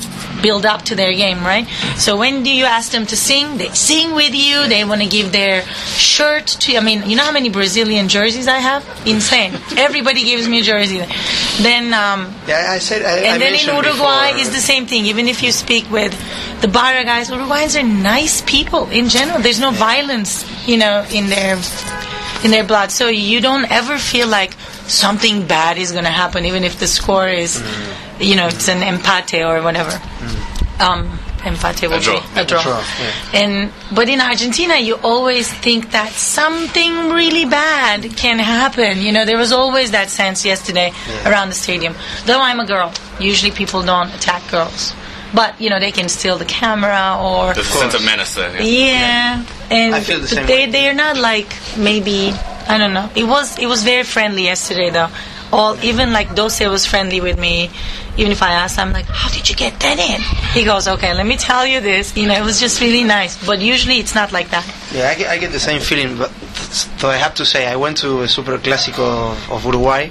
build 0.47 0.65
up 0.73 0.81
to 0.89 0.95
their 1.01 1.13
game, 1.25 1.41
right? 1.53 1.67
So 2.05 2.11
when 2.23 2.35
do 2.47 2.51
you 2.61 2.67
ask 2.77 2.87
them 2.97 3.05
to 3.13 3.17
sing? 3.29 3.47
They 3.61 3.71
sing 3.91 4.15
with 4.15 4.35
you. 4.47 4.57
They 4.75 4.83
want 4.91 5.01
to 5.07 5.11
give 5.19 5.33
their 5.33 5.63
shirt 6.15 6.47
to. 6.65 6.77
I 6.77 6.83
mean, 6.89 6.99
you 7.09 7.17
know 7.17 7.25
how 7.31 7.33
many 7.41 7.51
Brazilian 7.61 8.07
jerseys 8.17 8.47
I 8.59 8.61
have? 8.71 8.83
Insane. 9.15 9.53
Everybody 9.87 10.23
gives 10.31 10.45
me 10.53 10.57
a 10.61 10.67
jersey. 10.73 11.01
Then. 11.67 11.85
Um, 12.05 12.21
Yeah, 12.47 12.77
I 12.77 12.79
said. 12.89 13.01
I, 13.03 13.13
I 13.13 13.19
and 13.33 13.43
then 13.43 13.55
in 13.55 13.67
Uruguay 13.67 14.29
before- 14.31 14.41
is 14.43 14.51
the 14.59 14.65
same 14.73 14.85
thing. 14.87 15.03
Even 15.13 15.27
if 15.35 15.43
you 15.43 15.51
speak 15.65 15.85
with 15.91 16.13
the 16.63 16.69
Barra 16.69 17.05
guys, 17.05 17.31
Uruguayans 17.31 17.75
are 17.81 17.87
nice 18.17 18.37
people 18.43 18.83
in 18.91 19.09
general. 19.09 19.39
There's 19.47 19.61
no 19.69 19.73
violence, 19.73 20.33
you 20.69 20.77
know, 20.83 21.05
in 21.19 21.25
their 21.35 21.55
in 22.45 22.51
their 22.55 22.65
blood. 22.73 22.89
So 22.93 23.09
you 23.09 23.41
don't 23.49 23.67
ever 23.81 23.99
feel 23.99 24.29
like 24.29 24.53
something 24.87 25.47
bad 25.47 25.79
is 25.85 25.91
going 25.97 26.05
to 26.13 26.17
happen, 26.23 26.45
even 26.45 26.63
if 26.71 26.79
the 26.79 26.87
score 26.87 27.29
is, 27.29 27.53
you 28.21 28.37
know, 28.37 28.47
it's 28.47 28.69
an 28.69 28.83
empate 28.83 29.45
or 29.45 29.63
whatever. 29.63 29.91
Um, 30.81 31.19
empate 31.45 31.89
will 31.89 32.01
draw. 32.01 32.21
be 32.21 32.41
a 32.41 32.45
draw. 32.45 32.63
draw, 32.63 32.85
yeah. 33.01 33.13
And 33.41 33.73
but 33.95 34.09
in 34.09 34.21
Argentina, 34.21 34.77
you 34.77 34.97
always 35.03 35.53
think 35.53 35.93
that 35.93 36.13
something 36.13 37.11
really 37.11 37.45
bad 37.45 38.17
can 38.17 38.39
happen. 38.39 39.01
You 39.01 39.13
know, 39.13 39.25
there 39.25 39.39
was 39.39 39.53
always 39.53 39.93
that 39.93 40.11
sense 40.11 40.45
yesterday 40.45 40.93
around 41.25 41.49
the 41.49 41.55
stadium. 41.55 41.95
Though 42.27 42.41
I'm 42.41 42.61
a 42.61 42.67
girl, 42.67 42.93
usually 43.21 43.53
people 43.53 43.83
don't 43.83 44.13
attack 44.15 44.51
girls, 44.51 44.93
but 45.35 45.59
you 45.61 45.71
know 45.71 45.79
they 45.79 45.93
can 45.93 46.09
steal 46.09 46.37
the 46.37 46.45
camera 46.45 47.19
or 47.21 47.55
the 47.55 47.61
a 47.61 47.65
sense 47.65 47.95
of 47.95 48.05
menace 48.05 48.35
there. 48.35 48.51
Yeah. 48.61 49.43
yeah, 49.43 49.47
and 49.71 49.95
I 49.95 50.01
feel 50.01 50.21
the 50.21 50.29
same 50.29 50.47
they 50.47 50.67
way. 50.67 50.71
they're 50.71 50.95
not 50.95 51.17
like 51.17 51.49
maybe 51.79 52.33
I 52.69 52.79
don't 52.79 52.93
know. 52.93 53.09
It 53.15 53.25
was 53.25 53.59
it 53.59 53.67
was 53.67 53.85
very 53.85 54.03
friendly 54.05 54.45
yesterday 54.45 54.91
though. 54.91 55.09
All 55.53 55.77
even 55.85 56.13
like 56.13 56.35
Doce 56.35 56.69
was 56.69 56.87
friendly 56.87 57.21
with 57.21 57.39
me. 57.39 57.71
Even 58.19 58.33
if 58.33 58.43
I 58.43 58.53
asked, 58.53 58.79
I'm 58.79 58.93
like, 58.93 59.05
"How 59.07 59.29
did 59.31 59.49
you 59.49 59.55
get 59.55 59.79
that 59.81 59.99
in?" 59.99 60.21
He 60.59 60.65
goes, 60.65 60.89
"Okay, 60.89 61.13
let 61.15 61.27
me 61.27 61.37
tell 61.37 61.67
you 61.67 61.81
this." 61.81 62.17
You 62.17 62.27
know, 62.27 62.35
it 62.35 62.43
was 62.45 62.59
just 62.59 62.81
really 62.81 63.05
nice. 63.05 63.37
But 63.47 63.61
usually 63.61 63.99
it's 63.99 64.15
not 64.15 64.33
like 64.33 64.51
that. 64.51 64.65
Yeah, 64.93 65.09
I 65.11 65.15
get, 65.15 65.29
I 65.31 65.39
get 65.39 65.53
the 65.53 65.61
same 65.61 65.81
feeling, 65.81 66.17
but 66.19 66.31
so 66.73 67.09
I 67.09 67.17
have 67.17 67.35
to 67.35 67.45
say, 67.45 67.67
I 67.67 67.77
went 67.77 67.99
to 67.99 68.23
a 68.23 68.29
Super 68.29 68.59
Clásico 68.59 69.33
of, 69.33 69.53
of 69.53 69.65
Uruguay, 69.65 70.09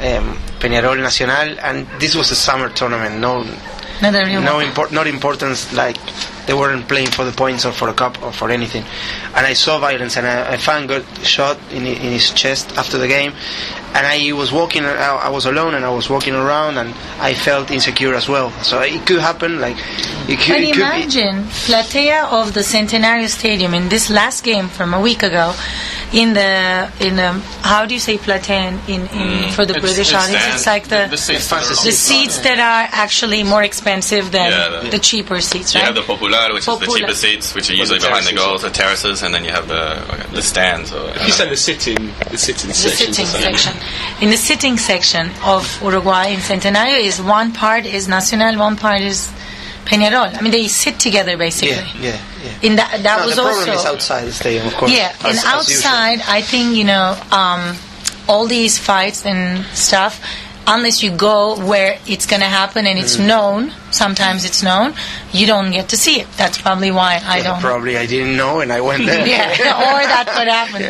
um, 0.00 0.36
Peñarol 0.58 0.98
Nacional, 0.98 1.58
and 1.60 1.86
this 2.00 2.14
was 2.14 2.30
a 2.30 2.34
summer 2.34 2.68
tournament. 2.70 3.20
No, 3.20 3.42
Not 4.00 4.12
no 4.12 4.54
one. 4.56 4.64
import, 4.66 4.90
not 4.92 5.06
importance 5.06 5.72
like 5.74 5.96
they 6.46 6.54
weren't 6.54 6.88
playing 6.88 7.08
for 7.08 7.24
the 7.24 7.30
points 7.32 7.64
or 7.64 7.72
for 7.72 7.88
a 7.88 7.94
cup 7.94 8.20
or 8.22 8.32
for 8.32 8.50
anything. 8.50 8.84
And 9.36 9.46
I 9.46 9.52
saw 9.52 9.78
violence, 9.78 10.16
and 10.16 10.26
a, 10.26 10.54
a 10.54 10.58
fan 10.58 10.86
got 10.86 11.04
shot 11.24 11.58
in, 11.70 11.86
in 11.86 12.12
his 12.12 12.30
chest 12.32 12.72
after 12.76 12.98
the 12.98 13.06
game. 13.08 13.32
And 13.94 14.06
I 14.06 14.32
was 14.32 14.50
walking, 14.50 14.84
I, 14.84 15.26
I 15.26 15.28
was 15.28 15.44
alone, 15.44 15.74
and 15.74 15.84
I 15.84 15.90
was 15.90 16.08
walking 16.08 16.34
around, 16.34 16.78
and 16.78 16.94
I 17.20 17.34
felt 17.34 17.70
insecure 17.70 18.14
as 18.14 18.26
well. 18.28 18.50
So 18.62 18.80
it 18.80 19.06
could 19.06 19.20
happen, 19.20 19.60
like 19.60 19.76
it 20.28 20.38
could, 20.38 20.48
But 20.48 20.60
it 20.60 20.72
could 20.72 20.76
be. 20.76 20.80
imagine 20.80 21.44
Platea 21.66 22.24
of 22.32 22.54
the 22.54 22.60
Centenario 22.60 23.28
Stadium 23.28 23.74
in 23.74 23.88
this 23.90 24.08
last 24.08 24.44
game 24.44 24.68
from 24.68 24.94
a 24.94 25.00
week 25.00 25.22
ago, 25.22 25.54
in 26.12 26.34
the 26.34 26.90
in 27.00 27.16
the 27.16 27.32
how 27.62 27.86
do 27.86 27.94
you 27.94 28.00
say 28.00 28.18
Platea 28.18 28.68
in, 28.68 28.74
in, 28.94 29.00
in 29.02 29.08
mm, 29.08 29.50
for 29.52 29.64
the 29.64 29.74
It's- 29.76 29.80
British 29.82 30.12
it's 30.12 30.24
audience? 30.24 30.54
It's 30.54 30.66
like 30.66 30.88
the 30.88 31.06
the 31.10 31.16
seats 31.16 31.48
that 31.48 31.62
are 31.62 31.84
the 31.84 31.92
seats 31.92 32.38
that 32.40 32.58
are 32.58 32.88
actually 32.92 33.42
more 33.42 33.62
expensive 33.62 34.30
than 34.30 34.50
Yeah, 34.52 34.80
the- 34.82 34.90
the, 34.90 34.98
cheaper 34.98 35.40
seats, 35.40 35.74
You 35.74 35.80
have 35.80 35.94
the 35.94 36.02
Popular, 36.02 36.52
which 36.54 36.66
is 36.68 36.78
the 36.78 36.86
cheaper 36.86 37.14
seats, 37.14 37.54
which 37.54 37.70
are 37.70 37.74
usually 37.74 37.98
the 37.98 38.06
behind 38.08 38.26
the 38.26 38.34
goals, 38.34 38.62
the 38.62 38.70
terraces, 38.70 39.22
and 39.22 39.34
then 39.34 39.44
you 39.44 39.50
have 39.52 39.68
the 39.68 39.84
the 40.32 40.42
stands. 40.42 40.92
Or, 40.92 41.12
You 41.26 41.32
said 41.32 41.48
the 41.50 41.56
sitting, 41.56 41.96
the 42.30 42.38
sitting 42.38 42.68
the 42.68 42.74
sections 42.74 43.16
sitting 43.16 43.26
section. 43.26 43.72
In 44.20 44.30
the 44.30 44.36
sitting 44.36 44.78
section 44.78 45.30
of 45.44 45.80
Uruguay 45.82 46.26
in 46.28 46.40
Centenario 46.40 46.98
is 47.00 47.20
one 47.20 47.52
part 47.52 47.86
is 47.86 48.08
Nacional, 48.08 48.58
one 48.58 48.76
part 48.76 49.00
is 49.00 49.30
Peñarol. 49.84 50.36
I 50.36 50.40
mean, 50.40 50.52
they 50.52 50.68
sit 50.68 50.98
together 51.00 51.36
basically. 51.36 51.70
Yeah, 51.76 52.00
yeah, 52.00 52.20
yeah. 52.44 52.58
In 52.68 52.76
that, 52.76 53.02
that 53.02 53.18
No, 53.20 53.26
was 53.26 53.36
the 53.36 53.42
problem 53.42 53.68
also 53.68 53.80
is 53.80 53.84
outside 53.86 54.24
the 54.26 54.32
stadium, 54.32 54.66
of 54.66 54.74
course. 54.74 54.92
Yeah, 54.92 55.12
as- 55.24 55.38
and 55.38 55.46
outside, 55.46 56.20
I 56.28 56.40
think 56.42 56.76
you 56.76 56.84
know 56.84 57.18
um, 57.32 57.76
all 58.28 58.46
these 58.46 58.78
fights 58.78 59.26
and 59.26 59.64
stuff. 59.76 60.20
Unless 60.64 61.02
you 61.02 61.10
go 61.10 61.56
where 61.66 61.98
it's 62.06 62.26
going 62.26 62.40
to 62.40 62.46
happen 62.46 62.86
and 62.86 62.96
Mm. 62.98 63.02
it's 63.02 63.18
known, 63.18 63.72
sometimes 63.90 64.44
it's 64.44 64.62
known, 64.62 64.94
you 65.32 65.44
don't 65.46 65.72
get 65.72 65.88
to 65.88 65.96
see 65.96 66.20
it. 66.20 66.28
That's 66.36 66.56
probably 66.60 66.90
why 66.92 67.20
I 67.24 67.38
Yeah, 67.38 67.42
don't. 67.44 67.60
Probably 67.60 67.96
I 67.98 68.06
didn't 68.06 68.36
know, 68.36 68.60
and 68.60 68.72
I 68.72 68.80
went 68.80 69.04
there. 69.04 69.26
yeah, 69.34 69.50
or 69.50 70.06
that 70.06 70.26
could 70.28 70.48
happen 70.60 70.82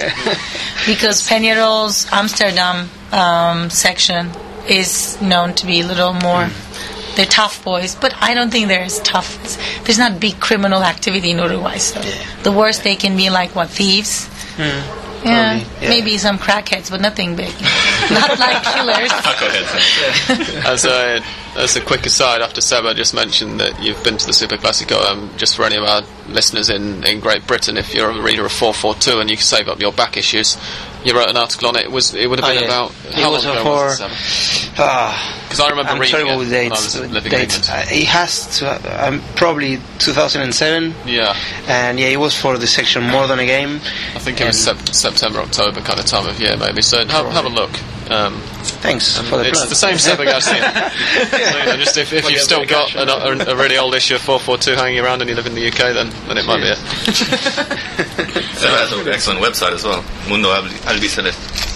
because 0.86 1.26
Peñarol's 1.26 2.06
Amsterdam 2.12 2.90
um, 3.12 3.70
section 3.70 4.30
is 4.68 5.20
known 5.22 5.54
to 5.54 5.66
be 5.66 5.80
a 5.80 5.86
little 5.86 6.12
more. 6.12 6.44
Mm. 6.44 7.16
They're 7.16 7.26
tough 7.26 7.62
boys, 7.64 7.94
but 7.94 8.14
I 8.22 8.34
don't 8.34 8.50
think 8.50 8.68
they're 8.68 8.84
as 8.84 8.98
tough. 9.00 9.42
As, 9.44 9.58
there's 9.84 9.98
not 9.98 10.18
big 10.20 10.38
criminal 10.40 10.82
activity 10.82 11.30
in 11.30 11.38
Uruguay, 11.38 11.76
so 11.78 12.00
the 12.42 12.52
worst 12.52 12.84
they 12.84 12.96
can 12.96 13.16
be 13.16 13.28
like 13.30 13.54
what 13.54 13.68
thieves. 13.70 14.28
Mm. 14.56 14.82
Probably, 15.22 15.66
yeah. 15.80 15.88
maybe 15.88 16.18
some 16.18 16.38
crackheads, 16.38 16.90
but 16.90 17.00
nothing 17.00 17.36
big. 17.36 17.54
Not 18.10 18.38
like 18.38 18.62
killers. 18.62 19.10
Taco 19.22 19.48
heads. 19.48 20.64
As 20.66 20.84
a 20.84 21.22
as 21.54 21.76
a 21.76 21.82
quick 21.82 22.06
aside, 22.06 22.40
after 22.40 22.62
Seba 22.62 22.94
just 22.94 23.12
mentioned 23.14 23.60
that 23.60 23.82
you've 23.82 24.02
been 24.02 24.16
to 24.16 24.26
the 24.26 24.32
Super 24.32 24.56
Classico, 24.56 25.04
um, 25.04 25.30
just 25.36 25.54
for 25.54 25.64
any 25.64 25.76
of 25.76 25.84
our 25.84 26.02
listeners 26.26 26.70
in, 26.70 27.04
in 27.04 27.20
Great 27.20 27.46
Britain, 27.46 27.76
if 27.76 27.94
you're 27.94 28.08
a 28.10 28.22
reader 28.22 28.46
of 28.46 28.52
442 28.52 29.20
and 29.20 29.28
you 29.28 29.36
can 29.36 29.44
save 29.44 29.68
up 29.68 29.78
your 29.78 29.92
back 29.92 30.16
issues, 30.16 30.56
you 31.04 31.14
wrote 31.16 31.28
an 31.28 31.36
article 31.36 31.68
on 31.68 31.76
it. 31.76 31.84
It 31.84 31.90
was 31.92 32.14
it 32.14 32.28
would 32.28 32.40
have 32.40 32.48
Oh, 32.48 32.52
been 32.52 32.62
yeah. 32.62 32.68
about 32.68 32.90
It 33.06 33.14
how 33.14 33.32
was 33.32 33.44
long 33.44 33.56
ago 33.56 33.70
was 33.70 34.00
it, 34.00 34.10
Seba? 34.10 34.74
Ah, 34.78 35.38
Because 35.44 35.60
I 35.60 35.68
remember 35.70 35.90
I'm 35.92 35.98
reading 36.00 36.14
terrible 36.14 36.32
it 36.34 36.38
with 36.38 36.50
dates. 36.50 36.94
dates. 37.30 37.68
Uh, 37.70 37.84
it 37.90 38.06
has 38.06 38.58
to. 38.58 39.06
Um, 39.06 39.22
probably 39.36 39.78
2007, 39.98 40.94
Yeah, 41.06 41.36
and 41.68 41.98
yeah, 42.00 42.06
it 42.06 42.16
was 42.18 42.34
for 42.36 42.56
the 42.58 42.66
section 42.66 43.02
more 43.04 43.26
than 43.26 43.38
a 43.38 43.46
game. 43.46 43.76
I 44.14 44.18
think 44.18 44.40
it 44.40 44.46
was 44.46 44.62
sep- 44.62 44.88
September, 44.88 45.40
October 45.40 45.80
kind 45.82 46.00
of 46.00 46.06
time 46.06 46.26
of 46.26 46.40
year, 46.40 46.56
maybe. 46.56 46.80
So 46.82 47.04
have, 47.06 47.26
have 47.32 47.44
a 47.44 47.48
look. 47.50 47.70
Um, 48.10 48.40
Thanks 48.62 49.18
for 49.18 49.36
the 49.38 49.48
it's 49.48 49.58
plug. 49.58 49.68
the 49.68 49.74
same 49.74 49.98
Seba 49.98 50.24
Garcia. 50.32 50.90
So, 51.30 51.36
you 51.36 51.66
know, 51.66 51.76
just 51.76 51.96
if, 51.96 52.12
if 52.12 52.30
you've 52.30 52.40
still 52.40 52.64
got 52.64 52.94
an, 52.94 53.08
a, 53.08 53.52
a 53.52 53.56
really 53.56 53.76
old 53.78 53.94
issue 53.94 54.14
of 54.14 54.20
442 54.22 54.76
hanging 54.80 55.00
around 55.00 55.20
and 55.20 55.28
you 55.30 55.36
live 55.36 55.46
in 55.46 55.54
the 55.54 55.66
UK, 55.68 55.92
then, 55.94 56.10
then 56.28 56.38
it 56.38 56.46
might 56.46 56.58
be 56.62 56.68
it. 56.68 56.78
Seba 58.56 58.76
has 58.78 58.92
an 58.92 59.08
excellent 59.08 59.40
website 59.40 59.72
as 59.72 59.84
well, 59.84 60.04
Mundo 60.28 60.50
Albi- 60.50 60.70
Albiceleste. 60.86 61.70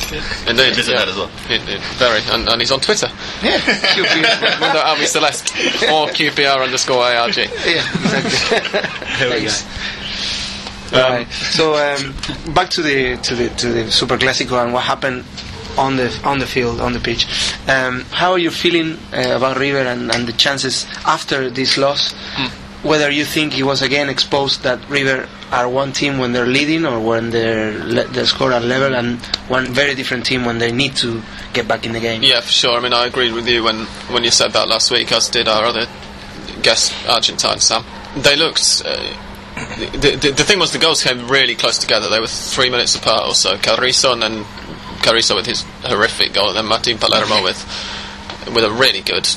Indeed, 0.49 0.77
Visit 0.77 0.93
yeah. 0.93 0.99
that 1.01 1.09
as 1.09 1.17
well. 1.17 1.31
It, 1.51 1.61
it, 1.69 1.81
very, 1.99 2.21
and, 2.31 2.49
and 2.49 2.61
he's 2.61 2.71
on 2.71 2.81
Twitter. 2.81 3.09
yeah, 3.43 3.59
Mundo 4.61 4.79
Albi 4.79 5.05
Celeste 5.07 5.51
or 5.91 6.07
QPR 6.09 6.63
underscore 6.63 7.03
ARG. 7.05 7.37
yeah, 7.37 7.83
exactly. 8.05 8.81
There 9.19 9.31
we 9.41 9.47
go. 9.47 9.53
Right. 10.93 11.27
So 11.33 11.75
um, 11.75 12.15
back 12.55 12.71
to 12.71 12.83
the 12.83 13.17
to 13.17 13.35
the 13.35 13.49
to 13.57 13.73
the 13.73 13.91
Super 13.91 14.17
Clásico 14.17 14.63
and 14.63 14.73
what 14.73 14.85
happened 14.85 15.25
on 15.79 15.97
the 15.97 16.21
on 16.25 16.39
the 16.39 16.47
field 16.47 16.81
on 16.81 16.93
the 16.93 17.01
pitch. 17.01 17.27
Um, 17.69 18.03
how 18.11 18.33
are 18.33 18.39
you 18.39 18.51
feeling 18.51 18.99
uh, 19.13 19.37
about 19.37 19.59
River 19.59 19.79
and, 19.79 20.11
and 20.11 20.27
the 20.27 20.33
chances 20.33 20.87
after 21.05 21.51
this 21.51 21.77
loss? 21.77 22.15
Whether 22.83 23.11
you 23.11 23.25
think 23.25 23.59
it 23.59 23.65
was 23.65 23.83
again 23.83 24.09
exposed 24.09 24.63
that 24.63 24.89
River 24.89 25.29
are 25.51 25.69
one 25.69 25.93
team 25.93 26.19
when 26.19 26.33
they're 26.33 26.47
leading 26.47 26.85
or 26.85 27.01
when 27.01 27.31
they're 27.31 27.73
le- 27.85 28.07
their 28.09 28.27
score 28.27 28.53
are 28.53 28.61
level 28.61 28.95
and 28.95 29.19
one 29.49 29.67
very 29.67 29.95
different 29.95 30.27
team 30.27 30.45
when 30.45 30.59
they 30.59 30.71
need 30.71 30.95
to 30.97 31.23
get 31.53 31.67
back 31.67 31.85
in 31.85 31.93
the 31.93 32.01
game. 32.01 32.23
Yeah, 32.23 32.41
for 32.41 32.53
sure. 32.53 32.79
I 32.79 32.81
mean, 32.81 32.93
I 32.93 33.07
agreed 33.07 33.33
with 33.33 33.49
you 33.49 33.65
when, 33.65 33.87
when 34.13 34.25
you 34.25 34.31
said 34.31 34.53
that 34.53 34.69
last 34.69 34.91
week, 34.91 35.11
as 35.13 35.29
did 35.29 35.49
our 35.49 35.65
other 35.65 35.87
guest, 36.63 36.93
Argentine 37.09 37.61
Sam. 37.61 37.85
They 38.17 38.37
looked. 38.37 38.83
Uh, 38.85 39.17
the, 39.57 40.19
the, 40.21 40.33
the 40.33 40.45
thing 40.45 40.59
was, 40.59 40.73
the 40.73 40.79
goals 40.79 41.03
came 41.03 41.29
really 41.29 41.55
close 41.55 41.79
together. 41.79 42.09
They 42.11 42.21
were 42.21 42.27
three 42.27 42.69
minutes 42.69 42.95
apart 42.95 43.27
or 43.27 43.35
so. 43.35 43.57
Carrizo 43.57 44.13
and 44.13 44.23
then 45.07 45.15
Carrizo 45.15 45.35
with 45.37 45.47
his 45.47 45.63
horrific 45.83 46.33
goal, 46.35 46.49
and 46.49 46.57
then 46.57 46.67
Martin 46.67 46.99
Palermo 46.99 47.43
with 47.43 47.59
with 48.55 48.65
a 48.65 48.71
really 48.71 49.01
good 49.01 49.29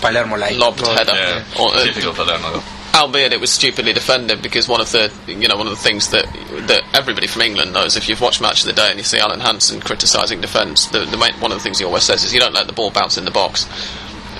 Palermo 0.00 0.36
like 0.36 0.56
lobbed 0.56 0.82
goal. 0.82 0.94
header. 0.94 1.12
Yeah, 1.14 1.44
Or, 1.60 1.74
uh, 1.74 1.84
typical 1.84 2.12
Palermo. 2.12 2.52
goal. 2.52 2.62
albeit 2.94 3.32
it 3.32 3.40
was 3.40 3.50
stupidly 3.52 3.92
defended 3.92 4.42
because 4.42 4.68
one 4.68 4.80
of 4.80 4.90
the 4.92 5.12
you 5.26 5.48
know 5.48 5.56
one 5.56 5.66
of 5.66 5.70
the 5.72 5.82
things 5.82 6.10
that 6.10 6.24
that 6.66 6.82
everybody 6.94 7.26
from 7.26 7.42
England 7.42 7.72
knows 7.72 7.96
if 7.96 8.08
you've 8.08 8.20
watched 8.20 8.40
Match 8.40 8.60
of 8.60 8.66
the 8.66 8.72
Day 8.72 8.88
and 8.90 8.98
you 8.98 9.04
see 9.04 9.18
Alan 9.18 9.40
Hansen 9.40 9.80
criticising 9.80 10.40
defence 10.40 10.86
the, 10.86 11.00
the 11.04 11.16
main, 11.16 11.34
one 11.34 11.52
of 11.52 11.58
the 11.58 11.62
things 11.62 11.78
he 11.78 11.84
always 11.84 12.02
says 12.04 12.24
is 12.24 12.32
you 12.34 12.40
don't 12.40 12.54
let 12.54 12.66
the 12.66 12.72
ball 12.72 12.90
bounce 12.90 13.16
in 13.18 13.24
the 13.24 13.30
box 13.30 13.66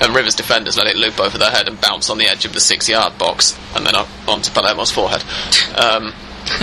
and 0.01 0.15
Rivers 0.15 0.35
defenders 0.37 0.77
let 0.77 0.87
it 0.87 0.97
loop 0.97 1.19
over 1.21 1.39
their 1.39 1.51
head 1.51 1.67
and 1.69 1.81
bounce 1.81 2.09
on 2.11 2.19
the 2.19 2.27
edge 2.29 2.45
of 2.45 2.53
the 2.53 2.61
six 2.61 2.89
yard 2.89 3.17
box 3.19 3.59
and 3.77 3.85
then 3.87 3.95
up 3.97 4.09
onto 4.29 4.51
Palermo's 4.51 4.91
forehead 4.91 5.23
um, 5.77 6.13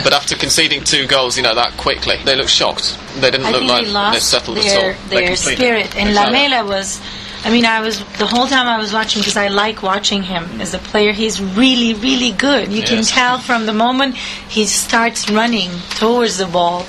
but 0.04 0.14
after 0.14 0.36
conceding 0.36 0.84
two 0.84 1.08
goals 1.08 1.38
you 1.38 1.44
know 1.44 1.56
that 1.56 1.72
quickly 1.78 2.18
they 2.26 2.36
looked 2.36 2.50
shocked 2.50 2.98
they 3.22 3.32
didn't 3.32 3.46
I 3.48 3.52
look 3.52 3.64
like 3.64 3.86
they 3.86 4.12
they 4.16 4.20
settled 4.20 4.58
their, 4.58 4.92
at 4.92 4.96
all 5.04 5.10
their 5.10 5.28
completely- 5.28 5.56
spirit. 5.56 5.96
And 5.96 6.10
Exactly. 6.10 6.34
Lamela 6.40 6.66
was, 6.68 7.00
I 7.46 7.50
mean, 7.50 7.64
I 7.66 7.80
was 7.82 8.00
the 8.18 8.26
whole 8.26 8.46
time 8.48 8.68
I 8.68 8.78
was 8.78 8.92
watching 8.92 9.22
because 9.22 9.38
I 9.38 9.48
like 9.48 9.82
watching 9.84 10.22
him 10.24 10.60
as 10.60 10.74
a 10.74 10.80
player. 10.80 11.14
He's 11.14 11.42
really, 11.42 11.94
really 11.94 12.32
good. 12.34 12.72
You 12.74 12.84
can 12.84 13.04
tell 13.04 13.40
from 13.40 13.66
the 13.68 13.74
moment 13.74 14.16
he 14.16 14.66
starts 14.66 15.30
running 15.30 15.70
towards 15.92 16.38
the 16.38 16.46
ball 16.48 16.86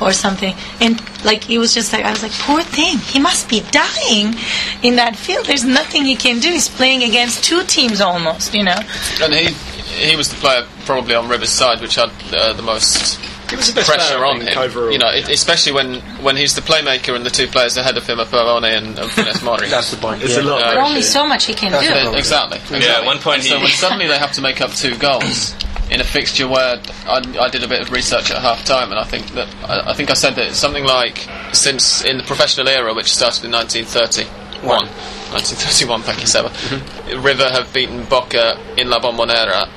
or 0.00 0.12
something, 0.12 0.54
and 0.80 1.00
like 1.24 1.50
it 1.50 1.58
was 1.58 1.74
just 1.74 1.92
like 1.92 2.04
I 2.04 2.10
was 2.12 2.22
like, 2.22 2.32
poor 2.32 2.62
thing, 2.62 2.98
he 2.98 3.18
must 3.18 3.48
be 3.48 3.60
dying 3.72 4.34
in 4.82 4.96
that 4.96 5.16
field. 5.16 5.46
There's 5.46 5.64
nothing 5.64 6.04
he 6.04 6.14
can 6.16 6.38
do. 6.40 6.50
He's 6.50 6.68
playing 6.68 7.02
against 7.02 7.42
two 7.44 7.64
teams 7.64 8.00
almost, 8.00 8.54
you 8.54 8.62
know. 8.64 8.78
and 9.22 9.34
he 9.34 9.54
he 9.94 10.16
was 10.16 10.28
the 10.28 10.36
player 10.36 10.66
probably 10.84 11.14
on 11.14 11.28
Rivers' 11.28 11.50
side 11.50 11.80
which 11.80 11.94
had 11.96 12.10
uh, 12.32 12.52
the 12.52 12.62
most 12.62 13.16
He 13.50 13.56
was 13.56 13.68
the 13.68 13.74
best 13.74 13.88
pressure 13.90 14.16
player, 14.16 14.24
on 14.26 14.40
him. 14.40 14.58
overall. 14.58 14.90
You 14.90 14.98
know, 14.98 15.08
it, 15.10 15.28
especially 15.28 15.72
when, 15.72 16.00
when 16.22 16.36
he's 16.36 16.54
the 16.54 16.60
playmaker 16.60 17.14
and 17.14 17.24
the 17.24 17.30
two 17.30 17.46
players 17.46 17.76
ahead 17.76 17.96
of 17.96 18.06
him 18.06 18.18
are 18.20 18.26
Perrone 18.26 18.64
and, 18.64 18.98
and 18.98 19.10
Funes 19.10 19.42
Mori. 19.44 19.68
That's 19.68 19.90
the 19.90 19.96
point. 19.96 20.20
There's 20.20 20.36
yeah. 20.36 20.42
a 20.42 20.44
lot. 20.44 20.62
Uh, 20.62 20.74
But 20.74 20.88
only 20.88 21.02
so 21.02 21.26
much 21.26 21.44
he 21.46 21.54
can 21.54 21.72
That's 21.72 21.86
do. 21.86 21.94
the 21.94 22.10
Uh, 22.10 22.18
exactly. 22.18 22.78
Yeah, 22.80 23.00
at 23.00 23.04
one 23.04 23.18
point 23.18 23.42
so 23.42 23.58
when 23.58 23.68
suddenly 23.68 24.06
they 24.06 24.18
have 24.18 24.32
to 24.32 24.40
make 24.40 24.60
up 24.60 24.72
two 24.72 24.96
goals 24.98 25.54
in 25.90 26.00
a 26.00 26.04
fixture 26.04 26.48
where 26.48 26.80
I, 27.06 27.22
I 27.40 27.48
did 27.50 27.62
a 27.62 27.68
bit 27.68 27.82
of 27.82 27.90
research 27.92 28.30
at 28.30 28.40
half 28.40 28.64
time, 28.64 28.90
and 28.90 28.98
I 28.98 29.04
think 29.04 29.26
that 29.32 29.48
I, 29.64 29.90
I 29.90 29.94
think 29.94 30.10
I 30.10 30.14
said 30.14 30.34
that 30.36 30.54
something 30.54 30.84
like 30.84 31.28
since 31.52 32.02
in 32.04 32.16
the 32.18 32.24
professional 32.24 32.68
era, 32.68 32.94
which 32.94 33.12
started 33.12 33.44
in 33.44 33.52
1931. 33.52 34.86
1931, 35.34 36.02
thank 36.02 36.20
you, 36.20 36.26
Seba. 36.26 36.48
Mm-hmm. 36.48 37.22
River 37.22 37.50
have 37.50 37.72
beaten 37.74 38.04
Boca 38.04 38.58
in 38.78 38.88
La 38.88 38.98
Bombonera 38.98 39.68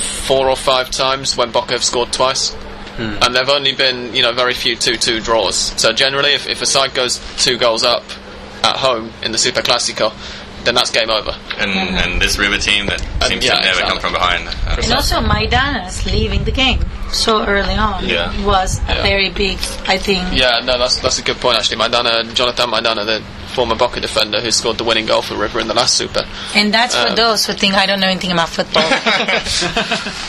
four 0.00 0.48
or 0.48 0.56
five 0.56 0.90
times 0.90 1.36
when 1.36 1.50
Boca 1.52 1.72
have 1.72 1.84
scored 1.84 2.12
twice. 2.12 2.54
Hmm. 2.96 3.16
And 3.22 3.34
there've 3.34 3.48
only 3.48 3.72
been, 3.72 4.14
you 4.14 4.22
know, 4.22 4.32
very 4.32 4.54
few 4.54 4.76
2-2 4.76 5.22
draws. 5.24 5.56
So 5.80 5.92
generally, 5.92 6.32
if, 6.34 6.46
if 6.48 6.60
a 6.62 6.66
side 6.66 6.94
goes 6.94 7.20
two 7.38 7.56
goals 7.56 7.84
up 7.84 8.02
at 8.62 8.76
home 8.76 9.12
in 9.22 9.32
the 9.32 9.38
Super 9.38 9.60
Classico, 9.62 10.12
then 10.64 10.74
that's 10.74 10.90
game 10.90 11.08
over. 11.08 11.34
And 11.58 11.70
and 11.70 12.20
this 12.20 12.36
River 12.36 12.58
team 12.58 12.84
that 12.86 13.00
uh, 13.22 13.28
seems 13.28 13.44
yeah, 13.46 13.54
to 13.54 13.60
never 13.60 13.70
exactly. 13.80 13.90
come 13.90 14.00
from 14.00 14.12
behind. 14.12 14.48
Uh, 14.48 14.76
And 14.82 14.92
also, 14.92 15.16
Maidanas 15.20 16.04
leaving 16.12 16.44
the 16.44 16.50
game 16.52 16.84
so 17.10 17.42
early 17.46 17.74
on 17.74 18.04
Yeah. 18.06 18.28
was 18.44 18.78
a 18.86 18.96
Yeah. 18.96 19.02
very 19.02 19.30
big, 19.30 19.56
I 19.88 19.96
think. 19.96 20.22
Yeah, 20.36 20.60
no, 20.62 20.76
that's 20.78 20.96
that's 21.00 21.18
a 21.18 21.22
good 21.22 21.40
point 21.40 21.56
actually. 21.56 21.78
Maidana, 21.78 22.12
uh, 22.30 22.34
Jonathan 22.34 22.68
Maidana, 22.70 23.06
the 23.06 23.22
former 23.50 23.74
Boca 23.76 24.00
defender 24.00 24.40
who 24.40 24.50
scored 24.50 24.78
the 24.78 24.84
winning 24.84 25.06
goal 25.06 25.22
for 25.22 25.36
River 25.36 25.60
in 25.60 25.68
the 25.68 25.74
last 25.74 25.94
Super. 25.96 26.24
And 26.54 26.72
that's 26.72 26.94
for 26.94 27.08
Um, 27.08 27.16
those 27.16 27.44
who 27.46 27.52
think 27.52 27.74
I 27.74 27.86
don't 27.86 28.00
know 28.00 28.08
anything 28.08 28.32
about 28.32 28.48
football. 28.48 28.88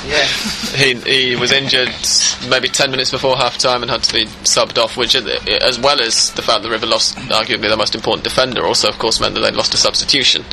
Yeah. 0.08 0.26
He 0.76 0.96
he 0.96 1.36
was 1.36 1.52
injured 1.52 1.90
maybe 2.50 2.68
ten 2.68 2.92
minutes 2.92 3.12
before 3.12 3.38
half 3.38 3.58
time 3.58 3.82
and 3.82 3.90
had 3.92 4.04
to 4.04 4.14
be 4.14 4.26
subbed 4.44 4.78
off, 4.82 4.98
which, 4.98 5.16
uh, 5.16 5.22
as 5.62 5.80
well 5.80 6.02
as 6.02 6.32
the 6.32 6.42
fact 6.42 6.64
that 6.64 6.70
River 6.70 6.86
lost 6.86 7.18
arguably 7.30 7.62
their 7.70 7.78
most 7.78 7.96
important 7.96 8.24
defender, 8.24 8.66
also 8.66 8.90
of 8.90 8.98
course 8.98 9.20
meant 9.20 9.36
that 9.36 9.42
they 9.42 9.52
lost 9.52 9.74
a 9.74 9.78
substitution, 9.78 10.44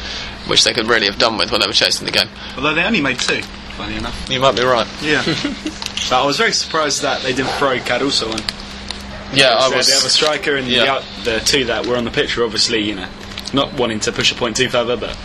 which 0.47 0.65
they 0.65 0.73
could 0.73 0.87
really 0.87 1.07
have 1.07 1.19
done 1.19 1.39
with 1.39 1.51
when 1.51 1.61
they 1.61 1.67
were 1.67 1.73
chasing 1.73 2.05
the 2.07 2.13
game. 2.13 2.29
Although 2.57 2.75
they 2.75 2.85
only 2.85 3.01
made 3.01 3.19
two, 3.19 3.43
funny 3.77 3.97
enough. 3.97 4.29
You 4.31 4.41
might 4.41 4.55
be 4.57 4.63
right. 4.63 4.87
Yeah. 5.03 5.23
but 5.25 6.13
I 6.23 6.25
was 6.27 6.37
very 6.37 6.53
surprised 6.53 7.03
that 7.03 7.23
they 7.23 7.33
didn't 7.33 7.53
throw 7.53 7.79
Caruso 7.81 8.31
on. 8.31 8.41
Yeah, 9.33 9.57
I 9.57 9.71
So 9.71 9.77
was. 9.77 9.87
They 9.87 9.95
have 9.95 10.05
a 10.05 10.09
striker, 10.11 10.57
and 10.57 10.67
Yeah. 10.69 10.85
the, 10.85 10.91
out- 10.91 11.05
the 11.25 11.41
two 11.41 11.65
that 11.67 11.87
were 11.87 11.97
on 11.97 12.05
the 12.05 12.11
pitch 12.11 12.37
were 12.37 12.45
obviously, 12.45 12.81
you 12.83 12.95
know, 12.95 13.09
not 13.53 13.75
wanting 13.75 14.01
to 14.01 14.13
push 14.13 14.33
a 14.33 14.35
point 14.35 14.57
too 14.57 14.69
further, 14.69 14.97
but 14.97 15.17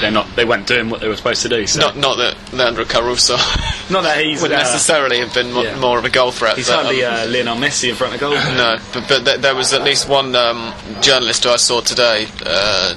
they're 0.00 0.10
not. 0.10 0.26
They 0.36 0.44
weren't 0.44 0.66
doing 0.66 0.90
what 0.90 1.00
they 1.00 1.08
were 1.08 1.16
supposed 1.16 1.42
to 1.42 1.48
do. 1.48 1.66
So 1.66 1.80
Not, 1.80 1.96
not 1.96 2.16
that 2.18 2.36
Leandro 2.52 2.84
Caruso 2.84 3.36
not 3.90 4.02
that 4.02 4.22
he's 4.22 4.42
would 4.42 4.52
uh, 4.52 4.58
necessarily 4.58 5.20
have 5.20 5.32
been 5.32 5.52
mo- 5.52 5.62
yeah. 5.62 5.78
more 5.78 5.98
of 5.98 6.04
a 6.04 6.10
goal 6.10 6.32
threat. 6.32 6.56
He's 6.56 6.68
but, 6.68 6.84
hardly 6.84 7.02
um, 7.04 7.14
uh, 7.14 7.26
Lionel 7.32 7.56
Messi 7.56 7.88
in 7.88 7.94
front 7.94 8.12
of 8.14 8.20
goal. 8.20 8.32
No, 8.34 8.76
but, 8.92 9.08
but 9.08 9.24
th- 9.24 9.40
there 9.40 9.54
was 9.54 9.72
at 9.72 9.82
least 9.82 10.06
one 10.08 10.34
um, 10.36 10.74
journalist 11.00 11.44
who 11.44 11.50
I 11.50 11.56
saw 11.56 11.80
today 11.80 12.26
uh, 12.44 12.94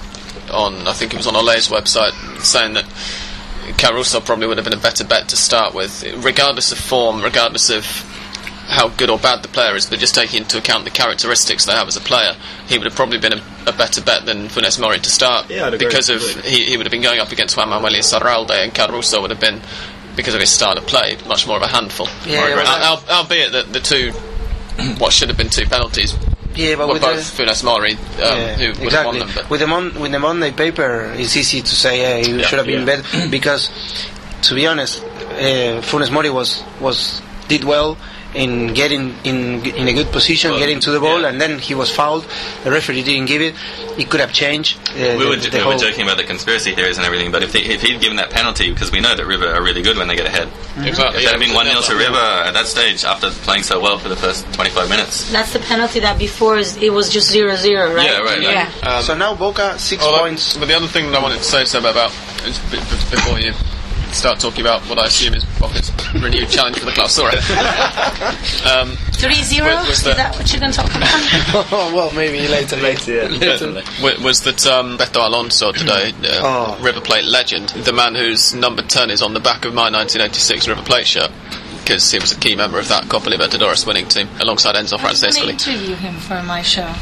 on, 0.52 0.88
I 0.88 0.94
think 0.94 1.14
it 1.14 1.18
was 1.18 1.28
on 1.28 1.36
Olé's 1.36 1.70
website, 1.70 2.12
saying 2.44 2.74
that 2.74 2.86
Caruso 3.78 4.20
probably 4.20 4.48
would 4.48 4.58
have 4.58 4.66
been 4.66 4.78
a 4.78 4.82
better 4.82 5.04
bet 5.06 5.30
to 5.30 5.38
start 5.38 5.74
with, 5.74 6.04
regardless 6.24 6.72
of 6.74 6.80
form, 6.80 7.22
regardless 7.22 7.70
of 7.70 7.86
how 8.70 8.88
good 8.90 9.10
or 9.10 9.18
bad 9.18 9.42
the 9.42 9.48
player 9.50 9.76
is, 9.76 9.88
but 9.90 9.98
just 10.00 10.14
taking 10.14 10.42
into 10.44 10.58
account 10.58 10.86
the 10.86 10.92
characteristics 10.92 11.66
they 11.66 11.72
have 11.74 11.88
as 11.88 11.98
a 11.98 12.02
player, 12.02 12.36
he 12.68 12.78
would 12.78 12.86
have 12.86 12.96
probably 12.96 13.18
been 13.18 13.34
a, 13.34 13.42
a 13.66 13.74
better 13.74 14.00
bet 14.02 14.26
than 14.26 14.48
Funes 14.48 14.80
Mori 14.80 15.00
to 15.00 15.10
start 15.10 15.50
Yeah, 15.50 15.66
I'd 15.66 15.74
agree 15.74 15.88
because 15.88 16.10
of 16.10 16.22
he, 16.46 16.66
he 16.66 16.78
would 16.78 16.86
have 16.86 16.92
been 16.92 17.02
going 17.02 17.20
up 17.20 17.32
against 17.32 17.58
Juan 17.58 17.70
Manuel 17.70 17.94
Insaurralde, 17.94 18.52
and 18.52 18.74
Caruso 18.74 19.22
would 19.22 19.32
have 19.32 19.40
been 19.40 19.60
because 20.16 20.36
of 20.36 20.40
his 20.40 20.52
style 20.52 20.78
of 20.78 20.86
play 20.86 21.18
much 21.28 21.48
more 21.48 21.58
of 21.58 21.64
a 21.64 21.68
handful. 21.68 22.08
Yeah, 22.28 22.42
Al- 22.46 22.56
but- 22.56 23.10
al- 23.10 23.18
albeit 23.24 23.52
that 23.54 23.74
the 23.74 23.80
two 23.80 24.12
what 25.00 25.12
should 25.12 25.30
have 25.30 25.38
been 25.38 25.50
two 25.50 25.66
penalties 25.66 26.16
Yeah, 26.56 26.76
but 26.76 26.88
were 26.88 26.94
with 26.94 27.02
both 27.02 27.36
the, 27.38 27.44
Funes 27.44 27.64
Mori 27.64 27.94
um, 27.94 27.98
yeah, 28.18 28.54
who 28.56 28.84
would 28.84 28.94
have 28.94 29.06
won 29.08 29.16
exactly. 29.16 29.20
them. 29.20 29.30
But 29.36 29.50
With 29.50 29.60
the 29.62 29.68
mon- 29.68 30.00
with 30.00 30.12
the 30.12 30.20
Monday 30.20 30.52
paper, 30.52 31.12
it's 31.16 31.36
easy 31.36 31.62
to 31.62 31.76
say 31.76 32.02
yeah, 32.02 32.26
he 32.26 32.38
Yeah, 32.40 32.46
should 32.46 32.58
have 32.60 32.68
been 32.68 32.86
yeah. 32.88 32.98
better 33.02 33.30
because, 33.30 33.72
to 34.44 34.54
be 34.56 34.68
honest, 34.68 35.04
uh, 35.04 35.82
Funes 35.82 36.12
Mori 36.12 36.30
was 36.30 36.64
was 36.80 37.22
did 37.50 37.64
well 37.66 37.98
in 38.36 38.76
getting 38.76 39.16
in 39.26 39.66
in 39.66 39.88
a 39.88 39.94
good 39.94 40.12
position, 40.12 40.52
Well, 40.52 40.60
getting 40.60 40.80
to 40.82 40.92
the 40.92 41.00
ball, 41.00 41.22
yeah. 41.22 41.30
and 41.30 41.42
then 41.42 41.58
he 41.58 41.74
was 41.74 41.90
fouled. 41.90 42.24
The 42.64 42.70
referee 42.70 43.02
didn't 43.02 43.26
give 43.26 43.42
it. 43.42 43.56
It 43.98 44.08
could 44.12 44.20
have 44.22 44.32
changed. 44.32 44.78
Uh, 44.92 45.18
we 45.18 45.24
the, 45.24 45.30
were, 45.30 45.36
the 45.36 45.50
we 45.52 45.58
whole- 45.60 45.74
were 45.74 45.80
joking 45.80 46.04
about 46.04 46.18
the 46.18 46.24
conspiracy 46.24 46.76
theories 46.76 46.98
and 46.98 47.06
everything, 47.08 47.32
but 47.32 47.42
if, 47.42 47.52
they, 47.54 47.62
if 47.62 47.82
he'd 47.82 48.00
given 48.00 48.18
that 48.18 48.30
penalty, 48.30 48.70
because 48.72 48.92
we 48.92 49.00
know 49.02 49.16
that 49.16 49.26
River 49.26 49.48
are 49.48 49.64
really 49.64 49.82
good 49.82 49.98
when 49.98 50.08
they 50.08 50.16
get 50.16 50.28
ahead. 50.28 50.48
exactly, 50.78 51.24
If 51.24 51.26
that 51.26 51.34
had 51.34 51.40
been 51.40 51.56
1 51.56 51.66
0 51.66 51.82
to 51.90 51.96
River 51.96 52.18
at 52.48 52.54
that 52.54 52.68
stage 52.68 53.04
after 53.04 53.32
playing 53.32 53.64
so 53.64 53.80
well 53.82 53.98
for 53.98 54.10
the 54.10 54.16
first 54.16 54.46
25 54.54 54.88
minutes. 54.90 55.32
That's 55.32 55.52
the 55.52 55.60
penalty 55.60 56.00
that 56.02 56.20
before 56.20 56.56
is, 56.58 56.78
it 56.78 56.94
was 56.94 57.10
just 57.10 57.32
0 57.32 57.56
0, 57.56 57.96
right? 57.96 58.06
Yeah, 58.06 58.20
right, 58.20 58.42
Yeah. 58.42 58.70
Um, 58.88 59.02
so 59.04 59.18
now 59.18 59.34
Boca 59.34 59.80
six 59.80 60.04
Although- 60.06 60.20
points. 60.20 60.56
But 60.56 60.68
the 60.68 60.76
other 60.76 60.88
thing 60.88 61.08
that 61.12 61.18
I 61.18 61.22
wanted 61.24 61.40
to 61.40 61.44
say 61.50 61.66
something 61.66 61.90
about 61.92 62.12
is 62.46 62.60
b- 62.70 62.78
b- 62.78 63.10
before 63.10 63.40
you 63.42 63.54
start 64.14 64.40
talking 64.40 64.62
about 64.62 64.82
what 64.84 64.98
I 65.00 65.06
assume 65.08 65.34
is 65.36 65.44
Boca's 65.60 65.92
renewed 66.14 66.50
challenge 66.50 66.80
for 66.80 66.86
the 66.86 66.92
Clausura. 66.92 67.32
um, 68.82 68.96
3 69.14 69.34
0? 69.34 69.66
Was- 69.68 69.88
was 69.88 69.98
Is 70.00 70.04
that- 70.06 70.18
that 70.18 70.36
what 70.36 70.52
you're 70.52 70.60
going 70.60 70.72
to 70.72 70.78
talk 70.78 70.90
about? 70.90 71.74
oh 71.74 71.92
well, 71.96 72.12
maybe 72.14 72.48
later. 72.48 72.76
Later, 72.78 73.14
yeah, 73.14 73.28
definitely. 73.40 73.84
w- 74.02 74.24
was 74.24 74.42
that 74.44 74.66
um, 74.68 74.98
Beto 74.98 75.26
Alonso 75.26 75.72
today, 75.72 76.14
uh, 76.24 76.40
Oh. 76.42 76.78
River 76.84 77.02
Plate 77.02 77.26
legend, 77.26 77.70
the 77.70 77.94
man 77.94 78.16
whose 78.16 78.54
number 78.54 78.82
10 78.82 79.10
is 79.12 79.22
on 79.22 79.34
the 79.34 79.40
back 79.40 79.66
of 79.66 79.74
my 79.74 79.90
1986 79.92 80.68
River 80.68 80.82
Plate 80.84 81.08
shirt, 81.08 81.32
because 81.84 82.10
he 82.12 82.20
was 82.20 82.32
a 82.32 82.40
key 82.40 82.56
member 82.56 82.80
of 82.80 82.88
that 82.90 83.10
Copa 83.10 83.30
Libertadores 83.30 83.86
winning 83.86 84.08
team 84.08 84.28
alongside 84.42 84.76
Enzo 84.76 84.98
I 85.00 85.10
was 85.12 85.22
going 85.22 85.34
to 85.34 85.40
Francescoli. 85.40 85.50
interview 85.52 85.96
him 85.96 86.16
for 86.16 86.42
my 86.44 86.62
show 86.62 86.94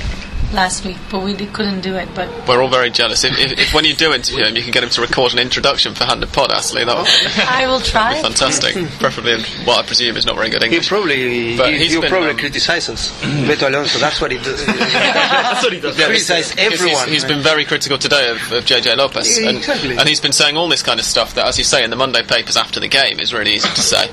last 0.53 0.85
week, 0.85 0.97
but 1.11 1.21
we 1.23 1.35
couldn't 1.35 1.81
do 1.81 1.95
it. 1.95 2.07
But 2.15 2.29
We're 2.47 2.61
all 2.61 2.69
very 2.69 2.89
jealous. 2.89 3.23
If, 3.23 3.37
if, 3.37 3.59
if 3.59 3.73
when 3.73 3.85
you 3.85 3.93
do 3.93 4.13
interview 4.13 4.45
him, 4.45 4.55
you 4.55 4.61
can 4.63 4.71
get 4.71 4.83
him 4.83 4.89
to 4.91 5.01
record 5.01 5.33
an 5.33 5.39
introduction 5.39 5.93
for 5.93 6.05
Hand 6.05 6.23
of 6.23 6.31
Pod, 6.31 6.51
Astley, 6.51 6.85
that 6.85 6.95
would 6.95 7.05
be 7.05 7.41
I 7.47 7.67
will 7.67 7.79
try. 7.79 8.21
fantastic. 8.21 8.73
Preferably 8.99 9.33
in 9.33 9.41
what 9.65 9.79
I 9.79 9.83
presume 9.85 10.15
is 10.17 10.25
not 10.25 10.35
very 10.35 10.49
good 10.49 10.63
English. 10.63 10.87
He 10.89 10.95
English. 10.95 11.55
probably 11.55 11.57
But 11.57 11.73
he, 11.73 11.77
he's 11.79 11.91
he'll 11.91 12.01
been, 12.01 12.09
probably 12.09 12.29
um, 12.31 12.37
criticize 12.37 12.89
us. 12.89 13.11
Beto 13.21 13.67
Alonso. 13.67 13.99
That's 13.99 14.21
what 14.21 14.31
he 14.31 14.37
does. 14.37 14.65
That's 14.65 15.63
what 15.63 15.73
he 15.73 15.79
does. 15.79 15.95
criticize 15.95 16.51
Because 16.51 16.73
everyone. 16.73 17.07
He's, 17.09 17.23
he's 17.23 17.25
been 17.25 17.41
very 17.41 17.65
critical 17.65 17.97
today 17.97 18.29
of, 18.29 18.37
of 18.51 18.65
JJ 18.65 18.97
Lopez, 18.97 19.39
Yeah, 19.39 19.49
and, 19.49 19.57
exactly. 19.57 19.97
and 19.97 20.07
he's 20.07 20.21
been 20.21 20.31
saying 20.33 20.55
all 20.57 20.69
this 20.69 20.83
kind 20.83 20.99
of 20.99 21.05
stuff 21.05 21.35
that, 21.35 21.45
as 21.47 21.57
you 21.57 21.63
say, 21.63 21.83
in 21.83 21.89
the 21.89 21.95
Monday 21.97 22.23
papers 22.23 22.55
after 22.57 22.79
the 22.79 22.87
game 22.87 23.19
is 23.19 23.33
really 23.33 23.51
easy 23.53 23.69
to 23.69 23.81
say. 23.81 24.09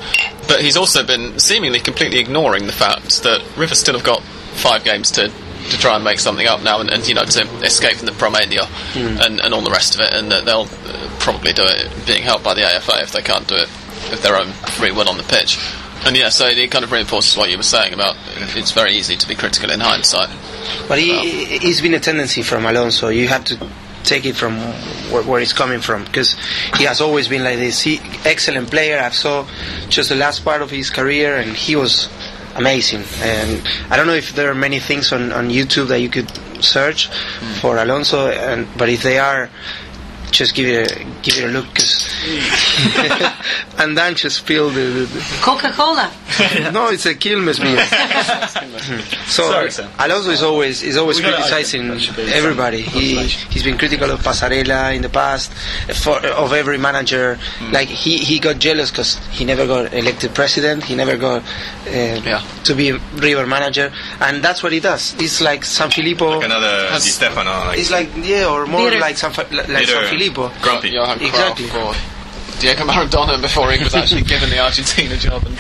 But 0.49 0.61
he's 0.61 0.77
also 0.77 1.05
been 1.07 1.39
seemingly 1.39 1.81
completely 1.81 2.19
ignoring 2.19 2.67
the 2.67 2.73
fact 2.73 3.23
that 3.23 3.43
Rivers 3.57 3.79
still 3.79 3.95
have 3.95 4.05
got 4.05 4.23
five 4.55 4.85
games 4.85 5.11
to. 5.13 5.33
To 5.71 5.79
try 5.79 5.95
and 5.97 6.05
make 6.05 6.19
something 6.21 6.47
up 6.47 6.63
now, 6.63 6.81
and, 6.81 6.91
and 6.91 7.07
you 7.09 7.15
know, 7.15 7.25
to 7.25 7.41
escape 7.65 7.97
from 7.97 8.07
the 8.07 8.13
Promedio 8.13 8.67
Hmm. 8.93 9.21
and, 9.21 9.41
and 9.41 9.55
all 9.55 9.63
the 9.63 9.71
rest 9.71 9.95
of 9.95 10.01
it, 10.03 10.13
and 10.13 10.31
they'll 10.31 10.69
uh, 10.87 11.09
probably 11.21 11.53
do 11.53 11.63
it 11.65 12.07
being 12.07 12.23
helped 12.23 12.45
by 12.45 12.55
the 12.55 12.63
AFA 12.63 13.01
if 13.03 13.13
they 13.13 13.23
can't 13.23 13.47
do 13.49 13.57
it 13.57 13.69
of 14.13 14.23
their 14.23 14.37
own 14.37 14.53
free 14.77 14.93
will 14.93 15.09
on 15.09 15.17
the 15.17 15.23
pitch. 15.25 15.59
And 16.05 16.15
yeah, 16.17 16.29
so 16.29 16.47
it 16.47 16.71
kind 16.71 16.85
of 16.85 16.93
reinforces 16.93 17.37
what 17.37 17.51
you 17.51 17.57
were 17.57 17.63
saying 17.63 17.95
about 17.95 18.15
it's 18.55 18.73
very 18.73 18.93
easy 18.95 19.17
to 19.17 19.27
be 19.27 19.35
critical 19.35 19.71
in 19.71 19.81
hindsight. 19.81 20.29
But 20.87 20.99
he, 20.99 21.59
he's 21.59 21.81
been 21.81 21.95
a 21.95 22.01
tendency 22.01 22.43
from 22.43 22.67
Alonso. 22.67 23.09
You 23.09 23.27
have 23.29 23.45
to 23.47 23.69
take 24.03 24.27
it 24.27 24.37
from 24.37 24.59
where, 25.11 25.23
where 25.23 25.41
it's 25.41 25.55
coming 25.55 25.81
from 25.81 26.05
because 26.05 26.37
he 26.77 26.85
has 26.85 27.01
always 27.01 27.27
been 27.27 27.43
like 27.43 27.57
this. 27.57 27.81
He 27.81 28.01
excellent 28.27 28.71
player. 28.71 29.01
I 29.01 29.09
saw 29.11 29.47
just 29.89 30.11
the 30.11 30.15
last 30.17 30.45
part 30.45 30.61
of 30.61 30.71
his 30.71 30.91
career, 30.91 31.37
and 31.37 31.57
he 31.57 31.75
was 31.75 32.11
amazing. 32.55 33.05
And 33.21 33.63
I 33.91 33.97
don't 33.97 34.07
know 34.07 34.15
if 34.15 34.35
there 34.35 34.51
are 34.51 34.55
many 34.55 34.81
things 34.81 35.13
on, 35.13 35.33
on 35.33 35.49
YouTube 35.49 35.89
that 35.89 36.01
you 36.01 36.09
could 36.09 36.31
search 36.63 37.09
hmm. 37.09 37.53
for 37.61 37.77
Alonso, 37.79 38.29
and 38.29 38.67
but 38.77 38.89
if 38.89 39.03
they 39.03 39.19
are. 39.19 39.51
Just 40.35 40.55
give 40.57 40.67
it 40.67 40.91
a 40.91 41.05
give 41.23 41.39
it 41.39 41.45
a 41.45 41.53
look, 41.55 41.67
'cause 41.75 42.11
and 43.79 43.97
then 43.97 44.17
just 44.17 44.39
spill 44.39 44.69
the, 44.69 44.81
the, 44.81 45.05
the 45.07 45.21
Coca 45.41 45.71
Cola. 45.71 46.11
no, 46.73 46.89
it's 46.91 47.07
a 47.07 47.15
Quilmes 47.15 47.61
meal. 47.63 47.79
so 49.27 49.43
Sorry, 49.71 49.71
Alonso 50.01 50.31
is 50.31 50.43
always 50.43 50.83
is 50.83 50.97
always 50.97 51.19
We 51.19 51.23
gotta 51.23 51.37
criticizing 51.37 51.83
open. 51.83 51.95
That 51.95 52.01
should 52.03 52.17
be 52.17 52.23
everybody. 52.33 52.83
he, 52.83 53.17
he's 53.53 53.63
been 53.63 53.79
critical 53.79 54.11
of 54.11 54.21
Passarella 54.23 54.93
in 54.97 55.03
the 55.03 55.09
past, 55.09 55.53
for, 56.03 56.19
of 56.27 56.53
every 56.53 56.79
manager. 56.79 57.37
Hmm. 57.59 57.73
Like 57.73 57.89
he, 57.89 58.19
he 58.19 58.41
got 58.41 58.59
jealous 58.59 58.91
because 58.91 59.19
he 59.31 59.45
never 59.45 59.67
got 59.69 59.95
elected 59.95 60.35
president. 60.35 60.83
He 60.83 60.97
never 60.97 61.17
got 61.17 61.43
uh, 61.87 62.43
to 62.65 62.75
be 62.75 62.91
River 63.15 63.47
manager, 63.47 63.93
and 64.21 64.43
that's 64.43 64.65
what 64.65 64.73
he 64.73 64.81
does. 64.81 65.15
It's 65.21 65.41
like 65.41 65.65
San 65.65 65.91
Filippo. 65.91 66.39
Like 66.39 66.47
another 66.47 66.89
Di 66.89 66.99
Stefano. 66.99 67.51
Like, 67.69 67.79
it's 67.79 67.91
like 67.93 68.09
yeah, 68.17 68.51
or 68.51 68.67
more 68.67 68.91
Bitter. 68.91 68.99
like 69.01 69.17
San 69.17 69.31
like 69.31 69.87
San 69.87 70.09
Filippo. 70.09 70.24
Grumpy. 70.31 70.91
Johan 70.91 71.21
Exactly. 71.21 71.67
Cruyff 71.67 71.97
or 72.57 72.61
Diego 72.61 72.85
Maradona 72.87 73.41
before 73.41 73.71
he 73.73 73.83
was 73.83 73.95
actually 73.95 74.23
given 74.23 74.49
the 74.51 74.59
Argentina 74.61 75.17
job 75.17 75.45
and 75.47 75.57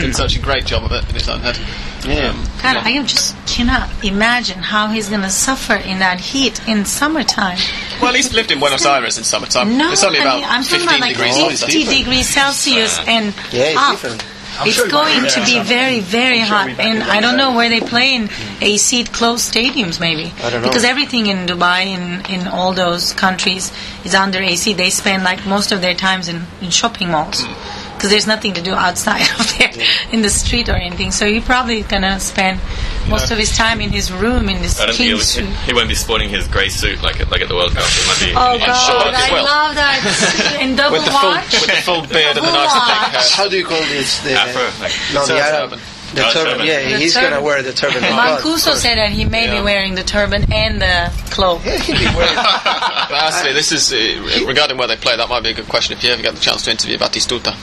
did 0.00 0.14
such 0.14 0.36
a 0.36 0.40
great 0.40 0.64
job 0.64 0.84
of 0.84 0.92
it 0.92 1.06
in 1.08 1.14
his 1.14 1.28
own 1.28 1.40
head. 1.40 1.58
Yeah. 2.06 2.30
Um, 2.30 2.44
God, 2.62 2.76
I 2.76 3.02
just 3.02 3.34
cannot 3.48 3.90
imagine 4.04 4.58
how 4.58 4.86
he's 4.88 5.08
going 5.08 5.22
to 5.22 5.30
suffer 5.30 5.74
in 5.74 5.98
that 5.98 6.20
heat 6.20 6.60
in 6.68 6.84
summertime. 6.84 7.58
well, 8.00 8.14
he's 8.14 8.32
lived 8.32 8.52
in 8.52 8.60
Buenos 8.60 8.86
Aires 8.86 9.18
in 9.18 9.24
summertime. 9.24 9.76
No, 9.76 9.90
it's 9.90 10.04
only 10.04 10.20
I 10.20 10.36
mean, 10.36 10.44
I'm 10.44 10.62
talking 10.62 10.84
about 10.86 11.00
like 11.00 11.16
degrees 11.16 11.60
50 11.64 11.84
degrees 11.84 12.28
Celsius 12.28 12.98
and 13.08 13.34
Yeah, 13.50 13.64
it's 13.64 13.78
up. 13.80 13.92
different. 13.92 14.24
It's 14.64 14.76
sure 14.76 14.88
going 14.88 15.26
to 15.26 15.40
be 15.44 15.60
very, 15.60 16.00
very 16.00 16.38
sure 16.38 16.46
hot, 16.46 16.68
he'll 16.68 16.76
be 16.76 16.82
back 16.82 16.86
and 16.86 17.02
I 17.02 17.20
don't 17.20 17.36
know 17.36 17.54
where 17.54 17.68
they 17.68 17.80
play 17.80 18.14
in 18.14 18.30
AC 18.60 19.04
closed 19.04 19.52
stadiums. 19.52 20.00
Maybe 20.00 20.32
I 20.42 20.50
don't 20.50 20.62
know. 20.62 20.68
because 20.68 20.84
everything 20.84 21.26
in 21.26 21.46
Dubai 21.46 21.86
in 21.86 22.24
in 22.34 22.48
all 22.48 22.72
those 22.72 23.12
countries 23.12 23.72
is 24.04 24.14
under 24.14 24.38
AC. 24.38 24.72
They 24.72 24.90
spend 24.90 25.24
like 25.24 25.46
most 25.46 25.72
of 25.72 25.80
their 25.80 25.94
times 25.94 26.28
in, 26.28 26.46
in 26.60 26.70
shopping 26.70 27.10
malls. 27.10 27.44
Hmm. 27.44 27.75
Because 27.96 28.10
there's 28.10 28.26
nothing 28.26 28.54
to 28.54 28.62
do 28.62 28.72
outside 28.74 29.22
of 29.40 29.58
there 29.58 29.72
in 30.12 30.22
the 30.22 30.30
street 30.30 30.68
or 30.68 30.74
anything. 30.76 31.10
So 31.10 31.26
he 31.26 31.40
probably 31.40 31.82
gonna 31.82 32.20
spend 32.20 32.60
most 33.08 33.30
of 33.30 33.38
his 33.38 33.56
time 33.56 33.80
in 33.80 33.90
his 33.90 34.12
room 34.12 34.48
in 34.48 34.56
his 34.58 34.78
I 34.80 34.86
don't 34.86 34.94
king 34.96 35.06
he'll, 35.08 35.18
suit. 35.18 35.46
he 35.66 35.72
won't 35.72 35.88
be 35.88 35.94
sporting 35.94 36.28
his 36.28 36.46
grey 36.48 36.68
suit 36.68 37.02
like 37.02 37.20
at, 37.20 37.30
like 37.30 37.40
at 37.42 37.48
the 37.48 37.54
World 37.54 37.72
Cup. 37.72 37.84
It 37.86 38.06
might 38.06 38.20
be. 38.26 38.32
Oh 38.36 38.58
God, 38.58 38.74
shorts. 38.86 39.18
I 39.18 39.32
well. 39.32 39.44
love 39.44 39.74
that 39.76 40.58
in 40.62 40.76
double 40.76 40.98
with 40.98 41.04
the 41.06 41.10
full 41.12 41.32
with 41.34 41.66
the 41.66 41.82
full 41.82 42.02
beard 42.06 42.36
and 42.36 42.46
the 42.46 42.52
nice 42.52 42.70
watch. 42.74 43.24
thick. 43.26 43.32
How 43.36 43.48
do 43.48 43.56
you 43.56 43.64
call 43.64 43.80
this? 43.88 44.18
The, 44.22 44.32
Afro, 44.32 44.62
like, 44.82 44.92
no, 45.14 45.26
the 45.26 45.34
Turban. 45.38 45.54
Arab. 45.54 45.80
The 46.14 46.24
Oh, 46.24 46.32
turban. 46.32 46.52
turban. 46.52 46.66
Yeah, 46.66 46.82
The 46.90 46.98
he's 46.98 47.14
turban. 47.14 47.30
gonna 47.30 47.42
wear 47.42 47.62
the 47.62 47.72
turban. 47.72 47.96
of 47.98 48.02
Mancuso 48.04 48.74
said 48.74 48.96
that 48.96 49.10
he 49.10 49.24
may 49.24 49.46
Yeah. 49.46 49.58
be 49.58 49.64
wearing 49.64 49.94
the 49.96 50.04
turban 50.04 50.50
and 50.52 50.80
the 50.80 51.10
cloak. 51.30 51.62
Yeah, 51.66 51.78
he'll 51.78 51.98
be 51.98 52.04
wearing. 52.16 52.34
But 53.06 53.12
actually, 53.22 53.52
this 53.52 53.70
is 53.72 53.92
uh, 53.92 54.46
regarding 54.46 54.76
where 54.78 54.86
they 54.88 54.96
play. 54.96 55.16
That 55.16 55.28
might 55.28 55.42
be 55.42 55.50
a 55.50 55.54
good 55.54 55.68
question 55.68 55.96
if 55.96 56.02
you 56.04 56.10
ever 56.10 56.22
get 56.22 56.34
the 56.34 56.40
chance 56.40 56.62
to 56.64 56.70
interview 56.70 56.96
Batistuta, 56.98 57.54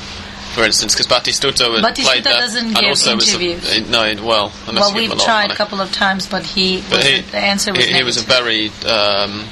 for 0.54 0.64
instance, 0.64 0.94
because 0.94 1.08
Batistuta, 1.08 1.70
was- 1.72 1.82
Batistuta 1.84 2.24
doesn't 2.24 2.68
and 2.68 2.76
give 2.76 2.90
also 2.90 3.16
was 3.16 3.28
a, 3.28 3.40
interviews. 3.40 3.90
no, 3.90 4.14
well, 4.26 4.52
Well, 4.68 4.94
we've 4.94 5.18
tried 5.20 5.52
a 5.52 5.56
couple 5.56 5.82
of 5.82 5.92
times, 5.92 6.28
but 6.28 6.44
he, 6.44 6.84
But 6.90 7.04
he, 7.04 7.22
the 7.22 7.40
answer 7.40 7.74
was 7.74 7.86
he, 7.86 7.94
he 7.94 8.04
was 8.04 8.18
a 8.18 8.22
very 8.26 8.70
um, 8.88 9.46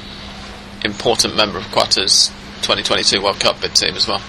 important 0.86 1.36
member 1.36 1.58
of 1.58 1.66
Qatar's 1.66 2.28
2022 2.62 3.22
World 3.22 3.40
Cup 3.40 3.60
bid 3.62 3.74
team 3.76 3.96
as 3.96 4.08
well. 4.08 4.22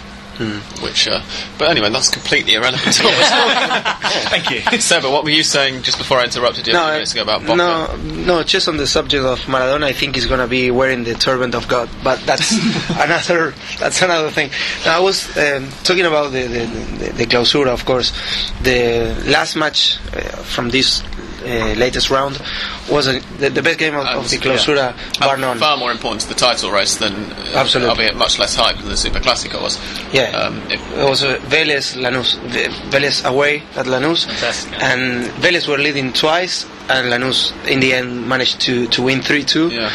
Hmm. 0.42 0.84
Which, 0.84 1.06
uh, 1.06 1.22
but 1.56 1.70
anyway, 1.70 1.90
that's 1.90 2.08
completely 2.08 2.54
irrelevant. 2.54 2.94
to 2.96 3.04
what 3.04 3.14
Thank 4.30 4.50
you. 4.50 4.60
about. 4.60 4.80
Seba, 4.80 5.08
what 5.08 5.22
were 5.22 5.30
you 5.30 5.44
saying 5.44 5.82
just 5.82 5.98
before 5.98 6.18
I 6.18 6.24
interrupted 6.24 6.66
you 6.66 6.74
a 6.74 6.76
few 6.76 6.92
minutes 6.92 7.12
ago 7.12 7.22
about 7.22 7.42
Boca? 7.42 7.56
no, 7.56 7.96
no, 7.96 8.42
just 8.42 8.66
on 8.66 8.76
the 8.76 8.86
subject 8.88 9.24
of 9.24 9.38
Maradona, 9.42 9.84
I 9.84 9.92
think 9.92 10.16
he's 10.16 10.26
gonna 10.26 10.48
be 10.48 10.70
wearing 10.72 11.04
the 11.04 11.14
turban 11.14 11.54
of 11.54 11.68
God, 11.68 11.88
but 12.02 12.20
that's 12.26 12.50
another 12.90 13.54
that's 13.78 14.02
another 14.02 14.30
thing. 14.30 14.50
Now, 14.84 14.96
I 14.96 15.00
was 15.00 15.28
um, 15.36 15.68
talking 15.84 16.06
about 16.06 16.32
the 16.32 16.46
the, 16.48 16.66
the 16.66 17.12
the 17.12 17.26
clausura, 17.26 17.68
of 17.68 17.84
course. 17.84 18.12
The 18.62 19.14
last 19.26 19.54
match 19.54 19.98
uh, 20.12 20.20
from 20.42 20.70
this 20.70 21.02
uh, 21.42 21.74
latest 21.78 22.10
round 22.10 22.40
was 22.90 23.06
a, 23.06 23.20
the, 23.38 23.50
the 23.50 23.62
best 23.62 23.78
game 23.78 23.94
of, 23.94 24.06
of 24.06 24.28
the 24.30 24.36
clausura, 24.38 24.94
bar 25.20 25.36
none. 25.36 25.58
far 25.58 25.76
more 25.76 25.90
important 25.90 26.20
to 26.22 26.28
the 26.28 26.34
title 26.34 26.70
race 26.70 26.96
than, 26.96 27.12
uh, 27.32 27.52
Absolutely. 27.56 27.90
albeit 27.90 28.16
much 28.16 28.38
less 28.38 28.54
hype 28.56 28.76
than 28.78 28.88
the 28.88 28.96
Super 28.96 29.20
Clásico 29.20 29.60
was. 29.60 29.78
Yeah, 30.12 30.30
Um, 30.36 30.58
it- 30.70 30.80
it 30.98 31.08
was 31.08 31.22
uh, 31.24 31.38
Vélez 31.48 31.96
Lanús, 31.96 32.36
Ve- 32.50 32.68
Vélez 32.90 33.24
away 33.24 33.62
at 33.76 33.86
Lanús, 33.86 34.26
Fantastic, 34.26 34.72
yeah. 34.72 34.92
and 34.92 35.24
Vélez 35.42 35.66
were 35.68 35.78
leading 35.78 36.12
twice, 36.12 36.64
and 36.88 37.08
Lanús 37.12 37.52
in 37.68 37.80
the 37.80 37.92
end 37.94 38.26
managed 38.28 38.60
to 38.62 38.86
to 38.88 39.02
win 39.02 39.22
three 39.22 39.44
two. 39.44 39.68
yeah. 39.68 39.90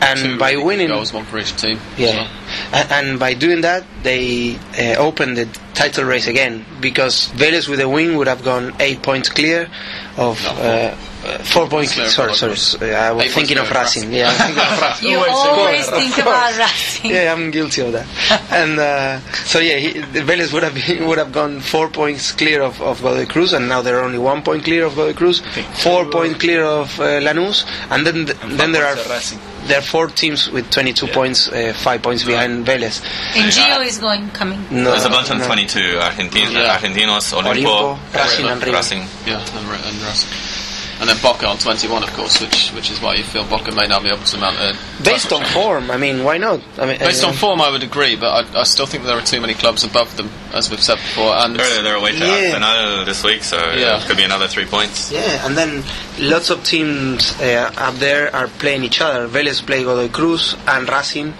And 0.00 0.18
Two 0.18 0.38
by 0.38 0.50
really 0.50 0.56
good 0.60 0.66
winning, 0.66 0.88
goals, 0.88 1.12
one 1.12 1.24
for 1.24 1.38
each 1.38 1.56
team. 1.56 1.78
yeah, 1.96 2.28
and, 2.72 2.90
and 2.92 3.18
by 3.18 3.34
doing 3.34 3.62
that, 3.62 3.84
they 4.02 4.56
uh, 4.78 4.96
opened 4.98 5.36
the 5.36 5.46
title 5.74 6.04
race 6.04 6.26
again 6.26 6.64
because 6.80 7.28
Vélez 7.30 7.68
with 7.68 7.80
a 7.80 7.88
win 7.88 8.16
would 8.16 8.26
have 8.28 8.44
gone 8.44 8.74
eight 8.80 9.02
points 9.02 9.28
clear 9.28 9.68
of. 10.16 10.42
No, 10.42 10.50
uh, 10.50 10.96
uh, 11.24 11.38
four 11.38 11.66
points. 11.68 11.94
clear 11.94 12.04
of 12.04 12.12
Sorry, 12.12 12.34
sorry. 12.34 12.94
Uh, 12.94 12.98
I 12.98 13.12
was 13.12 13.24
Eight 13.24 13.32
thinking 13.32 13.56
of 13.56 13.70
Racing. 13.70 14.10
Racing. 14.10 14.12
Yeah, 14.12 14.28
I'm 14.28 14.36
thinking 14.52 14.62
of 14.62 14.82
Racing. 14.82 15.10
You 15.10 15.18
always 15.18 15.88
course, 15.88 15.90
think 16.02 16.18
of 16.18 16.26
about. 16.26 16.58
Racing. 16.58 17.10
Yeah, 17.10 17.32
I'm 17.32 17.50
guilty 17.50 17.80
of 17.80 17.92
that. 17.92 18.06
and 18.50 18.78
uh, 18.78 19.20
so 19.44 19.58
yeah, 19.58 19.76
he, 19.78 19.92
Vélez 20.20 20.52
would 20.52 20.62
have 20.64 20.74
been, 20.74 21.06
would 21.08 21.16
have 21.16 21.32
gone 21.32 21.60
four 21.60 21.88
points 21.88 22.32
clear 22.32 22.60
of, 22.60 22.78
of 22.82 23.00
Godoy 23.00 23.24
Cruz, 23.26 23.54
and 23.54 23.68
now 23.70 23.80
they're 23.80 24.04
only 24.04 24.18
one 24.18 24.42
point 24.42 24.64
clear 24.64 24.84
of 24.84 24.96
Godoy 24.96 25.14
Cruz, 25.14 25.40
four 25.82 26.04
point 26.10 26.38
clear 26.38 26.62
of 26.62 27.00
uh, 27.00 27.20
Lanús, 27.20 27.64
and 27.90 28.06
then 28.06 28.26
then 28.58 28.72
there 28.72 28.84
are 28.84 28.96
Racing. 29.08 29.38
There 29.66 29.78
are 29.78 29.82
four 29.82 30.06
teams 30.08 30.50
with 30.50 30.70
22 30.70 31.06
points, 31.08 31.48
uh, 31.48 31.72
five 31.76 32.02
points 32.02 32.24
behind 32.24 32.66
Vélez. 32.66 33.02
And 33.36 33.50
Gio 33.52 33.84
is 33.84 33.98
going 33.98 34.30
coming. 34.30 34.60
No, 34.70 34.90
There's 34.90 35.04
a 35.04 35.10
bunch 35.10 35.30
on 35.30 35.38
no. 35.38 35.46
22 35.46 35.78
Argentin- 36.00 36.52
Yeah. 36.52 36.76
Argentinos, 36.78 37.32
Olimpo, 37.32 37.96
Olimpo, 37.96 38.14
Racing, 38.14 38.46
and 38.46 38.62
River. 38.62 38.76
Racing. 38.76 39.06
Yeah, 39.26 39.40
and, 39.40 39.68
and 39.86 40.02
Racing. 40.02 40.63
And 41.00 41.08
then 41.08 41.16
Boca 41.22 41.46
on 41.48 41.58
21, 41.58 42.02
of 42.04 42.12
course, 42.12 42.40
which 42.40 42.70
which 42.70 42.90
is 42.90 43.00
why 43.00 43.14
you 43.14 43.24
feel 43.24 43.44
Boca 43.44 43.72
may 43.74 43.86
not 43.86 44.02
be 44.02 44.08
able 44.08 44.22
to 44.24 44.38
mount 44.38 44.56
a. 44.58 44.76
Based 45.02 45.32
on 45.32 45.44
form, 45.46 45.90
I 45.90 45.96
mean, 45.96 46.22
why 46.24 46.38
not? 46.38 46.60
I 46.78 46.86
mean, 46.86 46.98
Based 46.98 47.24
uh, 47.24 47.28
on 47.28 47.34
form, 47.34 47.60
I 47.60 47.68
would 47.70 47.82
agree, 47.82 48.14
but 48.16 48.30
I, 48.54 48.60
I 48.60 48.62
still 48.62 48.86
think 48.86 49.02
there 49.04 49.18
are 49.18 49.22
too 49.26 49.40
many 49.40 49.54
clubs 49.54 49.82
above 49.84 50.16
them, 50.16 50.30
as 50.52 50.70
we've 50.70 50.82
said 50.82 50.96
before. 50.96 51.34
And 51.34 51.56
They're, 51.56 51.82
they're 51.82 51.96
away 51.96 52.12
to 52.12 52.18
Yeah. 52.18 52.52
Arsenal 52.54 53.04
this 53.04 53.24
week, 53.24 53.42
so 53.42 53.56
Yeah. 53.56 54.00
it 54.02 54.06
could 54.06 54.16
be 54.16 54.22
another 54.22 54.46
three 54.46 54.66
points. 54.66 55.10
Yeah, 55.10 55.44
and 55.44 55.56
then 55.56 55.82
lots 56.18 56.50
of 56.50 56.62
teams 56.64 57.38
uh, 57.40 57.72
up 57.76 57.96
there 57.96 58.34
are 58.34 58.46
playing 58.46 58.84
each 58.84 59.00
other. 59.00 59.26
Vélez 59.28 59.66
play 59.66 59.82
Godoy 59.82 60.08
Cruz 60.08 60.54
and 60.68 60.88
Racing. 60.88 61.34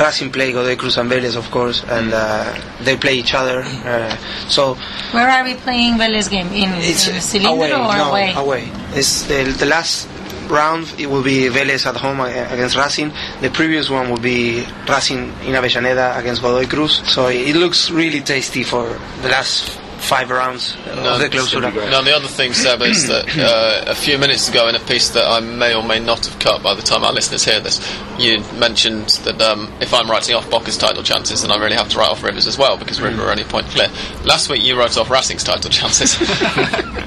Racing 0.00 0.32
play 0.32 0.52
Godoy 0.52 0.76
Cruz 0.76 0.96
and 0.96 1.10
Vélez, 1.10 1.36
of 1.36 1.50
course, 1.50 1.84
and 1.84 2.12
uh, 2.12 2.56
they 2.82 2.96
play 2.96 3.14
each 3.14 3.34
other. 3.34 3.62
Uh, 3.62 4.16
so 4.48 4.74
Where 5.12 5.28
are 5.28 5.44
we 5.44 5.54
playing 5.54 5.94
Vélez 5.94 6.30
game? 6.30 6.46
In, 6.48 6.70
it's 6.80 7.06
in 7.06 7.16
Cilindro 7.16 7.52
away, 7.52 7.72
or 7.72 7.96
no, 7.96 8.10
away? 8.10 8.32
away. 8.34 8.72
It's 8.94 9.22
the, 9.22 9.44
the 9.58 9.66
last 9.66 10.08
round. 10.48 10.92
It 10.98 11.06
will 11.06 11.22
be 11.22 11.48
Vélez 11.48 11.86
at 11.86 11.96
home 11.96 12.20
uh, 12.20 12.26
against 12.26 12.76
Racing. 12.76 13.12
The 13.40 13.50
previous 13.50 13.90
one 13.90 14.10
will 14.10 14.20
be 14.20 14.66
Racing 14.88 15.28
in 15.44 15.54
Avellaneda 15.54 16.18
against 16.18 16.42
Godoy 16.42 16.66
Cruz. 16.66 17.02
So 17.08 17.28
it 17.28 17.54
looks 17.56 17.90
really 17.90 18.20
tasty 18.20 18.64
for 18.64 18.98
the 19.22 19.28
last 19.28 19.78
five 20.00 20.30
rounds 20.30 20.74
of 20.86 21.20
the 21.20 21.28
clausura. 21.28 21.72
Now, 21.90 22.02
the 22.02 22.14
other 22.14 22.26
thing, 22.26 22.52
Seb, 22.52 22.82
is 22.82 23.06
that 23.08 23.28
uh, 23.38 23.90
a 23.90 23.94
few 23.94 24.18
minutes 24.18 24.48
ago 24.48 24.68
in 24.68 24.74
a 24.74 24.80
piece 24.80 25.10
that 25.10 25.26
I 25.26 25.40
may 25.40 25.74
or 25.74 25.82
may 25.82 26.00
not 26.00 26.26
have 26.26 26.38
cut 26.38 26.62
by 26.62 26.74
the 26.74 26.82
time 26.82 27.04
our 27.04 27.12
listeners 27.12 27.44
hear 27.44 27.60
this, 27.60 27.80
you 28.18 28.40
mentioned 28.58 29.08
that 29.24 29.40
um, 29.40 29.72
if 29.80 29.94
I'm 29.94 30.10
writing 30.10 30.34
off 30.34 30.50
Boca's 30.50 30.76
title 30.76 31.02
chances, 31.02 31.42
then 31.42 31.50
I 31.50 31.56
really 31.56 31.76
have 31.76 31.88
to 31.90 31.98
write 31.98 32.10
off 32.10 32.22
Rivers 32.22 32.46
as 32.46 32.58
well, 32.58 32.76
because 32.76 33.00
River 33.00 33.22
are 33.22 33.30
only 33.30 33.42
a 33.42 33.46
point 33.46 33.66
clear. 33.66 33.88
Last 34.24 34.48
week 34.50 34.62
you 34.62 34.78
wrote 34.78 34.96
off 34.96 35.10
Racing's 35.10 35.44
title 35.44 35.70
chances, 35.70 36.18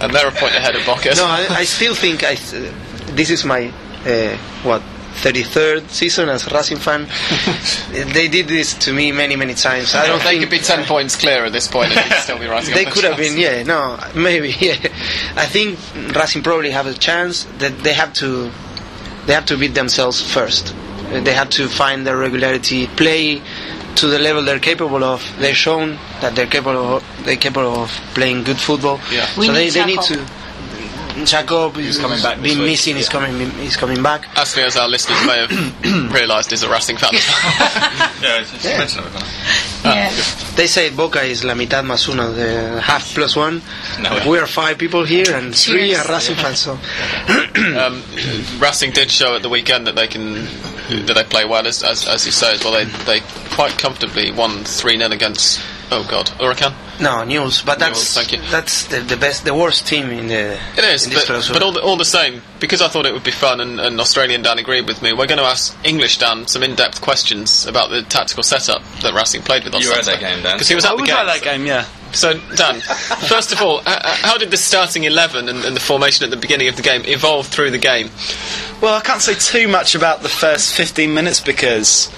and 0.01 0.13
they're 0.13 0.27
a 0.27 0.31
point 0.31 0.55
ahead 0.55 0.75
of 0.75 0.85
Boca's. 0.85 1.17
No, 1.17 1.25
I, 1.25 1.47
I 1.49 1.63
still 1.65 1.95
think 1.95 2.23
I. 2.23 2.33
Uh, 2.33 2.71
this 3.15 3.29
is 3.29 3.43
my 3.45 3.71
uh, 4.05 4.37
what 4.63 4.81
33rd 5.23 5.89
season 5.89 6.27
as 6.27 6.45
a 6.45 6.53
Racing 6.53 6.77
fan. 6.77 7.07
they 8.13 8.27
did 8.27 8.47
this 8.47 8.73
to 8.73 8.91
me 8.91 9.11
many, 9.13 9.37
many 9.37 9.53
times. 9.53 9.95
I 9.95 10.05
don't 10.05 10.19
they 10.19 10.31
think 10.31 10.41
could 10.41 10.49
be 10.51 10.59
10 10.59 10.85
points 10.85 11.15
clear 11.15 11.45
at 11.45 11.53
this 11.53 11.67
point 11.67 11.95
and 11.95 12.09
you'd 12.09 12.19
still 12.19 12.37
be 12.39 12.45
writing 12.53 12.75
they 12.75 12.85
off 12.85 12.93
could 12.93 13.03
the 13.05 13.09
have 13.09 13.17
been. 13.17 13.37
Yeah, 13.37 13.63
no, 13.63 13.97
maybe. 14.15 14.53
Yeah, 14.63 14.75
I 15.35 15.45
think 15.45 15.79
Racing 16.15 16.43
probably 16.43 16.71
have 16.71 16.87
a 16.87 16.93
chance 16.93 17.43
that 17.57 17.77
they 17.79 17.93
have 17.93 18.13
to. 18.13 18.51
They 19.25 19.33
have 19.33 19.45
to 19.47 19.57
beat 19.57 19.73
themselves 19.73 20.21
first. 20.21 20.73
They 21.09 21.33
have 21.33 21.49
to 21.51 21.67
find 21.67 22.05
their 22.05 22.17
regularity, 22.17 22.87
play 22.87 23.41
to 23.95 24.07
the 24.07 24.19
level 24.19 24.43
they're 24.43 24.59
capable 24.59 25.03
of. 25.03 25.23
They've 25.39 25.55
shown 25.55 25.97
that 26.21 26.35
they're 26.35 26.47
capable. 26.47 26.97
Of, 26.97 27.03
they're 27.25 27.35
capable 27.37 27.81
of 27.83 27.89
playing 28.13 28.43
good 28.43 28.57
football. 28.57 28.99
Yeah. 29.11 29.27
We 29.37 29.47
so 29.47 29.53
they, 29.53 29.65
need 29.65 29.73
they 29.73 29.85
need 29.85 29.99
Yacob. 29.99 30.27
to. 30.27 30.42
Yacob 31.13 31.77
is 31.77 31.99
coming 31.99 32.21
back 32.21 32.41
Been 32.41 32.59
week, 32.59 32.69
missing. 32.69 32.95
He's 32.95 33.09
coming. 33.09 33.49
He's 33.51 33.77
coming 33.77 34.01
back. 34.01 34.27
Ashley, 34.37 34.63
as 34.63 34.75
our 34.75 34.87
listeners 34.87 35.23
may 35.25 35.45
have 35.45 36.13
realised, 36.13 36.51
is 36.51 36.63
a 36.63 36.69
Racing 36.69 36.97
fan. 36.97 37.11
Yeah, 38.23 38.39
just 38.41 38.63
mention 38.63 39.03
it. 39.03 39.11
Connor. 39.11 39.95
Yeah. 39.95 40.09
They 40.55 40.67
say 40.67 40.89
Boca 40.91 41.21
is 41.23 41.43
la 41.43 41.55
mitad 41.55 41.83
más 41.83 42.07
uno, 42.07 42.31
the 42.31 42.79
half 42.79 43.13
plus 43.13 43.35
one. 43.35 43.61
No. 43.99 44.17
We 44.29 44.37
are 44.39 44.47
five 44.47 44.77
people 44.77 45.03
here, 45.03 45.25
and 45.35 45.53
three 45.53 45.93
are 45.93 46.05
Racing 46.07 46.37
fans. 46.37 46.59
So 46.59 46.73
um, 47.77 48.01
Racing 48.59 48.91
did 48.91 49.11
show 49.11 49.35
at 49.35 49.41
the 49.41 49.49
weekend 49.49 49.87
that 49.87 49.95
they 49.95 50.07
can 50.07 50.45
that 51.05 51.13
they 51.15 51.23
play 51.25 51.43
well, 51.43 51.67
as 51.67 51.83
as, 51.83 52.07
as 52.07 52.25
you 52.25 52.31
say 52.31 52.53
as 52.53 52.63
well. 52.63 52.73
They 52.73 52.85
they 53.05 53.19
quite 53.51 53.77
comfortably 53.77 54.31
won 54.31 54.63
three 54.63 54.97
0 54.97 55.11
against 55.11 55.59
oh 55.93 56.07
god 56.09 56.27
Huracan. 56.39 56.73
no 57.01 57.23
news, 57.23 57.61
but 57.61 57.79
that's 57.79 57.99
Newell's, 57.99 58.13
thank 58.13 58.31
you. 58.33 58.49
that's 58.51 58.85
the, 58.87 58.99
the 59.01 59.17
best, 59.17 59.45
the 59.45 59.53
worst 59.53 59.87
team 59.87 60.09
in 60.09 60.27
the. 60.27 60.59
It 60.77 60.83
is, 60.83 61.07
but, 61.07 61.49
but 61.51 61.61
all, 61.61 61.71
the, 61.71 61.81
all 61.81 61.97
the 61.97 62.05
same, 62.05 62.41
because 62.59 62.81
I 62.81 62.87
thought 62.87 63.05
it 63.05 63.13
would 63.13 63.23
be 63.23 63.31
fun, 63.31 63.61
and, 63.61 63.79
and 63.79 63.99
Australian 63.99 64.41
Dan 64.41 64.59
agreed 64.59 64.87
with 64.87 65.01
me. 65.01 65.11
We're 65.13 65.27
going 65.27 65.39
to 65.39 65.43
ask 65.45 65.75
English 65.83 66.17
Dan 66.19 66.47
some 66.47 66.63
in-depth 66.63 67.01
questions 67.01 67.65
about 67.65 67.89
the 67.89 68.03
tactical 68.03 68.43
setup 68.43 68.81
that 69.01 69.13
Racing 69.13 69.41
played 69.43 69.63
with 69.63 69.73
on 69.75 69.81
You 69.81 69.89
were 69.89 69.95
at 69.95 70.05
that 70.05 70.19
game, 70.19 70.43
Dan. 70.43 70.55
because 70.55 70.69
he 70.69 70.75
was 70.75 70.85
I 70.85 70.91
at 70.91 70.97
the 70.97 71.01
was 71.01 71.09
game. 71.09 71.17
at 71.17 71.25
that 71.25 71.41
game, 71.43 71.65
yeah. 71.65 71.85
So, 72.11 72.33
Dan, 72.55 72.79
first 73.27 73.51
of 73.53 73.61
all, 73.61 73.79
uh, 73.79 73.83
uh, 73.85 74.15
how 74.21 74.37
did 74.37 74.51
the 74.51 74.57
starting 74.57 75.03
eleven 75.05 75.49
and, 75.49 75.65
and 75.65 75.75
the 75.75 75.79
formation 75.81 76.23
at 76.25 76.29
the 76.29 76.37
beginning 76.37 76.67
of 76.67 76.75
the 76.75 76.83
game 76.83 77.01
evolve 77.05 77.47
through 77.47 77.71
the 77.71 77.79
game? 77.79 78.09
Well, 78.81 78.93
I 78.93 79.01
can't 79.01 79.21
say 79.21 79.33
too 79.33 79.67
much 79.67 79.95
about 79.95 80.21
the 80.21 80.29
first 80.29 80.75
15 80.75 81.13
minutes 81.13 81.39
because, 81.39 82.11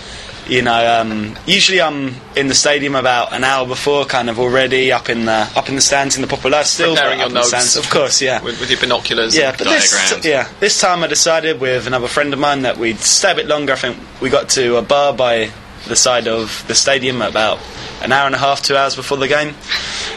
you 0.48 0.62
know, 0.62 1.02
um, 1.02 1.36
usually 1.46 1.82
I'm 1.82 2.16
in 2.36 2.48
the 2.48 2.56
stadium 2.56 2.96
about 2.96 3.34
an 3.34 3.44
hour 3.44 3.68
before, 3.68 4.06
kind 4.06 4.30
of 4.30 4.40
already 4.40 4.92
up 4.92 5.10
in 5.10 5.26
the 5.26 5.50
up 5.56 5.70
in 5.70 5.76
the 5.76 5.82
stands 5.82 6.16
in 6.16 6.22
the 6.22 6.28
Popular 6.28 6.64
still. 6.64 6.96
Preparing 6.96 7.20
your 7.20 7.30
notes. 7.30 7.50
stands, 7.50 7.76
of 7.76 7.90
course, 7.90 8.22
yeah. 8.22 8.42
With, 8.44 8.60
with 8.60 8.70
your 8.70 8.80
binoculars. 8.80 9.36
Yeah, 9.36 9.50
and 9.50 9.58
but 9.58 9.66
this, 9.66 10.26
yeah, 10.26 10.50
this 10.60 10.80
time 10.80 11.04
I 11.04 11.08
decided 11.08 11.60
with 11.60 11.88
another 11.88 12.08
friend 12.08 12.34
of 12.34 12.40
mine 12.40 12.62
that 12.64 12.78
we'd 12.78 13.00
stay 13.00 13.32
a 13.32 13.36
bit 13.36 13.48
longer. 13.48 13.74
I 13.74 13.78
think 13.78 13.98
we 14.22 14.30
got 14.30 14.50
to 14.50 14.78
a 14.78 14.82
bar 14.82 15.14
by 15.14 15.52
the 15.88 15.96
side 15.96 16.28
of 16.28 16.64
the 16.68 16.76
stadium 16.76 17.22
at 17.22 17.30
about 17.30 17.60
an 18.02 18.12
hour 18.12 18.26
and 18.26 18.36
a 18.36 18.38
half, 18.38 18.62
two 18.62 18.76
hours 18.76 18.96
before 18.96 19.18
the 19.18 19.28
game. 19.28 19.54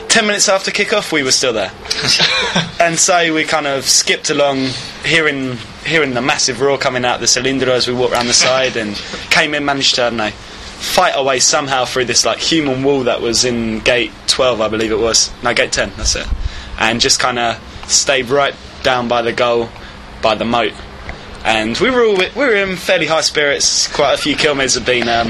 Ten 0.08 0.26
minutes 0.26 0.48
after 0.48 0.70
kick-off, 0.70 1.12
we 1.12 1.22
were 1.22 1.30
still 1.30 1.52
there, 1.52 1.70
and 2.80 2.98
so 2.98 3.32
we 3.34 3.44
kind 3.44 3.66
of 3.66 3.84
skipped 3.84 4.30
along, 4.30 4.68
hearing 5.04 5.56
hearing 5.84 6.14
the 6.14 6.22
massive 6.22 6.60
roar 6.60 6.78
coming 6.78 7.04
out 7.04 7.16
of 7.16 7.20
the 7.20 7.26
cylinder 7.26 7.70
as 7.70 7.86
we 7.88 7.94
walked 7.94 8.14
around 8.14 8.26
the 8.26 8.32
side, 8.32 8.76
and 8.76 8.94
came 9.30 9.54
in, 9.54 9.64
managed 9.64 9.96
to 9.96 10.04
I 10.04 10.10
don't 10.10 10.16
know, 10.18 10.30
fight 10.30 11.14
our 11.14 11.24
way 11.24 11.40
somehow 11.40 11.84
through 11.84 12.04
this 12.04 12.24
like 12.24 12.38
human 12.38 12.82
wall 12.82 13.04
that 13.04 13.20
was 13.20 13.44
in 13.44 13.80
gate 13.80 14.12
12, 14.28 14.60
I 14.60 14.68
believe 14.68 14.92
it 14.92 14.98
was. 14.98 15.32
No, 15.42 15.52
gate 15.52 15.72
10. 15.72 15.92
That's 15.96 16.14
it. 16.14 16.26
And 16.78 17.00
just 17.00 17.18
kind 17.18 17.38
of 17.38 17.56
stayed 17.90 18.28
right 18.28 18.54
down 18.84 19.08
by 19.08 19.22
the 19.22 19.32
goal, 19.32 19.68
by 20.22 20.36
the 20.36 20.44
moat. 20.44 20.72
And 21.48 21.78
we 21.78 21.90
were 21.90 22.04
all 22.04 22.16
we 22.16 22.28
were 22.34 22.54
in 22.54 22.76
fairly 22.76 23.06
high 23.06 23.22
spirits. 23.22 23.88
Quite 23.88 24.12
a 24.12 24.18
few 24.18 24.36
Quilmes 24.36 24.74
had 24.74 24.84
been 24.84 25.08
um, 25.08 25.28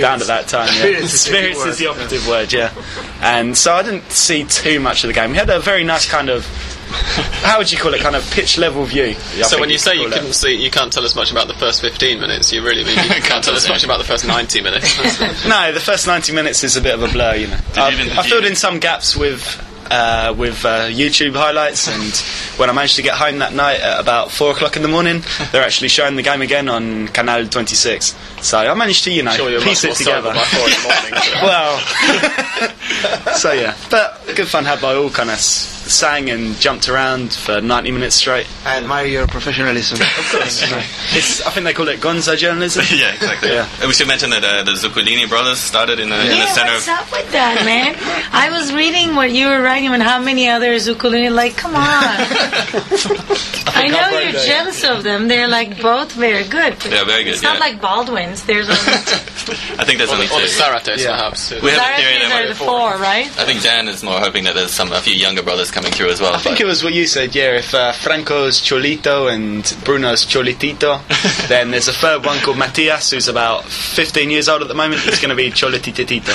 down 0.00 0.20
at 0.20 0.26
that 0.26 0.48
time. 0.48 0.68
Yeah. 0.68 1.06
Spirits 1.06 1.14
is 1.14 1.24
the 1.24 1.32
key 1.32 1.54
spirits 1.54 1.80
word, 1.80 1.86
operative 1.88 2.28
word, 2.28 2.52
yeah. 2.52 2.72
And 3.22 3.56
so 3.56 3.72
I 3.72 3.82
didn't 3.82 4.10
see 4.10 4.44
too 4.44 4.80
much 4.80 5.02
of 5.02 5.08
the 5.08 5.14
game. 5.14 5.30
We 5.30 5.38
had 5.38 5.48
a 5.48 5.58
very 5.58 5.82
nice 5.82 6.06
kind 6.06 6.28
of 6.28 6.44
how 7.42 7.58
would 7.58 7.72
you 7.72 7.78
call 7.78 7.94
it? 7.94 8.00
Kind 8.00 8.14
of 8.14 8.30
pitch 8.30 8.58
level 8.58 8.84
view. 8.84 9.16
I 9.16 9.42
So 9.42 9.58
when 9.58 9.70
you 9.70 9.76
could 9.76 9.80
say 9.80 9.94
you 9.96 10.08
couldn't 10.08 10.34
see, 10.34 10.62
you 10.62 10.70
can't 10.70 10.92
tell 10.92 11.04
us 11.04 11.16
much 11.16 11.32
about 11.32 11.48
the 11.48 11.54
first 11.54 11.80
15 11.80 12.20
minutes. 12.20 12.52
You 12.52 12.62
really 12.62 12.84
mean 12.84 12.96
you 12.96 13.08
can't 13.22 13.42
tell 13.42 13.54
us 13.54 13.68
much 13.68 13.82
about 13.82 13.98
the 13.98 14.04
first 14.04 14.26
90 14.26 14.60
minutes. 14.60 14.94
No, 15.46 15.72
the 15.72 15.80
first 15.80 16.06
90 16.06 16.32
minutes 16.32 16.62
is 16.64 16.76
a 16.76 16.80
bit 16.80 16.94
of 16.94 17.02
a 17.02 17.08
blur, 17.08 17.34
you 17.34 17.46
know. 17.48 17.56
you 17.74 17.82
I, 17.82 17.92
even- 17.92 18.18
I 18.18 18.22
filled 18.22 18.44
in 18.44 18.54
some 18.56 18.78
gaps 18.78 19.16
with 19.16 19.42
uh, 19.90 20.34
with 20.36 20.64
uh, 20.64 20.88
YouTube 20.88 21.34
highlights, 21.34 21.88
and 21.88 22.12
when 22.58 22.70
I 22.70 22.72
managed 22.72 22.96
to 22.96 23.02
get 23.02 23.14
home 23.14 23.38
that 23.38 23.52
night 23.52 23.80
at 23.80 24.00
about 24.00 24.30
4 24.30 24.52
o'clock 24.52 24.76
in 24.76 24.82
the 24.82 24.88
morning, 24.88 25.22
they're 25.52 25.62
actually 25.64 25.88
showing 25.88 26.16
the 26.16 26.22
game 26.22 26.42
again 26.42 26.68
on 26.68 27.08
Canal 27.08 27.46
26. 27.46 28.14
So 28.42 28.58
I 28.58 28.74
managed 28.74 29.04
to, 29.04 29.12
you 29.12 29.22
know, 29.22 29.32
sure, 29.32 29.60
piece 29.60 29.84
it 29.84 29.94
together. 29.96 30.32
by 30.32 30.44
four 30.44 30.64
in 30.66 30.70
the 30.70 30.82
morning. 30.82 31.22
so- 31.22 31.40
well, 31.42 33.36
so 33.36 33.52
yeah, 33.52 33.76
but 33.90 34.22
good 34.36 34.48
fun 34.48 34.64
had 34.64 34.80
by 34.80 34.94
all. 34.94 35.10
Kind 35.10 35.30
of 35.30 35.38
sang 35.90 36.30
and 36.30 36.54
jumped 36.56 36.88
around 36.88 37.32
for 37.32 37.60
90 37.60 37.90
minutes 37.92 38.16
straight. 38.16 38.46
I 38.64 38.76
admire 38.78 39.06
your 39.06 39.26
professionalism. 39.26 40.00
Of 40.00 40.28
course. 40.32 40.62
It's, 41.14 41.46
I 41.46 41.50
think 41.50 41.64
they 41.64 41.72
call 41.72 41.88
it 41.88 42.00
gonzo 42.00 42.36
journalism. 42.36 42.84
yeah, 42.94 43.14
exactly. 43.14 43.50
Yeah. 43.50 43.68
And 43.78 43.88
we 43.88 43.94
should 43.94 44.08
mention 44.08 44.30
that 44.30 44.44
uh, 44.44 44.62
the 44.64 44.72
Zuculini 44.72 45.28
brothers 45.28 45.58
started 45.58 46.00
in 46.00 46.08
the, 46.08 46.16
in 46.20 46.26
the 46.28 46.34
Yeah, 46.36 46.46
center 46.52 46.72
what's 46.72 46.88
of. 46.88 46.94
up 46.94 47.12
with 47.12 47.30
that, 47.32 47.62
man? 47.64 47.94
I 48.32 48.50
was 48.50 48.72
reading 48.74 49.14
what 49.14 49.30
you 49.30 49.46
were 49.48 49.62
writing 49.62 49.88
and 49.90 50.02
how 50.02 50.20
many 50.20 50.48
other 50.48 50.74
Zuculini. 50.76 51.32
Like, 51.32 51.56
come 51.56 51.74
on. 51.76 51.82
I 53.76 53.88
know 53.88 53.98
I'll 53.98 54.12
you're 54.12 54.20
break 54.32 54.34
that. 54.34 54.46
jealous 54.46 54.84
of 54.84 55.04
them. 55.04 55.28
They're 55.28 55.48
like 55.48 55.80
both 55.82 56.12
very 56.12 56.44
good. 56.48 56.74
but 56.78 56.90
Yeah, 56.90 57.04
very 57.04 57.24
good, 57.24 57.34
It's 57.34 57.42
not 57.42 57.60
like 57.60 57.80
Baldwin's. 57.80 58.44
There's 58.44 58.68
only 58.68 58.80
I 59.78 59.84
think 59.84 59.98
there's 59.98 60.10
or 60.10 60.14
only 60.14 60.26
the, 60.26 60.34
or 60.34 60.40
the 60.40 60.48
two. 60.48 61.02
Yeah. 61.02 61.16
perhaps. 61.16 61.50
We 61.50 61.70
have 61.70 61.80
a 61.80 61.96
theory 62.02 62.16
are 62.32 62.48
the 62.48 62.54
four, 62.54 62.96
right? 62.98 63.26
I 63.38 63.44
think 63.44 63.60
Jan 63.60 63.88
is 63.88 64.02
more 64.02 64.18
hoping 64.18 64.44
that 64.44 64.54
there's 64.54 64.72
some 64.72 64.92
a 64.92 65.00
few 65.00 65.14
younger 65.14 65.42
brothers 65.42 65.70
coming 65.76 65.92
through 65.92 66.08
as 66.08 66.22
well. 66.22 66.32
I 66.32 66.38
think 66.38 66.58
it 66.58 66.64
was 66.64 66.82
what 66.82 66.94
you 66.94 67.06
said, 67.06 67.34
yeah. 67.34 67.58
If 67.58 67.74
uh, 67.74 67.92
Franco's 67.92 68.60
Cholito 68.62 69.30
and 69.30 69.62
Bruno's 69.84 70.24
Cholitito, 70.24 71.06
then 71.48 71.70
there's 71.70 71.86
a 71.86 71.92
third 71.92 72.24
one 72.24 72.38
called 72.38 72.56
Matias, 72.56 73.10
who's 73.10 73.28
about 73.28 73.64
15 73.66 74.30
years 74.30 74.48
old 74.48 74.62
at 74.62 74.68
the 74.68 74.74
moment. 74.74 75.02
He's 75.02 75.20
going 75.20 75.28
to 75.28 75.36
be 75.36 75.50
Cholititito. 75.60 76.32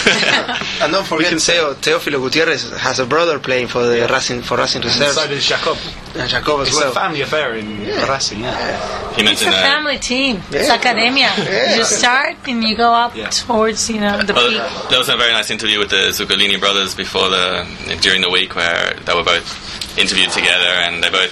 and 0.84 0.94
don't 0.94 1.08
forget, 1.08 1.32
Teo, 1.40 1.74
Teófilo 1.74 2.22
Gutierrez 2.22 2.70
has 2.78 3.00
a 3.00 3.06
brother 3.08 3.40
playing 3.40 3.68
for 3.68 3.84
the 3.84 4.08
Racing 4.08 4.44
for 4.44 4.58
Racing 4.58 4.84
Reserves. 4.84 5.16
so 5.16 5.28
does 5.28 5.50
Yacob. 5.50 5.78
And 6.14 6.30
Yacob 6.30 6.62
as 6.62 6.68
It's 6.68 6.78
well. 6.78 6.92
a 6.92 6.94
family 6.96 7.22
affair 7.22 7.56
in 7.56 7.80
Racing, 8.10 8.42
yeah. 8.42 9.14
he 9.16 9.24
It's 9.24 9.42
a 9.44 9.52
family 9.52 9.98
team. 9.98 10.42
It's 10.52 10.70
academia. 10.70 11.32
Yeah. 11.38 11.78
You 11.78 11.84
start 11.86 12.36
and 12.48 12.64
you 12.64 12.76
go 12.76 12.94
up 12.94 13.16
Yeah. 13.16 13.30
towards, 13.30 13.90
you 13.90 14.00
know, 14.02 14.22
the 14.22 14.34
Well, 14.34 14.50
peak. 14.50 14.90
there 14.90 15.00
was 15.00 15.08
a 15.10 15.16
very 15.16 15.32
nice 15.32 15.50
interview 15.50 15.80
with 15.80 15.90
the 15.90 16.12
Zuculini 16.12 16.60
brothers 16.60 16.94
before 16.96 17.30
the 17.30 17.66
during 18.02 18.22
the 18.22 18.30
week 18.30 18.56
where 18.56 18.94
they 19.06 19.14
were 19.14 19.24
both 19.24 19.98
interviewed 19.98 20.32
together, 20.32 20.68
and 20.86 21.04
they 21.04 21.10
both 21.10 21.32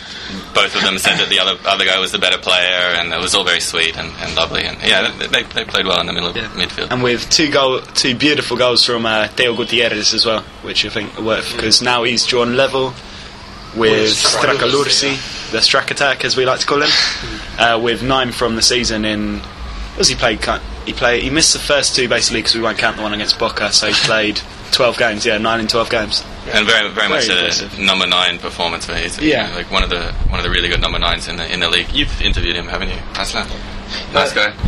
both 0.53 0.75
of 0.75 0.82
them 0.84 0.97
said 0.97 1.17
that 1.17 1.30
the 1.30 1.39
other 1.39 1.57
other 1.65 1.86
guy 1.86 1.99
was 1.99 2.11
the 2.11 2.19
better 2.19 2.38
player, 2.38 2.95
and 2.99 3.11
it 3.13 3.19
was 3.19 3.36
all 3.36 3.43
very 3.43 3.59
sweet 3.59 3.97
and, 3.97 4.11
and 4.21 4.36
lovely. 4.36 4.63
And 4.63 4.77
yeah, 4.82 5.11
they, 5.17 5.27
they, 5.27 5.43
they 5.43 5.65
played 5.65 5.86
well 5.88 5.99
in 5.99 6.07
the 6.07 6.13
middle 6.13 6.30
of 6.30 6.36
midfield. 6.36 6.88
And 6.91 7.03
with 7.03 7.30
two 7.30 7.49
goal, 7.51 7.82
two 7.82 8.15
beautiful 8.15 8.55
goals 8.57 8.86
from 8.86 9.05
uh, 9.05 9.27
Teo 9.27 9.55
Gutierrez 9.55 10.13
as 10.13 10.25
well, 10.25 10.41
which 10.63 10.86
I 10.86 10.89
think 10.89 11.17
are 11.19 11.23
worth 11.23 11.53
because 11.55 11.82
now 11.82 12.03
he's 12.03 12.25
drawn 12.25 12.55
level 12.55 12.93
with 13.76 14.09
Stracqualursi, 14.11 15.51
the 15.51 15.59
Strack 15.59 15.91
attack 15.91 16.26
as 16.26 16.36
we 16.38 16.45
like 16.45 16.59
to 16.59 16.65
call 16.65 16.82
him, 16.82 16.89
uh, 17.57 17.80
with 17.82 18.01
nine 18.03 18.32
from 18.32 18.55
the 18.55 18.61
season 18.61 19.05
in. 19.05 19.41
Was 19.97 20.07
he 20.07 20.15
played? 20.15 20.39
He 20.86 20.93
played. 20.93 21.24
He 21.24 21.30
missed 21.30 21.51
the 21.53 21.59
first 21.59 21.93
two 21.95 22.07
basically 22.07 22.39
because 22.39 22.55
we 22.55 22.61
won't 22.61 22.78
count 22.78 22.95
the 22.95 23.03
one 23.03 23.13
against 23.13 23.38
Boca. 23.38 23.72
So 23.74 23.88
he 23.88 23.93
played 24.07 24.39
twelve 24.72 24.97
games. 24.97 25.26
Yeah, 25.26 25.38
nine 25.38 25.59
in 25.59 25.67
twelve 25.67 25.89
games. 25.89 26.24
and 26.53 26.65
very 26.65 26.89
very 26.89 27.09
much 27.09 27.28
Very 27.28 27.49
a 27.49 27.86
number 27.86 28.07
nine 28.07 28.39
performance 28.39 28.86
for 28.86 28.93
his. 28.95 29.20
Yeah. 29.20 29.53
like 29.55 29.70
one 29.72 29.84
of 29.84 29.89
the 29.89 30.13
one 30.30 30.39
of 30.39 30.43
the 30.43 30.49
really 30.49 30.70
good 30.70 30.80
number 30.82 30.99
nines 30.99 31.28
in 31.28 31.36
the 31.36 31.51
in 31.51 31.59
the 31.59 31.70
league. 31.70 31.91
You've 31.91 32.22
interviewed 32.22 32.55
him, 32.55 32.67
haven't 32.67 32.89
you, 32.89 32.99
Aslan? 33.17 33.47
Nice 34.13 34.34
guy. 34.34 34.51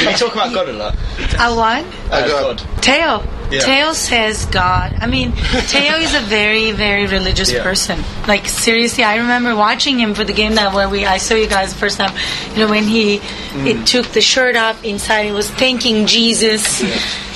Did 0.00 0.08
he 0.08 0.14
talk 0.14 0.32
about 0.34 0.52
God 0.54 0.68
a 0.68 0.72
lot? 0.72 0.94
A 0.94 1.54
what? 1.54 1.84
Uh, 2.10 2.26
God. 2.28 2.62
Teo. 2.80 3.22
Yeah. 3.50 3.60
Teo 3.60 3.92
says 3.92 4.46
God. 4.46 4.96
I 5.00 5.06
mean, 5.06 5.32
Teo 5.68 5.96
is 5.96 6.14
a 6.14 6.20
very, 6.20 6.70
very 6.72 7.06
religious 7.06 7.52
Yeah. 7.52 7.62
person. 7.62 7.98
Like 8.26 8.46
seriously, 8.46 9.04
I 9.04 9.16
remember 9.16 9.54
watching 9.54 9.98
him 9.98 10.14
for 10.14 10.24
the 10.24 10.32
game 10.32 10.54
that 10.54 10.72
where 10.74 10.88
we 10.88 11.04
I 11.04 11.18
saw 11.18 11.34
you 11.34 11.46
guys 11.48 11.72
the 11.72 11.78
first 11.78 11.98
time. 11.98 12.14
You 12.54 12.60
know 12.64 12.68
when 12.70 12.84
he 12.84 13.20
Mm. 13.52 13.66
it 13.66 13.86
took 13.86 14.06
the 14.12 14.22
shirt 14.22 14.56
up 14.56 14.82
inside, 14.82 15.24
he 15.26 15.32
was 15.32 15.50
thanking 15.50 16.06
Jesus, 16.06 16.80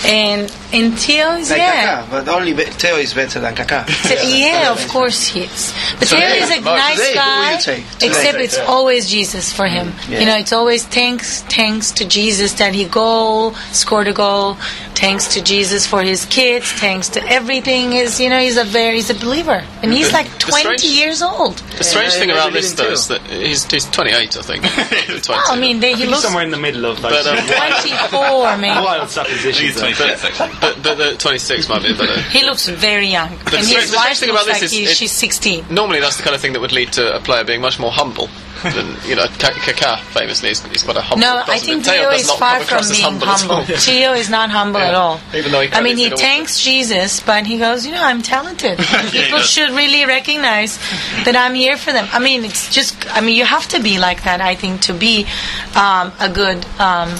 and 0.06 0.50
and 0.72 0.96
Teo 0.98 1.32
is 1.36 1.50
Like 1.50 1.58
yeah. 1.60 2.02
Kaká, 2.06 2.10
but 2.10 2.28
only 2.28 2.54
be- 2.54 2.64
Teo 2.64 2.96
is 2.96 3.12
better 3.12 3.38
than 3.38 3.54
Kaká. 3.54 3.84
Te- 3.86 4.40
yeah, 4.40 4.72
of 4.72 4.88
course 4.88 5.26
he 5.26 5.42
is. 5.42 5.74
But 5.98 6.08
Teo 6.08 6.18
is 6.20 6.50
a 6.50 6.60
Mark, 6.62 6.78
nice 6.78 6.96
today, 6.96 7.14
guy, 7.14 7.52
you 7.52 7.60
take? 7.60 7.90
Today. 7.90 8.06
except 8.08 8.38
it's 8.40 8.58
always 8.60 9.10
Jesus 9.10 9.52
for 9.52 9.66
him. 9.66 9.92
Yeah. 10.08 10.20
You 10.20 10.26
know, 10.26 10.36
it's 10.36 10.54
always 10.54 10.86
thanks, 10.86 11.42
thanks 11.42 11.90
to 11.92 12.06
Jesus 12.06 12.54
that 12.54 12.74
he 12.74 12.86
goal, 12.86 13.52
scored 13.72 14.08
a 14.08 14.14
goal. 14.14 14.56
Thanks 14.94 15.28
to 15.34 15.42
Jesus 15.42 15.86
for 15.86 16.02
his 16.06 16.24
kids. 16.26 16.70
Thanks 16.72 17.08
to 17.10 17.22
everything. 17.28 17.92
Is 17.92 18.18
you 18.20 18.30
know 18.30 18.38
he's 18.38 18.56
a 18.56 18.64
very 18.64 18.96
he's 18.96 19.10
a 19.10 19.14
believer, 19.14 19.62
and 19.82 19.92
he's 19.92 20.12
like 20.12 20.26
twenty 20.38 20.78
strange- 20.78 20.84
years 20.84 21.22
old. 21.22 21.56
The 21.78 21.84
strange 21.84 22.12
Yeah, 22.14 22.18
thing 22.20 22.28
yeah, 22.30 22.34
about 22.36 22.52
this, 22.52 22.70
yeah, 22.70 22.76
though, 22.76 22.86
too. 22.88 22.92
is 22.92 23.08
that 23.08 23.20
he's, 23.28 23.64
he's 23.70 23.84
28, 23.90 24.36
I 24.36 24.42
think. 24.42 24.64
20. 25.24 25.28
Well, 25.28 25.42
I 25.52 25.58
mean, 25.60 25.80
they, 25.80 25.92
he 25.94 26.02
He's 26.02 26.08
looks 26.10 26.22
somewhere 26.22 26.42
in 26.44 26.50
the 26.50 26.56
middle 26.56 26.86
of 26.86 27.02
those 27.02 27.12
But, 27.12 27.26
um, 27.26 27.46
twenty 27.46 27.90
four, 28.08 28.56
maybe. 28.56 28.80
wild 28.80 29.02
I 29.02 29.06
think 29.06 29.10
suppositions. 29.28 29.76
it's 29.76 29.98
26 29.98 30.24
actually. 30.40 30.58
but, 30.60 30.82
but 30.82 30.94
the 30.96 31.16
26 31.18 31.68
might 31.68 31.82
be 31.82 31.92
better. 31.96 32.20
He 32.22 32.44
looks 32.44 32.66
very 32.68 33.08
young, 33.08 33.28
and 33.32 33.40
strange- 33.48 33.66
his 33.66 33.90
the 33.90 33.96
strange 33.96 33.96
wife 33.96 34.18
thing 34.18 34.28
looks 34.30 34.42
about 34.42 34.52
this 34.52 34.54
like 34.54 34.62
is 34.64 34.72
he, 34.72 34.84
it- 34.84 34.96
she's 34.96 35.12
sixteen. 35.12 35.64
Normally, 35.70 36.00
that's 36.00 36.16
the 36.16 36.22
kind 36.22 36.34
of 36.34 36.40
thing 36.40 36.52
that 36.54 36.60
would 36.60 36.72
lead 36.72 36.92
to 36.94 37.14
a 37.16 37.20
player 37.20 37.44
being 37.44 37.60
much 37.60 37.78
more 37.78 37.90
humble 37.92 38.28
than, 38.74 38.96
you 39.08 39.16
know, 39.16 39.26
Kaká 39.26 39.98
famously 40.12 40.50
is, 40.50 40.64
is 40.66 40.82
quite 40.82 40.96
a 40.96 41.00
humble 41.02 41.20
No, 41.26 41.42
I 41.46 41.58
think 41.58 41.84
Teo 41.84 42.10
is 42.10 42.30
far 42.30 42.60
from 42.60 42.88
being 42.88 43.02
humble. 43.02 43.26
humble. 43.26 43.64
Teo 43.76 44.12
is 44.22 44.28
not 44.30 44.50
humble 44.50 44.80
Yeah. 44.80 44.88
at 44.88 44.94
all. 44.94 45.20
Even 45.34 45.52
though 45.52 45.60
he 45.60 45.72
I 45.72 45.80
mean, 45.82 45.96
he 45.96 46.10
thanks 46.10 46.60
Jesus, 46.60 47.20
but 47.20 47.46
he 47.46 47.58
goes, 47.58 47.86
you 47.86 47.92
know, 47.92 48.02
I'm 48.02 48.22
talented. 48.22 48.78
he 49.10 49.22
People 49.24 49.40
should 49.40 49.70
really 49.70 50.04
recognize 50.06 50.78
that 51.24 51.34
I'm 51.36 51.54
here 51.54 51.76
for 51.76 51.92
them. 51.92 52.08
I 52.12 52.18
mean, 52.18 52.44
it's 52.44 52.72
just, 52.72 52.94
I 53.14 53.20
mean, 53.20 53.36
you 53.36 53.44
have 53.44 53.66
to 53.68 53.82
be 53.82 53.98
like 53.98 54.24
that, 54.24 54.40
I 54.40 54.54
think, 54.54 54.80
to 54.82 54.92
be 54.94 55.26
um, 55.74 56.12
a 56.20 56.28
good 56.32 56.64
um, 56.80 57.10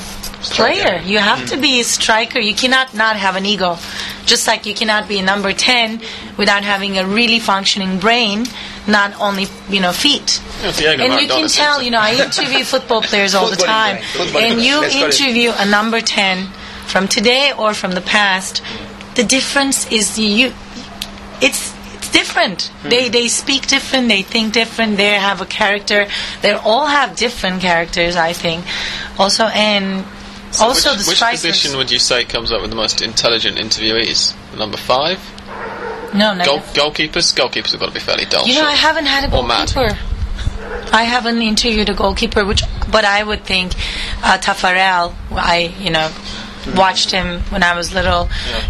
player. 0.55 1.01
You 1.05 1.18
have 1.18 1.47
to 1.51 1.57
be 1.57 1.80
a 1.80 1.84
striker. 1.84 2.38
You 2.38 2.55
cannot 2.55 2.94
not 2.94 3.16
have 3.16 3.36
an 3.36 3.47
ego. 3.47 3.76
Just 4.26 4.47
like 4.47 4.66
you 4.66 4.74
cannot 4.74 5.09
be 5.09 5.18
a 5.18 5.22
number 5.22 5.53
10 5.53 6.01
without 6.36 6.62
having 6.64 6.99
a 6.99 7.07
really 7.07 7.38
functioning 7.38 7.99
brain, 7.99 8.44
not 8.87 9.18
only, 9.20 9.47
you 9.68 9.80
know, 9.80 9.93
feet. 9.93 10.41
And 10.62 11.20
you 11.20 11.28
can 11.28 11.49
tell, 11.49 11.82
you 11.82 11.91
know, 11.91 11.99
I 12.01 12.14
interview 12.14 12.64
football 12.74 13.03
players 13.03 13.34
all 13.34 13.51
the 13.51 13.57
time, 13.57 14.03
and 14.18 14.61
you 14.61 14.80
Let's 14.80 14.95
call 14.95 15.05
it- 15.09 15.20
interview 15.20 15.53
a 15.57 15.66
number 15.66 16.01
ten 16.01 16.49
from 16.87 17.09
today 17.09 17.53
or 17.57 17.74
from 17.74 17.93
the 17.93 18.01
past. 18.01 18.62
The 19.14 19.24
difference 19.24 19.91
is 19.91 20.18
you. 20.18 20.53
It's 21.41 21.74
it's 21.95 22.11
different. 22.11 22.70
Hmm. 22.82 22.89
They 22.91 23.09
they 23.09 23.28
speak 23.28 23.66
different. 23.66 24.09
They 24.09 24.22
think 24.22 24.53
different. 24.53 24.97
They 24.97 25.11
have 25.14 25.41
a 25.41 25.47
character. 25.47 26.07
They 26.43 26.53
all 26.53 26.87
have 26.87 27.16
different 27.16 27.61
characters. 27.62 28.16
I 28.16 28.32
think. 28.32 28.64
Also 29.18 29.45
and. 29.47 30.05
also 30.61 30.93
which, 30.93 31.05
the 31.05 31.11
which 31.11 31.20
position 31.20 31.76
would 31.76 31.91
you 31.91 31.99
say 31.99 32.24
comes 32.24 32.53
up 32.53 32.61
with 32.61 32.70
the 32.70 32.76
most 32.76 33.03
intelligent 33.03 33.59
interviewees? 33.59 34.34
Number 34.57 34.76
five? 34.78 35.18
No, 36.16 36.34
no. 36.34 36.44
Goal, 36.44 36.58
goalkeepers? 36.60 37.34
Goalkeepers 37.34 37.72
have 37.72 37.80
got 37.80 37.86
to 37.88 37.92
be 37.94 38.00
fairly 38.00 38.24
dull. 38.24 38.46
You 38.46 38.54
know, 38.54 38.60
sure. 38.60 38.68
I 38.68 38.74
haven't 38.74 39.06
had 39.06 39.24
a 39.24 39.36
Or 39.36 39.42
goalkeeper. 39.42 39.98
I 40.92 41.02
haven't 41.02 41.42
interviewed 41.42 41.88
a 41.88 41.94
goalkeeper, 41.94 42.44
which, 42.44 42.62
but 42.90 43.04
I 43.04 43.22
would 43.22 43.44
think 43.44 43.72
uh, 44.22 44.38
Taffarel. 44.38 45.14
I, 45.30 45.74
you 45.78 45.90
know, 45.90 46.10
watched 46.74 47.10
him 47.10 47.40
when 47.50 47.62
I 47.62 47.76
was 47.76 47.94
little 47.94 48.28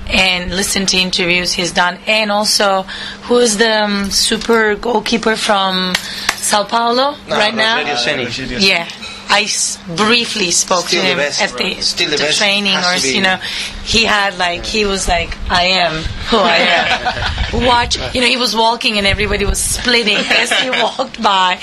and 0.08 0.54
listened 0.54 0.88
to 0.90 0.98
interviews 0.98 1.52
he's 1.52 1.72
done, 1.72 1.98
and 2.06 2.30
also 2.30 2.82
who 3.22 3.38
is 3.38 3.56
the 3.58 3.84
um, 3.84 4.10
super 4.10 4.74
goalkeeper 4.74 5.36
from 5.36 5.94
Sao 6.36 6.64
Paulo 6.64 7.16
right 7.28 7.54
now? 7.54 7.82
Rogerio 7.82 8.26
Ceni. 8.26 8.60
Yeah. 8.68 8.88
I 9.28 9.42
s- 9.42 9.78
briefly 9.96 10.50
spoke 10.50 10.86
Still 10.86 11.00
to 11.00 11.06
the 11.06 11.12
him 11.12 11.18
best, 11.18 11.42
at 11.42 11.50
bro. 11.56 11.58
the, 11.68 11.80
Still 11.80 12.10
the 12.10 12.16
the 12.16 12.22
best. 12.22 12.38
training, 12.38 12.76
or 12.76 12.96
you 12.96 13.20
know, 13.22 13.36
he 13.84 14.04
had 14.04 14.38
like 14.38 14.64
he 14.64 14.84
was 14.84 15.08
like, 15.08 15.36
"I 15.50 15.64
am 15.64 16.02
who 16.30 16.36
I 16.38 16.56
am." 16.56 17.66
Watch, 17.66 17.96
you 18.14 18.20
know, 18.20 18.26
he 18.26 18.36
was 18.36 18.54
walking 18.54 18.98
and 18.98 19.06
everybody 19.06 19.44
was 19.44 19.60
splitting 19.60 20.16
as 20.18 20.50
he 20.52 20.70
walked 20.70 21.22
by. 21.22 21.60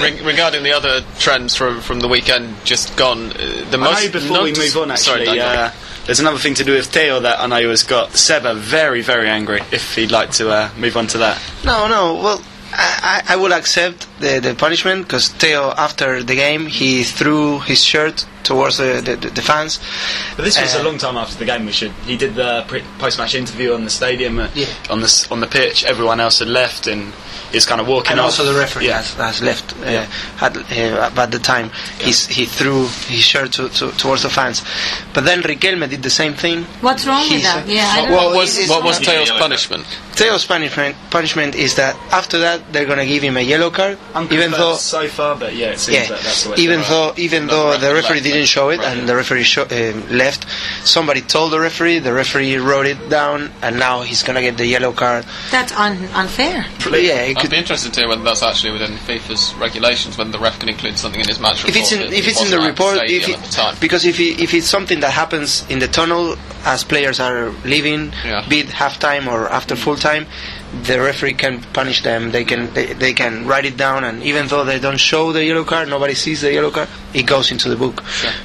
Re- 0.00 0.20
regarding 0.22 0.62
the 0.62 0.72
other 0.72 1.02
trends 1.18 1.54
from 1.56 1.80
from 1.80 2.00
the 2.00 2.08
weekend 2.08 2.54
just 2.64 2.96
gone, 2.96 3.32
uh, 3.32 3.66
the 3.70 3.78
most 3.78 4.04
know 4.06 4.12
before 4.12 4.42
we 4.42 4.52
move 4.52 4.76
on, 4.76 4.90
actually, 4.90 5.24
Daniel. 5.24 5.46
uh, 5.46 5.70
there's 6.04 6.20
another 6.20 6.38
thing 6.38 6.54
to 6.54 6.64
do 6.64 6.72
with 6.74 6.92
Teo 6.92 7.20
that 7.20 7.40
I 7.40 7.46
know 7.46 7.68
has 7.70 7.82
got 7.82 8.12
Seba 8.12 8.54
very, 8.54 9.00
very 9.02 9.28
angry. 9.28 9.60
If 9.72 9.94
he'd 9.96 10.10
like 10.12 10.30
to 10.32 10.50
uh, 10.50 10.70
move 10.76 10.96
on 10.96 11.06
to 11.08 11.18
that. 11.18 11.40
No, 11.64 11.88
no. 11.88 12.14
Well, 12.14 12.42
I, 12.72 13.22
I 13.28 13.36
will 13.36 13.52
accept 13.52 14.06
the, 14.20 14.40
the 14.40 14.54
punishment 14.54 15.06
because 15.06 15.28
Teo, 15.30 15.72
after 15.76 16.22
the 16.22 16.34
game, 16.34 16.66
he 16.66 17.04
threw 17.04 17.60
his 17.60 17.82
shirt 17.84 18.26
towards 18.46 18.76
the, 18.78 19.00
the, 19.04 19.16
the 19.30 19.42
fans. 19.42 19.78
But 20.36 20.44
this 20.44 20.58
was 20.60 20.74
Uh, 20.74 20.80
a 20.80 20.84
long 20.84 20.98
time 20.98 21.16
after 21.16 21.36
the 21.38 21.44
game. 21.44 21.66
We 21.66 21.72
should. 21.72 21.92
He 22.06 22.16
did 22.16 22.34
the 22.34 22.64
pre- 22.68 22.84
post-match 22.98 23.34
interview 23.34 23.74
on 23.74 23.84
the 23.84 23.90
stadium, 23.90 24.38
uh, 24.38 24.48
Yeah. 24.54 24.66
on 24.90 25.00
the 25.00 25.26
on 25.30 25.40
the 25.40 25.46
pitch. 25.46 25.84
Everyone 25.84 26.20
else 26.20 26.38
had 26.38 26.48
left, 26.48 26.86
and 26.86 27.12
he's 27.52 27.66
kind 27.66 27.80
of 27.80 27.86
walking 27.86 28.12
And 28.12 28.20
off. 28.20 28.26
also 28.26 28.44
the 28.44 28.58
referee 28.58 28.86
Yeah. 28.88 28.96
has, 29.02 29.14
has 29.14 29.42
left 29.42 29.72
uh, 29.72 29.90
Yeah. 29.90 30.06
at, 30.40 30.56
uh, 30.56 31.22
at 31.22 31.30
the 31.30 31.38
time. 31.38 31.70
He's, 32.00 32.26
he 32.26 32.44
threw 32.46 32.86
his 33.08 33.22
shirt 33.22 33.52
to, 33.52 33.68
to, 33.68 33.90
towards 33.92 34.22
the 34.22 34.30
fans. 34.30 34.62
But 35.14 35.24
then 35.24 35.42
Riquelme 35.42 35.88
did 35.88 36.02
the 36.02 36.10
same 36.10 36.34
thing. 36.34 36.64
What's 36.80 37.06
wrong 37.06 37.28
with 37.30 37.42
that? 37.42 37.64
uh, 37.64 37.70
Yeah, 37.70 37.86
I 37.88 38.00
What, 38.00 38.08
don't 38.08 38.16
what 38.16 38.30
know. 38.32 38.36
was 38.38 38.50
it's- 38.58 38.68
what 38.70 38.82
was 38.84 39.00
Yeah, 39.00 39.12
Teo's 39.24 39.30
punishment? 39.32 39.84
Teo's 40.16 40.44
punishment, 40.46 40.96
punishment 41.10 41.54
is 41.54 41.74
that 41.74 41.94
after 42.10 42.38
that 42.38 42.72
they're 42.72 42.86
going 42.86 42.98
to 42.98 43.06
give 43.06 43.22
him 43.22 43.36
a 43.36 43.40
yellow 43.40 43.70
card, 43.70 43.98
even 43.98 44.16
Unconfirmed 44.22 44.54
though 44.54 44.76
so 44.76 45.06
far, 45.08 45.34
but 45.36 45.54
yeah, 45.54 45.72
it 45.72 45.78
seems 45.78 45.94
yeah, 45.96 46.06
that 46.08 46.20
that's 46.22 46.44
the 46.44 46.50
way. 46.50 46.56
even 46.58 46.78
Right. 46.80 46.88
though 46.88 47.12
even 47.16 47.46
though 47.48 47.76
the 47.76 47.92
referee 47.94 48.20
didn't 48.20 48.35
show 48.44 48.68
it 48.68 48.80
and 48.80 49.08
the 49.08 49.16
referee 49.16 49.44
sho- 49.44 49.62
um 49.70 50.04
left, 50.10 50.44
somebody 50.84 51.20
told 51.22 51.52
the 51.52 51.60
referee, 51.60 52.00
the 52.00 52.12
referee 52.12 52.56
wrote 52.56 52.86
it 52.86 53.08
down, 53.08 53.50
and 53.62 53.78
now 53.78 54.02
he's 54.02 54.22
gonna 54.22 54.42
get 54.42 54.56
the 54.58 54.66
yellow 54.66 54.92
card. 54.92 55.24
That's 55.50 55.72
un- 55.72 56.08
unfair. 56.14 56.66
Yeah, 56.90 57.22
it 57.22 57.38
I'd 57.38 57.50
be 57.50 57.56
interested 57.56 57.92
to 57.94 58.00
hear 58.00 58.08
whether 58.08 58.22
that's 58.22 58.42
actually 58.42 58.72
within 58.72 58.92
FIFA's 58.98 59.54
regulations, 59.54 60.18
whether 60.18 60.30
the 60.30 60.38
ref 60.38 60.58
can 60.58 60.68
include 60.68 60.98
something 60.98 61.20
in 61.20 61.28
his 61.28 61.40
match 61.40 61.64
report. 61.64 61.76
if 61.76 61.82
it's 61.82 61.92
in 61.92 62.00
that 62.00 62.12
if 62.12 62.28
it's 62.28 62.42
in 62.42 62.50
the 62.50 62.56
wasn't 62.58 62.78
report, 62.78 62.98
if 63.10 63.28
it, 63.28 63.36
at 63.38 63.42
the 63.44 63.50
time. 63.52 63.76
because 63.80 64.04
if 64.04 64.18
it, 64.20 64.40
if 64.42 64.52
it's 64.52 64.66
something 64.66 65.00
that 65.00 65.12
happens 65.12 65.64
in 65.70 65.78
the 65.78 65.88
tunnel 65.88 66.36
as 66.64 66.82
players 66.84 67.20
are 67.20 67.50
leaving, 67.64 68.12
Yeah. 68.24 68.44
be 68.48 68.60
it 68.60 68.66
halftime 68.68 69.26
or 69.28 69.48
after 69.52 69.76
full 69.76 69.96
time, 69.96 70.26
the 70.84 71.00
referee 71.00 71.34
can 71.34 71.60
punish 71.72 72.02
them. 72.02 72.30
They 72.32 72.44
can 72.44 72.72
they, 72.74 72.92
they 72.92 73.12
can 73.12 73.46
write 73.46 73.64
it 73.64 73.76
down, 73.76 74.04
and 74.04 74.22
even 74.22 74.46
though 74.48 74.64
they 74.64 74.78
don't 74.78 74.98
show 74.98 75.32
the 75.32 75.44
yellow 75.44 75.64
card, 75.64 75.88
nobody 75.88 76.14
sees 76.14 76.40
the 76.40 76.52
yellow 76.52 76.70
card. 76.70 76.88
It 77.14 77.24
goes 77.26 77.50
into 77.52 77.68
the 77.68 77.76
book. 77.76 78.02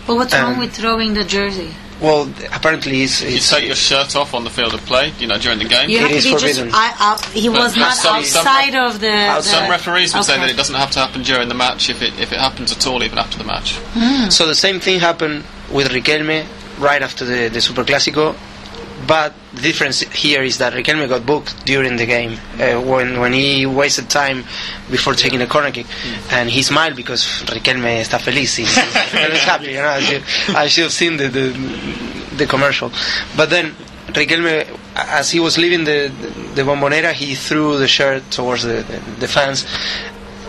But 0.08 0.16
what's 0.16 0.34
wrong 0.34 0.54
Um, 0.54 0.60
with 0.60 0.74
throwing 0.74 1.14
the 1.14 1.24
jersey? 1.24 1.72
Well, 2.02 2.28
apparently 2.52 3.04
it's, 3.04 3.22
you 3.22 3.36
it's 3.38 3.50
take 3.52 3.68
your 3.68 3.76
shirt 3.76 4.16
off 4.16 4.34
on 4.34 4.44
the 4.44 4.50
field 4.50 4.74
of 4.74 4.82
play, 4.88 5.14
you 5.20 5.28
know, 5.28 5.38
during 5.38 5.60
the 5.60 5.66
game. 5.66 5.88
You 5.88 5.98
It 6.00 6.02
have 6.02 6.10
to 6.10 6.24
be 6.24 6.32
forbidden. 6.32 6.70
just. 6.70 6.76
I, 6.76 6.94
I, 7.14 7.28
he 7.38 7.48
was 7.48 7.78
not 7.78 7.94
some- 7.94 8.24
some 8.24 8.48
outside 8.48 8.74
ref- 8.74 8.96
of 8.96 9.02
the. 9.02 9.08
the 9.08 9.42
Some 9.42 9.70
referees 9.70 10.14
would 10.16 10.24
say 10.26 10.38
that 10.38 10.50
it 10.50 10.58
doesn't 10.58 10.74
have 10.76 10.90
to 10.92 11.00
happen 11.00 11.22
during 11.22 11.48
the 11.48 11.54
match 11.54 11.92
if 11.92 12.02
it 12.02 12.18
if 12.20 12.32
it 12.32 12.40
happens 12.40 12.72
at 12.72 12.88
all, 12.88 13.04
even 13.04 13.20
after 13.20 13.38
the 13.38 13.44
match. 13.44 13.78
So 14.34 14.48
the 14.48 14.56
same 14.56 14.80
thing 14.80 15.00
happened 15.00 15.44
with 15.72 15.90
Riquelme 15.90 16.48
right 16.80 17.04
after 17.04 17.24
the, 17.24 17.50
the 17.50 17.62
Super 17.62 17.84
Clásico, 17.84 18.36
but 19.08 19.34
the 19.54 19.62
difference 19.62 20.02
here 20.02 20.44
is 20.44 20.58
that 20.60 20.74
Riquelme 20.74 21.08
got 21.08 21.26
booked 21.26 21.66
during 21.66 21.98
the 21.98 22.06
game 22.06 22.38
uh, 22.60 22.80
when 22.82 23.20
when 23.20 23.34
he 23.34 23.66
wasted 23.66 24.10
time 24.10 24.44
before 24.90 25.14
taking 25.14 25.42
a 25.42 25.48
corner 25.48 25.72
kick, 25.72 25.88
and 26.32 26.50
he 26.50 26.62
smiled 26.62 26.96
because 26.96 27.24
Riquelme 27.48 28.02
está 28.02 28.20
feliz, 28.20 28.56
he's, 28.56 28.74
he's 28.76 28.76
happy. 29.44 29.68
You 29.68 29.82
know, 29.82 29.88
I 29.90 30.00
should, 30.00 30.24
I 30.56 30.68
should 30.68 30.84
have 30.84 30.94
seen 30.94 31.18
the, 31.18 31.28
the 31.28 32.36
the 32.38 32.46
commercial, 32.46 32.92
but 33.36 33.50
then. 33.50 33.76
Riquelme, 34.12 34.68
as 34.96 35.32
he 35.32 35.40
was 35.40 35.58
leaving 35.58 35.86
the 35.86 36.12
the 36.54 36.64
bombonera, 36.64 37.14
he 37.14 37.34
threw 37.34 37.78
the 37.78 37.88
shirt 37.88 38.30
towards 38.30 38.64
the, 38.64 38.82
the, 38.84 39.00
the 39.22 39.28
fans, 39.28 39.66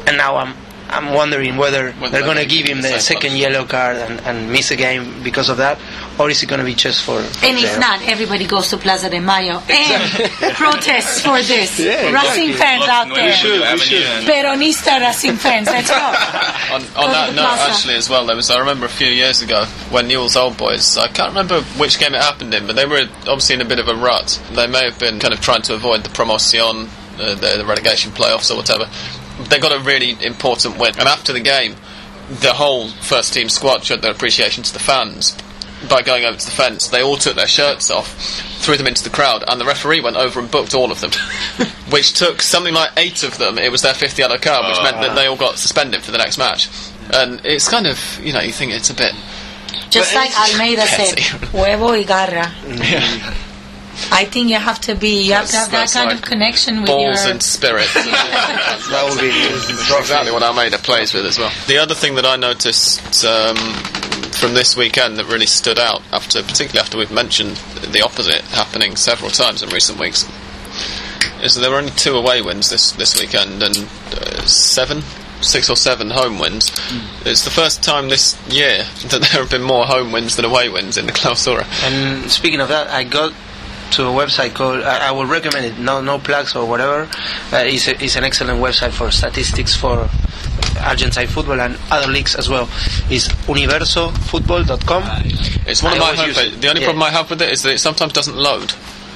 and 0.08 0.16
now 0.16 0.34
I'm 0.34 0.54
I'm 0.92 1.14
wondering 1.14 1.56
whether 1.56 1.90
Whether 1.92 1.98
they're 2.00 2.10
they're 2.10 2.22
going 2.22 2.36
to 2.36 2.44
give 2.46 2.66
give 2.66 2.68
him 2.68 2.76
him 2.78 2.82
the 2.82 2.88
the 2.90 3.00
second 3.00 3.30
punishment. 3.30 3.52
yellow 3.54 3.66
card 3.66 3.96
and, 3.96 4.20
and 4.22 4.52
miss 4.52 4.70
a 4.70 4.76
game 4.76 5.22
because 5.24 5.48
of 5.48 5.56
that, 5.56 5.78
or 6.18 6.28
is 6.28 6.42
it 6.42 6.46
going 6.50 6.58
to 6.60 6.64
be 6.66 6.74
just 6.74 7.02
for? 7.02 7.18
And 7.18 7.56
if 7.58 7.78
not, 7.80 8.02
everybody 8.02 8.46
goes 8.46 8.68
to 8.70 8.76
Plaza 8.76 9.08
de 9.08 9.18
Mayo 9.20 9.58
and 9.70 10.30
protests 10.54 11.22
for 11.22 11.40
this. 11.42 11.78
Yeah, 11.80 12.12
Racing 12.12 12.50
exactly. 12.50 12.52
fans 12.52 12.82
out 12.88 13.06
Block 13.08 13.16
there. 13.18 13.36
Nuevo 13.42 13.64
Avenue 13.64 13.96
and- 13.96 14.26
Peronista 14.26 15.00
Racing 15.00 15.36
fans, 15.36 15.66
let's 15.68 15.88
go. 15.88 15.96
On, 16.74 16.80
Go 16.80 16.86
on 17.00 17.06
to 17.08 17.12
that 17.12 17.30
the 17.30 17.36
note, 17.36 17.58
actually, 17.70 17.94
as 17.94 18.08
well, 18.10 18.26
there 18.26 18.36
was 18.36 18.50
I 18.50 18.58
remember 18.58 18.86
a 18.86 18.88
few 18.90 19.08
years 19.08 19.42
ago 19.42 19.64
when 19.90 20.08
Newell's 20.08 20.36
Old 20.36 20.56
Boys. 20.56 20.96
I 20.98 21.08
can't 21.08 21.28
remember 21.30 21.60
which 21.80 21.98
game 21.98 22.14
it 22.14 22.22
happened 22.22 22.52
in, 22.54 22.66
but 22.66 22.76
they 22.76 22.86
were 22.86 23.02
obviously 23.26 23.54
in 23.56 23.60
a 23.60 23.64
bit 23.66 23.78
of 23.78 23.88
a 23.88 23.94
rut. 23.94 24.40
They 24.52 24.66
may 24.66 24.84
have 24.84 24.98
been 24.98 25.18
kind 25.20 25.32
of 25.34 25.40
trying 25.40 25.62
to 25.62 25.74
avoid 25.74 26.02
the 26.04 26.10
promotion, 26.10 26.88
uh, 27.18 27.34
the, 27.34 27.56
the 27.58 27.64
relegation 27.66 28.10
playoffs 28.12 28.50
or 28.50 28.56
whatever. 28.56 28.88
They 29.48 29.58
got 29.58 29.72
a 29.72 29.82
really 29.82 30.16
important 30.24 30.78
win, 30.78 30.94
and 30.98 31.08
after 31.08 31.32
the 31.32 31.40
game, 31.40 31.76
the 32.28 32.54
whole 32.54 32.88
first 32.88 33.34
team 33.34 33.48
squad 33.48 33.84
showed 33.84 34.02
their 34.02 34.12
appreciation 34.12 34.62
to 34.64 34.72
the 34.72 34.78
fans 34.78 35.36
by 35.88 36.02
going 36.02 36.24
over 36.24 36.38
to 36.38 36.44
the 36.44 36.52
fence. 36.52 36.88
They 36.88 37.02
all 37.02 37.16
took 37.16 37.36
their 37.36 37.48
shirts 37.48 37.90
off, 37.90 38.14
threw 38.60 38.76
them 38.76 38.86
into 38.86 39.02
the 39.02 39.10
crowd, 39.10 39.44
and 39.46 39.60
the 39.60 39.64
referee 39.64 40.00
went 40.00 40.16
over 40.16 40.38
and 40.40 40.50
booked 40.50 40.74
all 40.74 40.92
of 40.92 41.00
them, 41.00 41.10
which 41.90 42.12
took 42.12 42.40
something 42.40 42.72
like 42.72 42.90
eight 42.96 43.22
of 43.24 43.38
them. 43.38 43.58
It 43.58 43.70
was 43.72 43.82
their 43.82 43.94
fifth 43.94 44.18
yellow 44.18 44.38
card, 44.38 44.66
which 44.68 44.82
meant 44.82 45.00
that 45.02 45.14
they 45.16 45.26
all 45.26 45.36
got 45.36 45.58
suspended 45.58 46.02
for 46.02 46.12
the 46.12 46.18
next 46.18 46.38
match. 46.38 46.68
And 47.12 47.40
it's 47.44 47.68
kind 47.68 47.86
of, 47.86 47.98
you 48.22 48.32
know, 48.32 48.40
you 48.40 48.52
think 48.52 48.72
it's 48.72 48.90
a 48.90 48.94
bit. 48.94 49.12
Just 49.90 50.14
like 50.14 50.30
Almeyda 50.38 50.86
said, 50.86 51.18
huevo 51.52 51.90
y 51.90 52.04
garra. 52.04 52.50
I 54.10 54.24
think 54.24 54.48
you 54.48 54.56
have 54.56 54.80
to 54.82 54.94
be, 54.94 55.22
you 55.22 55.32
have 55.34 55.48
to 55.50 55.56
have 55.56 55.70
that 55.70 55.78
that's 55.80 55.94
kind 55.94 56.08
like 56.08 56.18
of 56.18 56.22
connection 56.24 56.80
with 56.80 56.86
balls 56.86 57.24
your. 57.24 57.32
and 57.32 57.42
spirit. 57.42 57.88
That 58.92 59.06
would 59.08 59.20
be 59.20 59.28
exactly 59.98 60.32
what 60.32 60.42
Almeyda 60.42 60.78
plays 60.78 61.14
with 61.14 61.24
as 61.24 61.38
well. 61.38 61.50
The 61.66 61.78
other 61.78 61.94
thing 61.94 62.16
that 62.16 62.26
I 62.26 62.36
noticed 62.36 63.24
um, 63.24 63.56
from 64.32 64.54
this 64.54 64.76
weekend 64.76 65.16
that 65.18 65.26
really 65.26 65.46
stood 65.46 65.78
out, 65.78 66.02
after 66.12 66.42
particularly 66.42 66.80
after 66.80 66.98
we've 66.98 67.10
mentioned 67.12 67.56
the 67.90 68.02
opposite 68.02 68.42
happening 68.52 68.96
several 68.96 69.30
times 69.30 69.62
in 69.62 69.70
recent 69.70 69.98
weeks, 69.98 70.28
is 71.42 71.54
that 71.54 71.60
there 71.60 71.70
were 71.70 71.78
only 71.78 71.92
two 71.92 72.14
away 72.16 72.42
wins 72.42 72.70
this 72.70 72.92
this 72.92 73.18
weekend 73.20 73.62
and 73.62 73.76
uh, 74.12 74.44
seven. 74.46 75.02
Six 75.40 75.68
or 75.68 75.74
seven 75.74 76.10
home 76.10 76.38
wins. 76.38 76.70
It's 77.26 77.42
the 77.42 77.50
first 77.50 77.82
time 77.82 78.08
this 78.10 78.38
year 78.48 78.84
that 79.10 79.22
there 79.22 79.42
have 79.42 79.50
been 79.50 79.62
more 79.64 79.86
home 79.86 80.12
wins 80.12 80.36
than 80.36 80.44
away 80.44 80.68
wins 80.68 80.96
in 80.96 81.06
the 81.06 81.12
Clausura. 81.12 81.64
And 81.82 82.30
speaking 82.30 82.60
of 82.60 82.68
that, 82.68 82.86
I 82.86 83.02
got 83.02 83.32
to 83.92 84.02
a 84.06 84.10
website 84.10 84.54
called. 84.54 84.82
I, 84.82 85.08
I 85.08 85.10
would 85.12 85.28
recommend 85.28 85.66
it. 85.66 85.78
No, 85.78 86.00
no 86.00 86.18
plugs 86.18 86.54
or 86.56 86.66
whatever. 86.66 87.02
Uh, 87.52 87.62
it's, 87.64 87.86
a, 87.88 88.02
it's 88.04 88.16
an 88.16 88.24
excellent 88.24 88.60
website 88.60 88.92
for 88.92 89.10
statistics 89.10 89.74
for 89.74 90.08
Argentine 90.80 91.26
football 91.28 91.60
and 91.60 91.78
other 91.90 92.10
leagues 92.10 92.34
as 92.34 92.48
well. 92.48 92.68
It's 93.10 93.28
universofootball.com. 93.46 95.02
It's 95.66 95.82
one 95.82 95.92
I 95.92 95.96
of 95.96 96.02
my 96.16 96.24
homepage. 96.24 96.60
The 96.60 96.68
only 96.68 96.80
Yeah. 96.80 96.86
problem 96.86 97.02
I 97.02 97.10
have 97.10 97.30
with 97.30 97.42
it 97.42 97.50
is 97.52 97.62
that 97.62 97.72
it 97.74 97.78
sometimes 97.78 98.12
doesn't 98.12 98.36
load. 98.36 98.72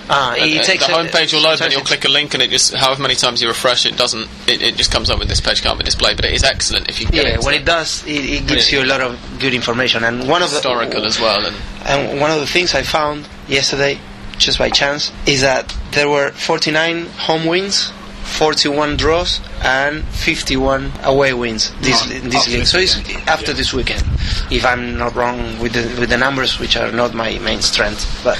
Ah, 0.08 0.34
it, 0.36 0.42
Uh, 0.42 0.44
it 0.60 0.64
takes 0.64 0.86
the 0.86 0.92
homepage 0.92 1.32
will 1.32 1.40
load, 1.40 1.58
then 1.58 1.58
sometimes 1.58 1.74
you'll 1.74 1.82
click 1.84 2.04
a 2.04 2.08
link, 2.08 2.32
and 2.34 2.40
it 2.42 2.50
just 2.50 2.72
however 2.74 3.02
many 3.02 3.16
times 3.16 3.42
you 3.42 3.48
refresh, 3.48 3.86
it 3.86 3.96
doesn't. 3.96 4.28
It, 4.46 4.62
it 4.62 4.76
just 4.76 4.92
comes 4.92 5.10
up 5.10 5.18
with 5.18 5.26
this 5.28 5.40
page 5.40 5.62
can't 5.62 5.78
be 5.78 5.84
displayed. 5.84 6.14
But 6.16 6.26
it 6.26 6.32
is 6.34 6.44
excellent 6.44 6.88
if 6.88 7.00
you 7.00 7.06
get 7.08 7.24
Yeah, 7.26 7.34
it. 7.34 7.42
when 7.42 7.54
it 7.54 7.64
does, 7.64 8.04
it, 8.06 8.24
it 8.24 8.46
gives 8.46 8.70
you 8.70 8.82
a 8.84 8.86
lot 8.86 9.00
of 9.00 9.18
good 9.40 9.52
information. 9.52 10.04
And 10.04 10.28
one 10.28 10.42
of 10.42 10.50
the 10.50 10.56
historical 10.56 11.04
as 11.04 11.18
well, 11.18 11.44
and 11.44 11.56
And 11.84 12.20
one 12.20 12.30
of 12.30 12.38
the 12.38 12.46
things 12.46 12.72
I 12.76 12.82
found 12.82 13.26
yesterday, 13.48 13.98
just 14.38 14.58
by 14.58 14.70
chance, 14.70 15.12
is 15.26 15.40
that 15.42 15.74
there 15.92 16.08
were 16.08 16.30
49 16.32 17.06
home 17.06 17.46
wins, 17.46 17.92
41 18.24 18.96
draws, 18.96 19.40
and 19.62 20.04
51 20.04 20.92
away 21.04 21.32
wins 21.32 21.72
this 21.80 22.10
in 22.10 22.28
this 22.28 22.48
league. 22.48 22.66
So 22.66 22.78
it's 22.78 22.96
after 23.26 23.52
this 23.52 23.72
weekend, 23.72 24.02
if 24.50 24.64
I'm 24.66 24.98
not 24.98 25.14
wrong 25.14 25.58
with 25.60 25.72
the 25.72 25.82
with 26.00 26.10
the 26.10 26.16
numbers, 26.18 26.58
which 26.58 26.76
are 26.76 26.90
not 26.92 27.14
my 27.14 27.38
main 27.38 27.60
strength. 27.62 28.20
But 28.24 28.38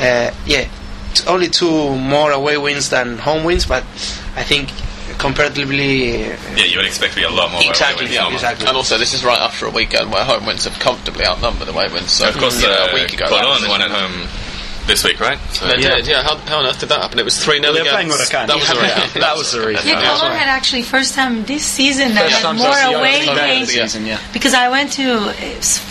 uh, 0.00 0.34
yeah, 0.46 0.68
it's 1.10 1.26
only 1.26 1.48
two 1.48 1.96
more 1.96 2.32
away 2.32 2.58
wins 2.58 2.90
than 2.90 3.18
home 3.18 3.44
wins, 3.44 3.66
but 3.66 3.82
I 4.36 4.42
think 4.42 4.70
comparatively. 5.18 6.24
uh, 6.24 6.36
Yeah, 6.56 6.64
you 6.64 6.76
would 6.78 6.86
expect 6.86 7.14
to 7.14 7.20
be 7.20 7.24
a 7.24 7.30
lot 7.30 7.52
more. 7.52 7.62
Exactly, 7.62 8.06
away 8.06 8.10
wins 8.10 8.14
yeah, 8.14 8.34
exactly. 8.34 8.66
and 8.66 8.76
also 8.76 8.98
this 8.98 9.12
is 9.14 9.24
right 9.24 9.38
after 9.40 9.66
a 9.66 9.70
weekend 9.70 10.10
where 10.12 10.24
home 10.24 10.46
wins 10.46 10.64
have 10.64 10.78
comfortably 10.80 11.24
outnumbered 11.24 11.68
the 11.68 11.72
away 11.72 11.88
wins. 11.92 12.10
So 12.10 12.28
Of 12.28 12.36
course, 12.36 12.60
you 12.60 12.68
know, 12.68 12.74
uh, 12.74 12.88
a 12.90 12.94
week 12.94 13.12
ago, 13.12 13.26
that 13.28 13.44
was 13.46 13.58
Colon 13.64 13.70
won 13.70 13.82
at 13.82 13.90
home 13.90 14.28
this 14.90 15.04
week, 15.04 15.20
right? 15.20 15.38
So 15.52 15.66
They 15.66 15.78
Yeah. 15.82 15.96
did, 15.96 16.06
yeah. 16.08 16.22
How, 16.22 16.36
how 16.50 16.58
on 16.58 16.66
earth 16.66 16.80
did 16.80 16.88
that 16.90 17.00
happen? 17.00 17.18
It 17.18 17.24
was 17.24 17.38
three 17.42 17.60
0 17.60 17.72
Well, 17.72 17.84
they're 17.84 17.92
playing 17.92 18.10
against. 18.10 18.32
Huracan. 18.32 18.46
That 18.48 18.56
was 18.58 18.68
the 18.68 18.74
Yeah, 18.76 19.02
reason. 19.04 19.20
that 19.26 19.36
was 19.36 19.52
the 19.52 19.60
reason. 19.66 19.86
Yeah, 19.88 20.00
Yeah. 20.02 20.18
Colon 20.18 20.32
had 20.36 20.48
actually 20.48 20.82
first 20.82 21.14
time 21.14 21.44
this 21.44 21.64
season 21.64 22.14
that 22.14 22.30
First 22.30 22.42
had 22.42 22.56
more 22.56 22.98
away 22.98 23.22
opening 23.22 23.34
day 23.36 23.60
of 23.62 23.68
games. 23.68 23.68
season, 23.72 24.06
yeah. 24.06 24.18
Because 24.32 24.52
I 24.54 24.68
went 24.68 24.92
to 24.94 25.30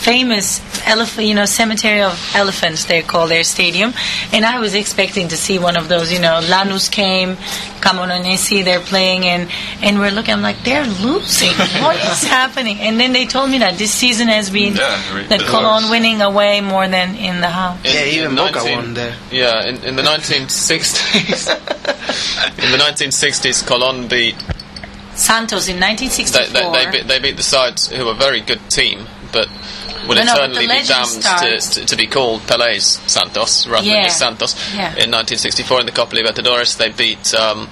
famous 0.03 0.61
elephant, 0.85 1.27
you 1.27 1.33
know, 1.35 1.45
cemetery 1.45 2.01
of 2.01 2.13
elephants. 2.35 2.85
They 2.85 3.01
call 3.01 3.27
their 3.27 3.43
stadium, 3.43 3.93
and 4.33 4.45
I 4.45 4.59
was 4.59 4.73
expecting 4.73 5.27
to 5.29 5.37
see 5.37 5.59
one 5.59 5.77
of 5.77 5.87
those. 5.87 6.11
You 6.11 6.19
know, 6.19 6.39
Lanús 6.43 6.91
came, 6.91 7.37
Camoranesi, 7.81 8.63
they're 8.63 8.79
playing, 8.79 9.25
and 9.25 9.49
and 9.81 9.99
we're 9.99 10.11
looking. 10.11 10.33
I'm 10.33 10.41
like, 10.41 10.61
they're 10.63 10.85
losing. 10.85 11.53
what 11.83 11.95
is 11.95 12.23
happening? 12.23 12.79
And 12.79 12.99
then 12.99 13.13
they 13.13 13.25
told 13.25 13.49
me 13.49 13.59
that 13.59 13.77
this 13.77 13.91
season 13.93 14.27
has 14.27 14.49
been 14.49 14.75
Yeah, 14.75 15.01
that 15.29 15.39
the 15.39 15.45
Colon 15.45 15.89
winning 15.89 16.21
away 16.21 16.61
more 16.61 16.87
than 16.87 17.15
in 17.15 17.41
the 17.41 17.49
house. 17.49 17.79
Yeah, 17.83 18.03
even 18.05 18.35
Boca 18.35 18.59
19 18.63 18.88
won 18.89 18.93
there. 18.95 19.15
Yeah, 19.31 19.65
in, 19.67 19.83
in 19.83 19.95
the 19.95 20.03
1960s. 20.03 21.49
in 22.65 22.71
the 22.71 22.77
1960s, 22.77 23.65
Colon 23.65 24.07
beat 24.07 24.35
Santos 25.15 25.67
in 25.67 25.79
They, 25.79 25.87
1964. 25.95 26.71
they, 26.71 26.85
they, 26.85 26.91
beat, 26.91 27.07
they 27.07 27.19
beat 27.19 27.37
the 27.37 27.43
sides 27.43 27.87
who 27.89 28.05
were 28.05 28.11
a 28.11 28.15
very 28.15 28.41
good 28.41 28.61
team, 28.69 29.05
but 29.31 29.47
would 30.07 30.15
No, 30.17 30.23
no, 30.23 30.33
but 30.33 30.51
eternally 30.51 30.67
the 30.67 30.73
be 30.73 30.87
damned 30.87 31.21
to, 31.73 31.79
to, 31.81 31.85
to 31.85 31.95
be 31.95 32.07
called 32.07 32.41
Pele's 32.47 32.85
Santos 33.11 33.67
rather 33.67 33.85
Yeah. 33.85 33.93
than 33.95 34.03
just 34.05 34.19
Santos. 34.19 34.55
Yeah. 34.73 34.87
In 34.91 35.11
1964 35.11 35.81
in 35.81 35.85
the 35.85 35.91
Copa 35.91 36.15
Libertadores, 36.15 36.77
they 36.77 36.89
beat 36.89 37.33
um, 37.35 37.69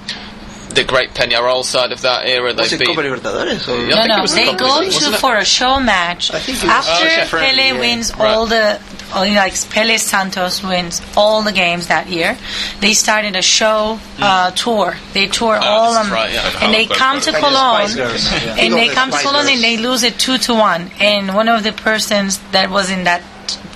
the 0.70 0.84
great 0.84 1.11
Peñarol 1.11 1.63
side 1.63 1.91
of 1.93 2.01
that 2.01 2.26
era. 2.28 2.53
They 2.53 2.63
Was 2.63 2.74
it 2.74 2.80
beat 2.80 2.88
Copa 2.89 3.01
Libertadores? 3.01 3.68
Or? 3.68 3.78
Yeah. 3.86 3.95
No, 3.95 4.03
it 4.03 4.07
no, 4.09 4.22
was 4.22 4.36
they 4.36 4.45
the 4.51 4.57
go 4.57 4.84
to 4.89 5.18
for 5.18 5.38
a 5.38 5.45
show 5.45 5.80
match 5.80 6.32
I 6.34 6.39
think 6.39 6.57
it 6.59 6.63
was- 6.68 6.88
after 6.88 7.07
Oh, 7.38 7.39
okay. 7.39 7.47
Pele 7.49 7.68
yeah. 7.74 7.80
wins 7.80 8.11
Right. 8.15 8.28
all 8.30 8.45
the, 8.45 8.55
or, 8.55 8.70
you 8.70 8.74
know, 8.74 8.97
like 9.14 9.53
Pele 9.70 9.97
Santos 9.97 10.64
wins 10.64 11.01
all 11.16 11.41
the 11.41 11.51
games 11.51 11.88
that 11.88 12.08
year. 12.08 12.38
They 12.80 12.93
started 12.93 13.36
a 13.36 13.41
show 13.41 13.99
uh, 14.20 14.51
tour. 14.51 14.95
They 15.14 15.28
tour 15.28 15.58
all 15.62 15.95
of 15.95 16.05
them, 16.05 16.14
right, 16.14 16.34
yeah. 16.34 16.60
and 16.62 16.74
they 16.74 16.86
come 16.86 17.20
to 17.22 17.32
Colon, 17.32 17.88
Spice 17.88 17.95
Girls, 17.95 18.32
yeah. 18.32 18.39
Think 18.39 18.60
and 18.60 18.74
they 18.74 18.89
come 18.89 19.12
to 19.12 19.18
Colon 19.18 19.47
and 19.47 19.64
they 19.64 19.78
lose 19.78 20.03
it 20.03 20.20
two 20.20 20.38
to 20.39 20.53
one. 20.53 20.91
And 20.99 21.36
one 21.36 21.47
of 21.47 21.64
the 21.64 21.74
persons 21.74 22.39
that 22.51 22.70
was 22.70 22.89
in 22.89 23.05
that 23.05 23.22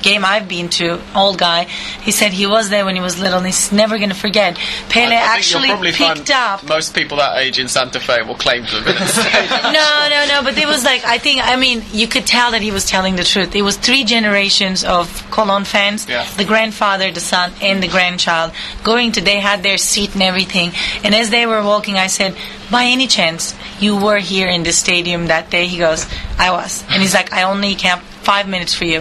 game 0.01 0.25
I've 0.25 0.47
been 0.47 0.69
to, 0.69 0.99
old 1.15 1.37
guy, 1.37 1.65
he 2.01 2.11
said 2.11 2.31
he 2.33 2.47
was 2.47 2.69
there 2.69 2.85
when 2.85 2.95
he 2.95 3.01
was 3.01 3.19
little, 3.19 3.37
and 3.37 3.45
he's 3.45 3.71
never 3.71 3.97
going 3.97 4.09
to 4.09 4.15
forget. 4.15 4.57
Pele 4.89 5.15
I 5.15 5.19
actually 5.37 5.69
picked 5.91 6.29
up 6.29 6.63
Most 6.67 6.93
people 6.93 7.17
that 7.17 7.37
age 7.37 7.59
in 7.59 7.67
Santa 7.67 7.99
Fe 7.99 8.21
will 8.23 8.35
claim 8.35 8.65
to 8.65 8.75
have 8.75 8.85
been 8.85 8.95
at 8.97 9.07
stadium. 9.07 9.73
no, 9.73 10.07
no, 10.09 10.25
no. 10.27 10.43
But 10.43 10.57
it 10.57 10.67
was 10.67 10.83
like 10.83 11.03
I 11.05 11.17
think 11.17 11.41
I 11.43 11.55
mean 11.55 11.83
you 11.91 12.07
could 12.07 12.25
tell 12.25 12.51
that 12.51 12.61
he 12.61 12.71
was 12.71 12.85
telling 12.85 13.15
the 13.15 13.23
truth. 13.23 13.55
It 13.55 13.61
was 13.61 13.77
three 13.77 14.03
generations 14.03 14.83
of 14.83 15.05
Colon 15.31 15.65
fans: 15.65 16.07
Yeah. 16.07 16.25
the 16.37 16.45
grandfather, 16.45 17.11
the 17.11 17.19
son, 17.19 17.51
and 17.61 17.81
the 17.81 17.87
grandchild 17.87 18.51
going 18.83 19.11
to. 19.13 19.21
They 19.21 19.39
had 19.39 19.63
their 19.63 19.77
seat 19.77 20.13
and 20.13 20.23
everything. 20.23 20.71
And 21.03 21.13
as 21.15 21.29
they 21.29 21.45
were 21.45 21.63
walking, 21.63 21.95
I 21.95 22.07
said, 22.07 22.35
"By 22.69 22.85
any 22.85 23.07
chance 23.07 23.55
you 23.79 23.95
were 23.97 24.19
here 24.19 24.47
in 24.49 24.63
the 24.63 24.73
stadium 24.73 25.27
that 25.27 25.49
day?" 25.49 25.67
He 25.67 25.77
goes, 25.77 26.05
"I 26.37 26.51
was." 26.51 26.83
And 26.89 27.01
he's 27.01 27.13
like, 27.13 27.31
"I 27.33 27.43
only 27.43 27.75
camped." 27.75 28.05
Five 28.23 28.47
minutes 28.47 28.73
for 28.73 28.85
you, 28.85 28.97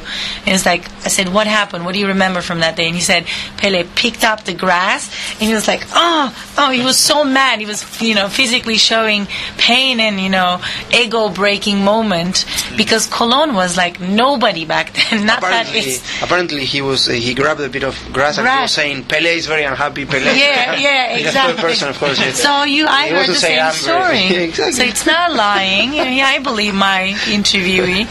and 0.47 0.49
it's 0.55 0.64
like 0.66 0.89
I 1.05 1.09
said, 1.09 1.29
"What 1.33 1.47
happened? 1.47 1.85
What 1.85 1.95
do 1.95 2.01
you 2.01 2.09
remember 2.09 2.41
from 2.41 2.61
that 2.61 2.77
day?" 2.77 2.87
And 2.87 2.95
he 2.95 3.01
said, 3.03 3.27
"Pele 3.59 3.85
picked 3.95 4.25
up 4.25 4.45
the 4.45 4.55
grass, 4.55 5.09
and 5.41 5.49
he 5.49 5.55
was 5.55 5.68
like, 5.68 5.83
oh, 5.95 6.35
oh, 6.59 6.71
he 6.71 6.83
was 6.83 6.99
so 6.99 7.25
mad. 7.25 7.61
He 7.61 7.66
was, 7.66 7.85
you 8.01 8.14
know, 8.14 8.29
physically 8.29 8.77
showing 8.79 9.27
pain 9.59 10.01
and 10.01 10.21
you 10.21 10.29
know, 10.31 10.61
ego 10.93 11.29
breaking 11.29 11.85
moment 11.85 12.45
because 12.77 13.07
Colon 13.07 13.55
was 13.55 13.77
like 13.77 14.01
nobody 14.01 14.64
back 14.64 14.93
then. 15.11 15.27
Not 15.27 15.39
Apparently, 15.39 15.81
it's 15.81 16.23
apparently 16.23 16.64
he 16.64 16.81
was 16.83 17.09
uh, 17.09 17.12
he 17.12 17.35
grabbed 17.35 17.61
a 17.61 17.68
bit 17.68 17.85
of 17.85 17.95
grass 18.12 18.39
and 18.39 18.49
he 18.49 18.62
was 18.62 18.73
saying 18.73 19.05
Pele 19.05 19.29
is 19.37 19.47
very 19.47 19.64
unhappy. 19.64 20.07
Pele. 20.07 20.25
yeah, 20.39 20.77
yeah, 20.77 21.16
exactly. 21.16 21.61
person, 21.61 21.89
of 21.89 21.99
course. 21.99 22.18
yeah. 22.18 22.33
So 22.33 22.64
you, 22.64 22.87
I 22.87 23.09
He 23.09 23.14
heard 23.14 23.29
the 23.29 23.35
same 23.35 23.61
I'm 23.62 23.73
story. 23.75 24.29
very- 24.29 24.45
exactly. 24.45 24.73
So 24.73 24.83
it's 24.85 25.07
not 25.07 25.33
lying. 25.35 25.93
Yeah, 25.95 26.27
I 26.27 26.39
believe 26.39 26.75
my 26.75 27.12
interviewee, 27.27 28.07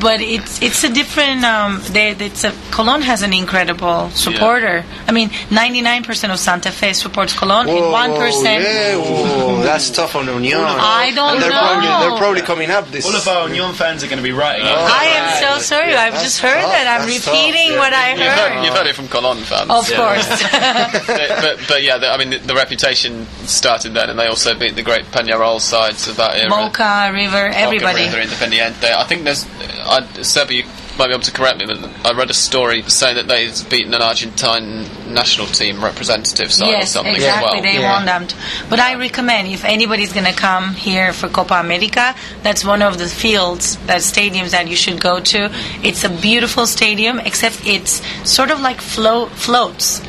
but 0.00 0.20
it's 0.42 0.62
it's 0.62 0.84
a 0.84 0.92
different. 0.92 1.44
Um, 1.44 1.80
they, 1.90 2.10
it's 2.10 2.44
a 2.44 2.52
Colon 2.70 3.02
has 3.02 3.22
an 3.22 3.32
incredible 3.32 4.10
supporter. 4.10 4.84
I 5.06 5.12
mean, 5.12 5.30
ninety 5.50 5.80
nine 5.80 6.02
percent 6.02 6.32
of 6.32 6.38
Santa 6.38 6.70
Fe 6.70 6.92
supports 6.92 7.32
Colon, 7.32 7.68
and 7.68 7.78
Whoa, 7.78 7.92
one 7.92 8.16
percent. 8.16 8.64
Yeah, 8.64 8.96
whoa, 8.96 9.62
that's 9.62 9.90
tough 9.90 10.16
on 10.16 10.26
Union. 10.26 10.58
I 10.58 11.12
don't 11.14 11.40
they're 11.40 11.50
know. 11.50 11.58
Probably, 11.58 11.88
they're 11.88 12.18
probably 12.18 12.42
coming 12.42 12.70
up 12.70 12.88
this. 12.88 13.06
All 13.06 13.16
of 13.16 13.26
our 13.28 13.48
Union 13.48 13.74
fans 13.74 14.02
are 14.02 14.08
going 14.08 14.18
to 14.18 14.22
be 14.22 14.32
writing. 14.32 14.66
up. 14.66 14.78
I 14.78 15.04
am 15.04 15.42
so 15.42 15.62
sorry. 15.62 15.94
I've 15.94 16.14
just 16.14 16.40
heard 16.40 16.60
tough, 16.60 16.70
that. 16.72 16.86
I'm 16.86 17.08
that's 17.08 17.26
repeating 17.26 17.72
yeah. 17.72 17.78
what 17.78 17.92
I 17.92 18.10
You've 18.10 18.20
heard, 18.20 18.52
heard. 18.52 18.64
you've 18.64 18.74
heard 18.74 18.86
it 18.86 18.96
from 18.96 19.08
Colon 19.08 19.38
fans. 19.38 19.70
Of 19.70 19.90
yeah. 19.90 19.96
course. 19.96 20.28
but, 21.06 21.28
but, 21.42 21.68
but 21.68 21.82
yeah, 21.82 21.98
the, 21.98 22.08
I 22.08 22.18
mean, 22.18 22.30
the, 22.30 22.38
the 22.38 22.54
reputation 22.54 23.26
started 23.46 23.94
then, 23.94 24.10
and 24.10 24.18
they 24.18 24.26
also 24.26 24.58
beat 24.58 24.74
the 24.76 24.82
great 24.82 25.06
Peñarol 25.06 25.60
sides 25.60 26.08
of 26.08 26.16
that 26.16 26.36
era. 26.36 26.50
Mocha, 26.50 27.10
River, 27.12 27.48
everybody. 27.48 28.06
Boca 28.06 28.16
River, 28.18 28.34
Independiente. 28.34 28.92
I 28.92 29.04
think 29.04 29.24
there's, 29.24 29.46
I, 29.84 30.06
Seb, 30.32 30.50
you 30.50 30.64
might 30.98 31.08
be 31.08 31.12
able 31.12 31.22
to 31.24 31.30
correct 31.32 31.58
me, 31.58 31.66
but 31.66 31.78
I 32.06 32.12
read 32.16 32.30
a 32.30 32.34
story 32.34 32.80
saying 32.88 33.16
that 33.16 33.28
they've 33.28 33.52
beaten 33.68 33.92
an 33.92 34.00
Argentine 34.00 34.86
national 35.12 35.46
team 35.46 35.84
representative 35.84 36.50
side 36.50 36.82
or 36.82 36.86
something 36.86 37.14
exactly. 37.14 37.48
as 37.48 37.52
well. 37.52 37.62
They 37.62 37.78
Yeah. 37.80 37.92
won 37.92 38.06
them. 38.06 38.26
But 38.70 38.80
I 38.80 38.94
recommend 38.94 39.48
if 39.48 39.62
anybody's 39.64 40.14
going 40.14 40.24
to 40.24 40.32
come 40.32 40.74
here 40.74 41.12
for 41.12 41.28
Copa 41.28 41.54
America, 41.60 42.14
that's 42.42 42.64
one 42.64 42.80
of 42.80 42.96
the 42.96 43.08
fields, 43.08 43.76
that 43.86 44.00
stadiums 44.00 44.50
that 44.50 44.68
you 44.68 44.76
should 44.76 45.00
go 45.00 45.20
to. 45.20 45.50
It's 45.82 46.02
a 46.02 46.08
beautiful 46.08 46.66
stadium, 46.66 47.18
except 47.20 47.66
it's 47.66 48.00
sort 48.24 48.50
of 48.50 48.60
like 48.60 48.80
float 48.80 49.32
floats. 49.32 50.00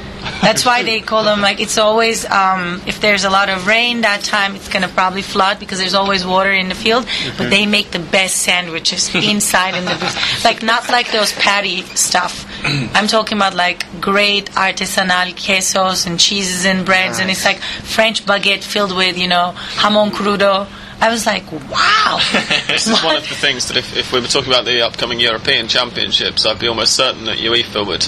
That's 0.42 0.66
why 0.66 0.84
they 0.84 1.02
call 1.02 1.24
them 1.24 1.42
like 1.42 1.60
it's 1.60 1.78
always 1.78 2.26
um, 2.30 2.82
if 2.86 3.00
there's 3.02 3.24
a 3.24 3.30
lot 3.30 3.50
of 3.50 3.68
rain 3.68 4.02
that 4.02 4.24
time 4.24 4.56
it's 4.56 4.70
gonna 4.70 4.88
probably 4.88 5.22
flood 5.22 5.60
because 5.60 5.80
there's 5.80 5.94
always 5.94 6.26
water 6.26 6.52
in 6.52 6.70
the 6.70 6.76
field. 6.76 7.06
But 7.38 7.50
they 7.50 7.66
make 7.66 7.92
the 7.92 8.00
best 8.00 8.38
sandwiches 8.38 9.14
inside 9.34 9.76
in 9.76 9.86
the 9.86 9.92
booth, 9.92 10.46
like 10.46 10.64
not 10.64 10.90
like 10.90 11.12
those 11.12 11.34
patty 11.34 11.82
stuff. 11.96 12.46
I'm 12.64 13.08
talking 13.08 13.38
about 13.38 13.54
like 13.54 13.86
great 14.00 14.52
artisanal 14.52 15.34
quesos 15.36 16.08
and 16.08 16.20
cheeses 16.20 16.66
and 16.66 16.86
breads, 16.86 17.20
and 17.20 17.30
it's 17.30 17.46
like 17.46 17.60
French 17.60 18.26
baguette 18.26 18.64
filled 18.64 18.96
with 18.96 19.18
you 19.18 19.28
know 19.28 19.54
jamon 19.78 20.12
crudo. 20.12 20.68
I 21.04 21.10
was 21.10 21.26
like, 21.26 21.44
wow. 21.52 22.18
This 22.68 22.88
is 22.88 23.04
one 23.04 23.18
of 23.18 23.28
the 23.28 23.36
things 23.36 23.68
that 23.68 23.76
if, 23.76 23.96
if 23.98 24.14
we 24.14 24.22
were 24.22 24.28
talking 24.28 24.48
about 24.50 24.64
the 24.64 24.82
upcoming 24.86 25.20
European 25.20 25.68
Championships, 25.68 26.46
I'd 26.46 26.60
be 26.60 26.68
almost 26.70 26.96
certain 26.96 27.26
that 27.26 27.40
UEFA 27.40 27.86
would 27.86 28.04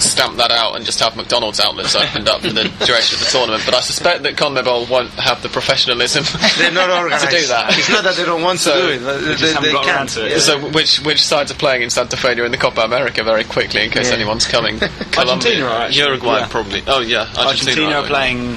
stamp 0.00 0.38
that 0.38 0.50
out 0.50 0.74
and 0.74 0.86
just 0.86 0.98
have 1.00 1.14
McDonald's 1.14 1.60
outlets 1.60 1.94
opened 1.94 2.26
up 2.26 2.40
for 2.40 2.48
the 2.48 2.62
duration 2.86 3.16
of 3.16 3.20
the 3.20 3.28
tournament. 3.30 3.64
But 3.66 3.74
I 3.74 3.80
suspect 3.80 4.22
that 4.22 4.36
CONMEBOL 4.36 4.88
won't 4.88 5.10
have 5.10 5.42
the 5.42 5.50
professionalism 5.50 6.24
They're 6.58 6.72
not 6.72 6.88
organized 6.88 7.26
to 7.26 7.30
do 7.30 7.46
that. 7.48 7.76
It's 7.78 7.90
not 7.90 8.02
that 8.04 8.16
they 8.16 8.24
don't 8.24 8.42
want 8.42 8.60
to 8.60 8.70
do 8.70 8.88
it, 8.92 9.02
but 9.04 9.18
they, 9.20 9.34
just 9.34 9.52
haven't 9.52 9.68
they 9.68 9.72
got 9.72 9.84
around 9.86 9.96
can't. 9.96 10.08
to 10.10 10.26
it. 10.26 10.32
Yeah. 10.32 10.38
So 10.38 10.70
which 10.70 11.04
which 11.04 11.22
sides 11.22 11.52
are 11.52 11.60
playing 11.60 11.82
in 11.82 11.90
Santa 11.90 12.16
Fe 12.16 12.34
during 12.34 12.50
the 12.50 12.56
Copa 12.58 12.80
America 12.80 13.22
very 13.22 13.44
quickly 13.44 13.84
in 13.84 13.90
case 13.90 14.08
Yeah. 14.08 14.16
anyone's 14.16 14.46
coming? 14.46 14.76
Argentina 14.82 15.04
Colombia, 15.12 15.66
are 15.66 15.82
actually, 15.82 16.00
Uruguay 16.02 16.38
yeah. 16.38 16.48
probably. 16.48 16.82
Oh 16.86 17.00
yeah, 17.00 17.28
Argentina 17.36 17.92
are 18.00 18.06
playing 18.06 18.56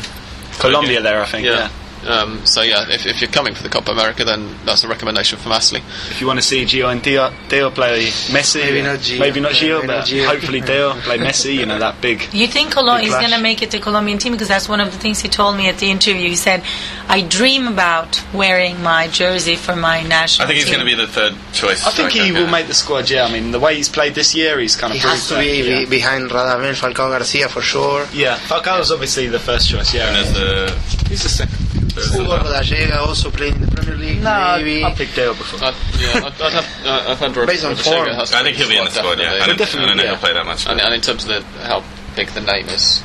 Colombia 0.60 1.02
there, 1.02 1.22
I 1.22 1.26
think. 1.26 1.46
Yeah. 1.46 1.70
Yeah. 2.04 2.10
Um, 2.10 2.46
so 2.46 2.62
yeah, 2.62 2.86
if, 2.90 3.06
if 3.06 3.22
you're 3.22 3.30
coming 3.32 3.54
for 3.54 3.64
the 3.64 3.70
Copa 3.70 3.92
America, 3.92 4.24
then 4.26 4.56
that's 4.66 4.84
a 4.84 4.88
recommendation 4.88 5.38
from 5.40 5.52
Astley. 5.52 5.82
If 6.10 6.20
you 6.22 6.28
want 6.28 6.40
to 6.40 6.46
see 6.46 6.64
Gio 6.66 6.92
and 6.92 7.04
Teo, 7.04 7.32
Teo 7.50 7.70
play 7.72 8.08
Messi, 8.32 8.62
Maybe 8.62 8.82
not 8.82 9.00
Gio. 9.00 9.20
maybe 9.20 9.40
not 9.40 9.52
Gio, 9.52 9.76
Maybe 9.82 9.88
not 9.88 9.96
but 10.02 10.06
Gio. 10.08 10.26
hopefully 10.26 10.62
Teo 10.62 10.94
play 11.02 11.18
Messi. 11.18 11.56
You 11.56 11.66
know 11.66 11.80
that 11.80 12.02
big. 12.02 12.34
You 12.34 12.48
think 12.48 12.72
Cologne 12.72 13.02
Big 13.02 13.10
is 13.10 13.14
going 13.16 13.32
to 13.32 13.42
make 13.42 13.62
it 13.62 13.72
to 13.72 13.80
Colombian 13.80 14.18
team 14.18 14.32
because 14.34 14.48
that's 14.48 14.68
one 14.70 14.80
of 14.80 14.92
the 14.92 14.98
things 14.98 15.20
he 15.20 15.30
told 15.30 15.58
me 15.58 15.70
at 15.70 15.78
the 15.78 15.90
interview. 15.92 16.28
He 16.30 16.36
said, 16.36 16.64
"I 17.12 17.22
dream 17.22 17.68
about 17.68 18.22
wearing 18.34 18.82
my 18.82 19.08
jersey 19.08 19.56
for 19.56 19.76
my 19.76 20.02
national." 20.04 20.38
Team. 20.38 20.44
I 20.44 20.48
think 20.48 20.58
he's 20.58 20.66
team. 20.66 20.76
going 20.76 20.88
to 20.88 20.96
be 20.96 21.02
the 21.06 21.12
third 21.12 21.34
choice. 21.54 21.86
I 21.86 21.92
think 21.92 22.12
he 22.12 22.32
will 22.32 22.46
yeah. 22.46 22.52
make 22.52 22.68
the 22.68 22.74
squad. 22.74 23.10
Yeah, 23.10 23.26
I 23.26 23.32
mean 23.32 23.52
the 23.52 23.60
way 23.60 23.76
he's 23.76 23.90
played 23.90 24.16
this 24.16 24.34
year, 24.34 24.60
he's 24.60 24.76
kind 24.76 24.92
of. 24.94 25.00
He 25.00 25.04
of 25.06 25.12
has 25.12 25.28
to 25.28 25.36
proved 25.36 25.46
be 25.48 25.62
that, 25.62 25.80
be- 25.90 25.98
behind 25.98 26.30
Radamel 26.32 26.74
Falcao 26.74 27.10
Garcia 27.12 27.48
for 27.50 27.62
sure. 27.62 28.08
Yeah, 28.14 28.38
Falcao's 28.38 28.92
obviously 28.92 29.28
the 29.28 29.40
first 29.40 29.70
choice. 29.70 29.94
Yeah, 29.94 30.08
And 30.08 30.16
there's 30.16 30.34
the, 30.34 31.08
he's 31.10 31.24
the 31.24 31.30
second. 31.30 31.58
there's 31.92 32.14
Hugo 32.14 32.38
Rodallega 32.38 32.98
also 32.98 33.30
playing 33.30 33.56
in 33.56 33.62
the 33.62 33.72
Premier 33.76 33.96
League. 33.96 34.24
No, 34.24 34.56
maybe. 34.58 34.84
I 34.84 34.94
picked 34.94 35.16
Teo 35.16 35.34
before. 35.34 35.60
I'd, 35.68 35.76
yeah, 36.00 36.26
I'd, 36.28 36.42
I'd 36.42 36.54
have. 36.54 36.86
Uh, 36.86 37.12
I've 37.12 37.20
had 37.20 37.36
Rod- 37.36 37.48
Based 37.48 37.66
on 37.66 37.76
form. 37.76 38.08
I 38.08 38.26
think 38.26 38.56
he'll 38.58 38.70
be 38.70 38.78
in 38.78 38.86
the 38.86 38.92
squad. 38.92 39.20
Yeah, 39.20 39.34
I 39.34 39.40
don't, 39.40 39.50
I 39.52 39.56
definitely, 39.58 39.88
don't 39.90 39.98
know 39.98 40.04
yeah. 40.04 40.10
he'll 40.12 40.20
play 40.20 40.34
that 40.34 40.46
much. 40.46 40.66
And, 40.68 40.80
and 40.80 40.94
in 40.94 41.02
terms 41.02 41.26
of 41.26 41.30
the, 41.30 41.42
how 41.68 41.84
big 42.16 42.30
the 42.30 42.42
name 42.42 42.68
is, 42.70 43.04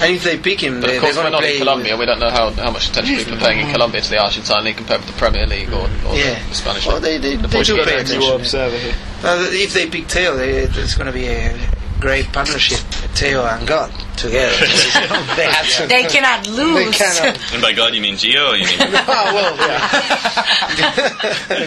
And 0.00 0.14
if 0.14 0.22
they 0.22 0.38
pick 0.38 0.60
him, 0.62 0.80
but 0.80 0.86
they, 0.88 0.96
of 0.96 1.02
course 1.02 1.14
they're 1.16 1.24
we're 1.24 1.30
going 1.30 1.32
to 1.32 1.38
not 1.38 1.42
play. 1.42 1.52
in 1.54 1.58
Colombia. 1.58 1.96
We 1.96 2.06
don't 2.06 2.20
know 2.20 2.30
how, 2.30 2.50
how 2.52 2.70
much 2.70 2.88
attention 2.88 3.16
people 3.16 3.34
are 3.34 3.40
paying 3.40 3.66
in 3.66 3.72
Colombia 3.72 4.00
to 4.00 4.10
the 4.10 4.18
Argentine 4.18 4.64
league 4.64 4.76
compared 4.76 5.00
with 5.00 5.08
the 5.10 5.18
Premier 5.18 5.46
League 5.46 5.72
or, 5.72 5.88
or 6.06 6.14
Yeah. 6.14 6.38
the 6.48 6.54
Spanish 6.54 6.86
Well, 6.86 7.00
league. 7.00 7.20
they, 7.20 7.28
they, 7.34 7.36
The 7.36 7.48
they 7.48 7.62
do 7.62 7.74
Portuguese 7.76 7.84
pay 7.86 7.96
league. 7.98 8.06
attention. 8.06 8.32
observer 8.32 8.78
here. 8.78 8.94
Uh, 9.24 9.46
if 9.50 9.72
they 9.74 9.86
pick 9.88 10.06
Teo, 10.06 10.36
they, 10.36 10.50
it's 10.62 10.94
going 10.94 11.08
to 11.08 11.12
be 11.12 11.26
a 11.26 11.58
great 11.98 12.26
partnership. 12.32 12.78
Teo 13.16 13.44
and 13.44 13.66
God 13.66 13.90
together. 14.16 14.54
they 15.36 15.46
have 15.50 15.66
to. 15.78 15.86
They 15.88 16.04
cannot 16.04 16.46
lose. 16.46 16.76
They 16.76 16.90
cannot. 16.92 17.38
And 17.52 17.60
by 17.62 17.72
God, 17.72 17.92
you 17.94 18.00
mean 18.00 18.14
Gio 18.14 18.52
or 18.52 18.56
you 18.56 18.66
mean? 18.66 18.78
oh, 18.80 19.32
well, 19.34 19.56
yeah. 19.56 19.88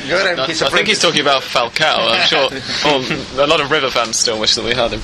God 0.09 0.27
and 0.27 0.39
I, 0.41 0.45
his 0.47 0.61
I 0.61 0.69
think 0.69 0.87
he's 0.87 0.99
talking 1.01 1.21
about 1.21 1.41
Falcao. 1.43 2.11
I'm 2.11 2.27
sure 2.27 2.49
well, 3.35 3.45
a 3.45 3.47
lot 3.47 3.59
of 3.59 3.69
River 3.71 3.89
fans 3.89 4.17
still 4.17 4.39
wish 4.39 4.55
that 4.55 4.63
we 4.63 4.73
had 4.73 4.91
him. 4.93 5.01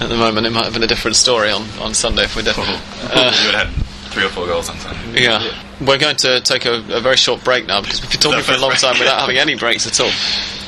At 0.00 0.08
the 0.08 0.16
moment, 0.16 0.46
it 0.46 0.50
might 0.50 0.64
have 0.64 0.72
been 0.74 0.82
a 0.82 0.88
different 0.88 1.16
story 1.16 1.50
on, 1.50 1.62
on 1.80 1.94
Sunday 1.94 2.24
if 2.24 2.34
we 2.36 2.42
did. 2.42 2.56
you 2.56 2.62
would 2.64 2.70
have 2.72 3.68
had 3.68 3.86
three 4.12 4.24
or 4.24 4.28
four 4.28 4.46
goals 4.46 4.68
on 4.68 4.76
Sunday. 4.78 5.22
Yeah. 5.22 5.42
We're 5.80 5.98
going 5.98 6.16
to 6.16 6.40
take 6.40 6.66
a, 6.66 6.74
a 6.90 7.00
very 7.00 7.16
short 7.16 7.44
break 7.44 7.66
now 7.66 7.80
because 7.80 8.02
we've 8.02 8.10
been 8.10 8.20
talking 8.20 8.42
for 8.42 8.52
a 8.52 8.58
long 8.58 8.70
break. 8.70 8.80
time 8.80 8.98
without 8.98 9.20
having 9.20 9.38
any 9.38 9.56
breaks 9.56 9.86
at 9.86 10.00
all. 10.00 10.10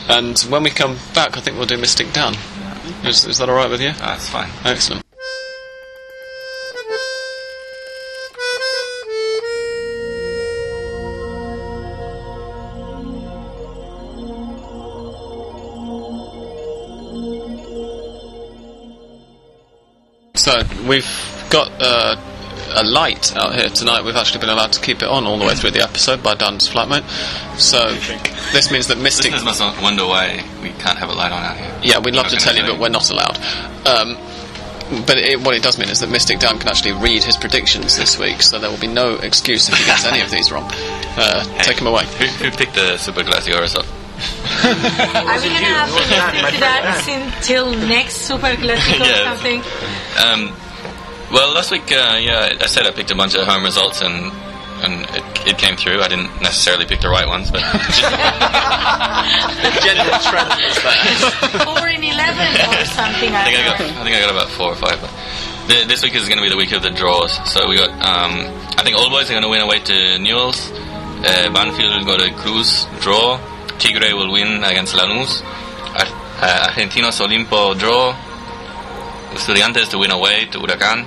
And 0.09 0.39
when 0.51 0.63
we 0.63 0.71
come 0.71 0.97
back, 1.15 1.37
I 1.37 1.41
think 1.41 1.57
we'll 1.57 1.67
do 1.67 1.77
Mystic 1.77 2.13
Down. 2.13 2.35
Is, 3.05 3.25
is 3.25 3.39
that 3.39 3.49
alright 3.49 3.71
with 3.71 3.81
you? 3.81 3.91
Ah, 3.95 4.15
that's 4.15 4.29
fine. 4.29 4.49
Excellent. 4.65 5.05
So 20.47 20.63
we've 20.87 21.11
got 21.51 21.73
uh, 21.81 22.15
a 22.77 22.85
light 22.85 23.35
out 23.35 23.57
here 23.57 23.69
tonight. 23.69 24.05
We've 24.05 24.15
actually 24.15 24.39
been 24.43 24.51
allowed 24.51 24.73
to 24.75 24.81
keep 24.81 25.03
it 25.03 25.09
on 25.09 25.25
all 25.25 25.41
the 25.41 25.45
way 25.45 25.57
through 25.57 25.73
the 25.73 25.83
episode 25.83 26.23
by 26.23 26.35
Dan's 26.37 26.69
flatmate. 26.69 27.03
So 27.59 27.93
this 28.53 28.71
means 28.71 28.87
that 28.87 28.97
Mystic. 28.97 29.33
Listeners 29.33 29.45
must 29.45 29.59
not 29.59 29.83
wonder 29.83 30.07
why 30.07 30.45
we 30.63 30.69
can't 30.69 30.99
have 30.99 31.09
a 31.09 31.15
light 31.15 31.33
on 31.33 31.43
out 31.43 31.57
here. 31.57 31.77
Yeah, 31.83 31.99
we'd 31.99 32.15
love 32.15 32.29
to 32.29 32.37
tell 32.37 32.55
you, 32.55 32.63
but 32.63 32.79
we're 32.79 32.91
not 32.91 33.11
allowed. 33.11 33.39
Um, 33.89 34.17
but 35.05 35.19
it, 35.19 35.41
what 35.41 35.57
it 35.57 35.65
does 35.65 35.81
mean 35.81 35.89
is 35.89 35.99
that 35.99 36.11
Mystic 36.11 36.39
Dan 36.39 36.61
can 36.61 36.69
actually 36.69 36.93
read 36.93 37.25
his 37.25 37.37
predictions 37.37 37.97
this 37.97 38.17
week, 38.17 38.41
so 38.41 38.61
there 38.61 38.71
will 38.71 38.79
be 38.79 38.87
no 38.87 39.17
excuse 39.17 39.69
if 39.69 39.77
he 39.77 39.85
gets 39.85 40.07
any 40.07 40.21
of 40.21 40.31
these 40.31 40.53
wrong. 40.53 40.71
Uh, 41.19 41.43
take 41.65 41.81
him 41.81 41.89
away. 41.89 42.05
Who, 42.05 42.27
who 42.27 42.51
picked 42.53 42.75
the 42.75 42.99
Super 42.99 43.25
Clásico 43.25 43.61
result? 43.63 43.89
Are 44.67 45.39
we 45.41 45.49
gonna 45.49 45.77
have 45.77 45.89
to 45.91 46.43
my 46.43 46.51
do 46.51 46.59
that 46.61 47.05
until 47.37 47.71
next 47.73 48.17
Super 48.27 48.57
Clásico 48.57 49.05
or 49.05 49.25
something? 49.37 49.61
Um, 50.19 50.53
well, 51.33 51.53
last 51.55 51.71
week, 51.71 51.91
uh, 51.93 52.17
yeah, 52.21 52.57
I 52.61 52.67
said 52.67 52.87
I 52.87 52.93
picked 52.93 53.11
a 53.11 53.15
bunch 53.17 53.35
of 53.35 53.47
home 53.47 53.65
results 53.65 54.01
and 54.01 54.33
and 54.85 55.05
it, 55.17 55.25
it 55.55 55.59
came 55.59 55.77
through. 55.77 56.03
I 56.03 56.09
didn't 56.09 56.31
necessarily 56.43 56.85
pick 56.87 57.01
the 57.01 57.09
right 57.09 57.27
ones, 57.27 57.51
but 57.51 57.61
General 59.85 60.21
trend 60.21 60.53
is 60.61 60.77
there. 60.83 61.65
Four 61.65 61.89
in 61.89 62.05
eleven 62.05 62.49
or 62.73 62.85
something. 62.99 63.33
I 63.33 63.45
think 63.45 63.57
I 63.59 63.65
got. 63.65 63.81
I 63.81 64.05
think 64.05 64.17
I 64.17 64.21
got 64.21 64.31
about 64.31 64.49
four 64.51 64.73
or 64.73 64.77
five. 64.77 65.01
But 65.01 65.11
th- 65.69 65.89
this 65.89 66.03
week 66.03 66.15
is 66.15 66.29
going 66.29 66.39
to 66.39 66.43
be 66.45 66.51
the 66.51 66.57
week 66.57 66.73
of 66.73 66.83
the 66.83 66.91
draws. 66.91 67.33
So 67.51 67.69
we 67.69 67.77
got 67.77 67.91
um, 67.91 68.33
I 68.77 68.83
think 68.83 68.97
Old 68.97 69.11
Boys 69.11 69.29
are 69.31 69.33
going 69.33 69.45
to 69.45 69.49
win 69.49 69.61
away 69.63 69.81
to 69.81 69.93
Newells. 70.21 70.71
Uh, 71.25 71.51
Banfield 71.53 71.97
will 71.97 72.05
Godoy 72.05 72.33
Cruz 72.37 72.87
draw. 73.01 73.39
Tigre 73.79 74.15
will 74.15 74.31
win 74.33 74.63
against 74.65 74.95
Lanús. 74.95 75.43
Ar- 75.95 76.15
uh, 76.43 76.69
Argentinos 76.69 77.21
Olimpo 77.21 77.77
draw. 77.79 78.15
Estudiantes 79.33 79.89
to 79.91 79.99
win 79.99 80.11
away 80.11 80.47
to 80.47 80.59
Huracán. 80.59 81.05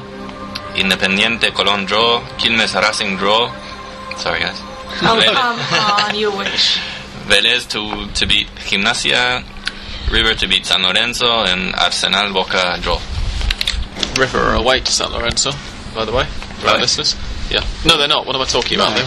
Independiente 0.76 1.52
Colón 1.52 1.86
draw. 1.88 2.22
Quilmes 2.38 2.74
Racing 2.76 3.18
draw. 3.18 3.52
Sorry 4.18 4.40
guys. 4.42 4.60
Oh, 5.02 5.22
come 5.70 6.06
on, 6.06 6.16
you 6.16 6.32
wish. 6.36 6.80
Vélez 7.30 7.68
to, 7.70 8.12
to 8.14 8.26
beat 8.26 8.48
Gimnasia, 8.68 9.44
River 10.12 10.34
to 10.34 10.48
beat 10.48 10.66
San 10.66 10.82
Lorenzo, 10.82 11.44
and 11.46 11.76
Arsenal 11.76 12.34
Boca 12.34 12.78
draw. 12.82 13.00
River 14.18 14.40
are 14.40 14.56
away 14.56 14.80
to 14.80 14.92
San 14.92 15.12
Lorenzo, 15.12 15.52
by 15.94 16.06
the 16.06 16.12
way, 16.12 16.26
for 16.60 16.70
our 16.70 16.80
listeners. 16.80 17.16
Yeah. 17.50 17.66
No, 17.86 17.98
they're 17.98 18.08
not. 18.08 18.26
What 18.28 18.36
am 18.36 18.42
I 18.42 18.46
talking 18.46 18.78
about? 18.78 18.92
I 18.94 19.00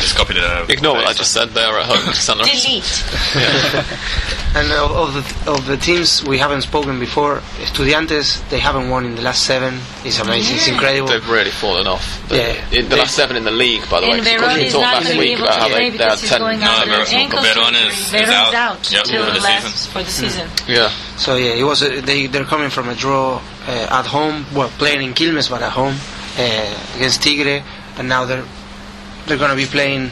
just 0.00 0.16
copied 0.16 0.36
it 0.36 0.44
out. 0.44 0.68
Ignore 0.76 0.94
what 0.96 1.06
I 1.06 1.12
just 1.14 1.32
said. 1.32 1.50
They 1.50 1.62
are 1.64 1.78
at 1.78 1.86
home 1.86 2.12
to 2.12 2.20
San 2.20 2.36
Lorenzo. 2.38 2.68
Delete. 2.68 3.04
And 4.56 4.72
of, 4.72 4.90
of 4.90 5.12
the 5.12 5.50
of 5.50 5.66
the 5.66 5.76
teams 5.76 6.24
we 6.24 6.38
haven't 6.38 6.62
spoken 6.62 6.98
before, 6.98 7.40
Estudiantes 7.60 8.40
they 8.48 8.58
haven't 8.58 8.88
won 8.88 9.04
in 9.04 9.14
the 9.14 9.20
last 9.20 9.44
seven. 9.44 9.80
It's 10.02 10.18
amazing. 10.18 10.56
It's 10.56 10.66
incredible. 10.68 11.08
They've 11.08 11.28
really 11.28 11.50
fallen 11.50 11.86
off. 11.86 12.24
But 12.28 12.38
Yeah. 12.38 12.70
In 12.80 12.88
the 12.88 12.96
last 12.96 13.14
seven 13.14 13.36
in 13.36 13.44
the 13.44 13.50
league, 13.50 13.86
by 13.90 14.00
the 14.00 14.06
way. 14.06 14.16
And 14.18 14.26
'cause 14.26 14.40
Verón 14.40 14.54
we 14.56 14.64
is 14.64 14.72
talked 14.72 14.82
not 14.82 14.94
last 14.94 15.04
going 15.04 15.16
to 15.16 15.20
be 15.22 15.28
week 15.28 15.36
able 15.36 15.44
about 15.44 15.54
to 15.56 15.60
how 15.60 15.68
play 15.68 15.90
they, 15.90 15.96
they 15.98 16.04
had 16.04 16.18
he's 16.18 16.28
ten. 16.30 16.40
going 16.40 16.60
No, 16.60 16.66
out 16.70 16.86
with 16.86 16.94
Verón- 17.08 17.12
ankle 17.12 17.38
is- 17.40 18.14
is 18.14 18.28
out. 18.30 18.54
out 18.54 18.90
Yep, 18.92 19.04
till 19.04 19.26
for 19.26 19.32
the 19.32 19.40
last- 19.40 19.66
season. 19.76 19.92
for 19.92 20.02
the 20.02 20.10
season. 20.10 20.48
Yeah. 20.66 20.88
So 21.18 21.36
yeah, 21.36 21.50
it 21.52 21.62
was. 21.64 21.82
A, 21.82 22.00
they 22.00 22.26
they're 22.26 22.44
coming 22.44 22.70
from 22.70 22.88
a 22.88 22.94
draw 22.94 23.42
uh, 23.68 23.98
at 23.98 24.06
home. 24.06 24.46
Well, 24.54 24.70
playing 24.78 25.02
in 25.02 25.12
Quilmes, 25.12 25.50
but 25.50 25.60
at 25.60 25.72
home 25.72 25.96
uh, 26.38 26.96
against 26.96 27.20
Tigre, 27.22 27.62
and 27.98 28.08
now 28.08 28.24
they're 28.24 28.44
they're 29.26 29.38
going 29.38 29.50
to 29.50 29.56
be 29.56 29.66
playing. 29.66 30.10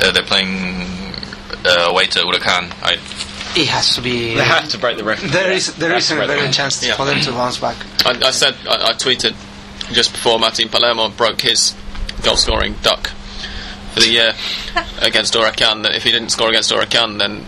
Uh, 0.00 0.10
they're 0.12 0.22
playing 0.24 0.82
uh, 1.64 1.86
away 1.90 2.06
to 2.06 2.18
Huracan. 2.20 2.72
I, 2.82 2.94
It 3.58 3.68
has 3.68 3.94
to 3.96 4.00
be. 4.02 4.34
They 4.34 4.42
have 4.44 4.68
to 4.70 4.78
break 4.78 4.96
the 4.98 5.04
record. 5.04 5.30
There 5.30 5.50
is 5.52 5.74
there 5.76 5.90
They 5.90 5.96
is 5.96 6.08
have 6.08 6.18
a 6.18 6.20
very 6.20 6.26
break 6.26 6.38
better 6.38 6.48
the 6.48 6.52
chance 6.54 6.82
Yeah. 6.82 6.96
for 6.96 7.04
them 7.06 7.20
to 7.20 7.30
bounce 7.32 7.58
back. 7.58 7.76
I, 8.04 8.10
I 8.26 8.30
said 8.30 8.54
I, 8.68 8.90
I 8.90 8.92
tweeted 8.94 9.34
just 9.92 10.12
before 10.12 10.38
Martin 10.38 10.68
Palermo 10.68 11.08
broke 11.10 11.40
his 11.42 11.74
goal 12.22 12.36
scoring 12.36 12.74
duck 12.82 13.08
for 13.94 14.00
the 14.00 14.08
year 14.08 14.32
against 15.00 15.34
Huracan 15.34 15.82
that 15.84 15.94
if 15.94 16.02
he 16.02 16.10
didn't 16.10 16.30
score 16.30 16.48
against 16.50 16.72
Huracan 16.72 17.18
then 17.18 17.44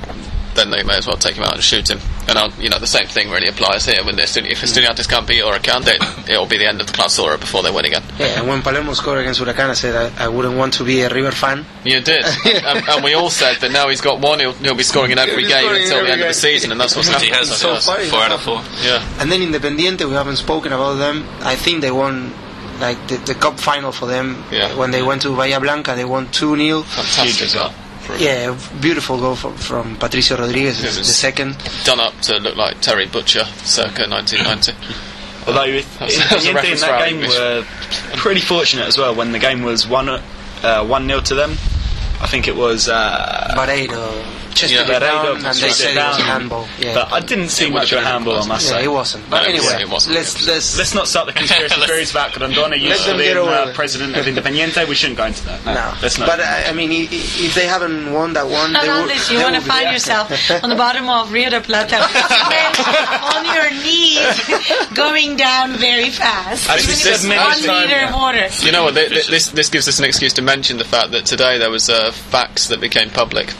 then 0.54 0.70
they 0.70 0.82
may 0.82 0.96
as 0.96 1.06
well 1.06 1.16
take 1.16 1.34
him 1.36 1.44
out 1.44 1.54
and 1.54 1.62
shoot 1.62 1.88
him. 1.90 1.98
And 2.28 2.36
I'll, 2.38 2.50
you 2.60 2.68
know 2.68 2.78
the 2.78 2.86
same 2.86 3.06
thing 3.06 3.30
really 3.30 3.48
applies 3.48 3.86
here. 3.86 4.04
When 4.04 4.16
they're 4.16 4.26
Estudi- 4.26 4.50
if 4.52 4.60
Estudiantes 4.60 5.08
can't 5.08 5.26
beat 5.26 5.42
Huracan, 5.42 5.82
they, 5.84 5.96
it'll 6.32 6.46
be 6.46 6.58
the 6.58 6.66
end 6.68 6.80
of 6.82 6.86
the 6.86 6.92
Clausura 6.92 7.40
before 7.40 7.62
they 7.62 7.70
win 7.70 7.86
again. 7.86 8.02
Yeah, 8.18 8.38
and 8.40 8.46
when 8.48 8.60
Palermo 8.60 8.92
scored 8.92 9.18
against 9.20 9.40
Huracan, 9.40 9.70
I 9.70 9.74
said 9.74 9.94
I, 10.18 10.26
I 10.26 10.28
wouldn't 10.28 10.56
want 10.56 10.74
to 10.74 10.84
be 10.84 11.00
a 11.00 11.08
River 11.08 11.30
fan. 11.32 11.64
You 11.84 12.00
did, 12.00 12.22
and, 12.44 12.86
and 12.88 13.02
we 13.02 13.14
all 13.14 13.30
said 13.30 13.56
that 13.62 13.72
now 13.72 13.88
he's 13.88 14.02
got 14.02 14.20
one, 14.20 14.40
he'll, 14.40 14.52
he'll 14.52 14.74
be 14.74 14.82
scoring 14.82 15.10
in 15.12 15.18
every 15.18 15.44
game 15.46 15.62
scoring 15.64 15.76
in 15.76 15.82
until 15.84 15.96
the 16.04 16.10
every 16.10 16.12
end 16.12 16.20
of 16.22 16.28
the 16.28 16.34
season, 16.34 16.70
and 16.72 16.78
that's 16.80 16.94
what's 16.94 17.08
happening. 17.08 17.32
he 17.32 17.38
has 17.38 17.48
So 17.56 17.76
far, 17.76 17.98
four 18.00 18.20
out 18.20 18.32
of 18.32 18.40
yeah. 18.40 18.44
four. 18.44 18.84
Yeah. 18.84 19.20
And 19.22 19.32
then 19.32 19.40
Independiente, 19.40 20.06
we 20.06 20.12
haven't 20.14 20.36
spoken 20.36 20.72
about 20.72 20.94
them. 20.96 21.24
I 21.40 21.56
think 21.56 21.80
they 21.80 21.90
won 21.90 22.32
like 22.78 22.98
the, 23.08 23.16
the 23.16 23.34
cup 23.34 23.58
final 23.58 23.90
for 23.90 24.06
them 24.06 24.44
Yeah. 24.52 24.76
when 24.76 24.90
they 24.90 25.02
went 25.02 25.22
to 25.22 25.34
Bahia 25.34 25.58
Blanca. 25.60 25.94
They 25.94 26.04
won 26.04 26.30
two 26.30 26.56
0 26.56 26.82
Fantastic 26.82 27.48
goal. 28.16 28.26
Yeah, 28.26 28.58
beautiful 28.80 29.18
goal 29.18 29.34
from, 29.36 29.56
from 29.56 29.96
Patricio 29.96 30.36
Rodriguez, 30.36 30.82
It 30.82 30.98
the 30.98 31.04
second. 31.04 31.56
Done 31.84 32.00
up 32.00 32.14
to 32.22 32.36
look 32.38 32.56
like 32.56 32.80
Terry 32.80 33.06
Butcher, 33.06 33.44
circa 33.64 34.08
1990. 34.08 34.72
Although 35.46 35.64
if, 35.64 35.98
That's- 35.98 36.16
if 36.18 36.30
that's 36.30 36.44
a 36.44 36.48
Independiente 36.50 36.72
in 36.72 36.80
that 36.80 37.08
game 37.08 37.14
English. 37.16 37.36
were 37.38 37.64
pretty 38.18 38.40
fortunate 38.40 38.86
as 38.86 38.98
well 38.98 39.14
when 39.14 39.32
the 39.32 39.38
game 39.38 39.62
was 39.62 39.86
one 39.88 40.08
uh, 40.08 40.84
one 40.86 41.06
nil 41.06 41.22
to 41.22 41.34
them. 41.34 41.52
I 42.20 42.26
think 42.26 42.48
it 42.48 42.56
was. 42.56 42.88
Uh, 42.88 43.54
Barreiro, 43.56 44.47
chested 44.58 44.78
Yeah. 44.88 44.96
it 44.96 45.00
down, 45.00 45.24
Barreiro 45.26 45.34
and 45.36 45.44
they 45.44 45.70
said 45.70 45.96
it 45.96 46.02
was 46.08 46.18
a 46.18 46.22
handball. 46.22 46.68
Yeah, 46.78 46.94
But 46.94 47.12
I 47.12 47.20
didn't 47.20 47.48
see 47.50 47.66
It 47.68 47.72
much 47.72 47.92
of 47.92 47.98
a 48.02 48.04
handball, 48.04 48.34
I 48.34 48.36
close. 48.38 48.48
must 48.48 48.70
yeah, 48.70 48.80
it 48.80 48.92
wasn't. 48.92 49.30
But 49.30 49.36
No, 49.36 49.42
it 49.42 49.48
anyway, 49.50 49.64
wasn't, 49.64 49.82
it 49.82 49.88
wasn't. 49.90 50.14
let's 50.16 50.46
let's 50.46 50.78
Let's 50.78 50.94
not 50.94 51.06
start 51.08 51.26
the 51.26 51.32
conspiracy 51.40 51.80
theories 51.86 52.10
about 52.10 52.32
Grondona. 52.32 52.70
Let 52.70 52.80
Used 52.80 53.04
to 53.06 53.12
be 53.16 53.24
get 53.24 53.36
uh, 53.36 53.72
president 53.72 54.16
of 54.16 54.26
Independiente. 54.26 54.86
We 54.88 54.94
shouldn't 54.94 55.18
go 55.18 55.26
into 55.26 55.44
that. 55.46 55.64
No, 55.64 55.74
no. 55.74 55.94
let's 56.02 56.18
not. 56.18 56.26
But 56.28 56.40
I, 56.40 56.68
I 56.70 56.72
mean, 56.72 56.90
i- 56.90 57.08
i- 57.08 57.08
if 57.46 57.54
they 57.54 57.66
haven't 57.66 58.12
won 58.12 58.32
that 58.34 58.46
one. 58.48 58.74
Hernandez, 58.74 59.30
you 59.30 59.38
they 59.38 59.44
want 59.44 59.54
to 59.54 59.60
find 59.62 59.90
yourself 59.92 60.30
on 60.64 60.70
the 60.70 60.76
bottom 60.76 61.08
of 61.08 61.32
Rio 61.32 61.50
de 61.50 61.60
Plata 61.60 61.96
on 63.34 63.44
your 63.54 63.70
knees, 63.82 64.94
going 64.94 65.36
down 65.36 65.72
very 65.76 66.10
fast. 66.10 66.68
As 66.68 66.86
we 66.86 66.92
said 66.92 67.26
many 67.28 67.40
times, 67.40 67.62
liter 67.66 67.88
yeah. 67.90 68.08
of 68.08 68.14
water. 68.14 68.48
You 68.64 68.72
know 68.72 68.84
what? 68.84 68.94
Th- 68.94 69.08
th- 69.10 69.28
this 69.28 69.48
this 69.50 69.68
gives 69.68 69.88
us 69.88 69.98
an 69.98 70.04
excuse 70.04 70.32
to 70.34 70.42
mention 70.42 70.78
the 70.78 70.84
fact 70.84 71.10
that 71.12 71.26
today 71.26 71.58
there 71.58 71.70
was 71.70 71.88
uh, 71.88 72.12
facts 72.12 72.68
that 72.68 72.80
became 72.80 73.10
public 73.10 73.52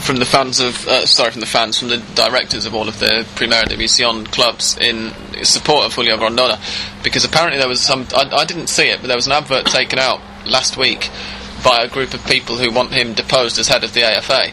from 0.00 0.16
the 0.16 0.24
fans 0.24 0.60
of 0.60 0.86
uh, 0.88 1.06
sorry 1.06 1.30
from 1.30 1.40
the 1.40 1.46
fans 1.46 1.78
from 1.78 1.88
the 1.88 1.98
directors 2.14 2.66
of 2.66 2.74
all 2.74 2.88
of 2.88 2.98
the 2.98 3.26
Primera 3.34 3.64
División 3.64 4.24
clubs 4.32 4.76
in 4.78 5.12
support 5.44 5.86
of 5.86 5.94
Julio 5.94 6.16
Grondona 6.16 6.58
because 7.02 7.24
apparently 7.24 7.58
there 7.58 7.68
was 7.68 7.80
some 7.80 8.06
I, 8.14 8.28
I 8.32 8.44
didn't 8.44 8.68
see 8.68 8.88
it 8.88 9.00
but 9.00 9.08
there 9.08 9.16
was 9.16 9.26
an 9.26 9.32
advert 9.32 9.66
taken 9.66 9.98
out 9.98 10.20
last 10.46 10.76
week 10.76 11.10
by 11.62 11.82
a 11.82 11.88
group 11.88 12.14
of 12.14 12.24
people 12.24 12.56
who 12.56 12.70
want 12.72 12.90
him 12.92 13.12
deposed 13.12 13.58
as 13.58 13.68
head 13.68 13.84
of 13.84 13.92
the 13.92 14.02
AFA, 14.02 14.48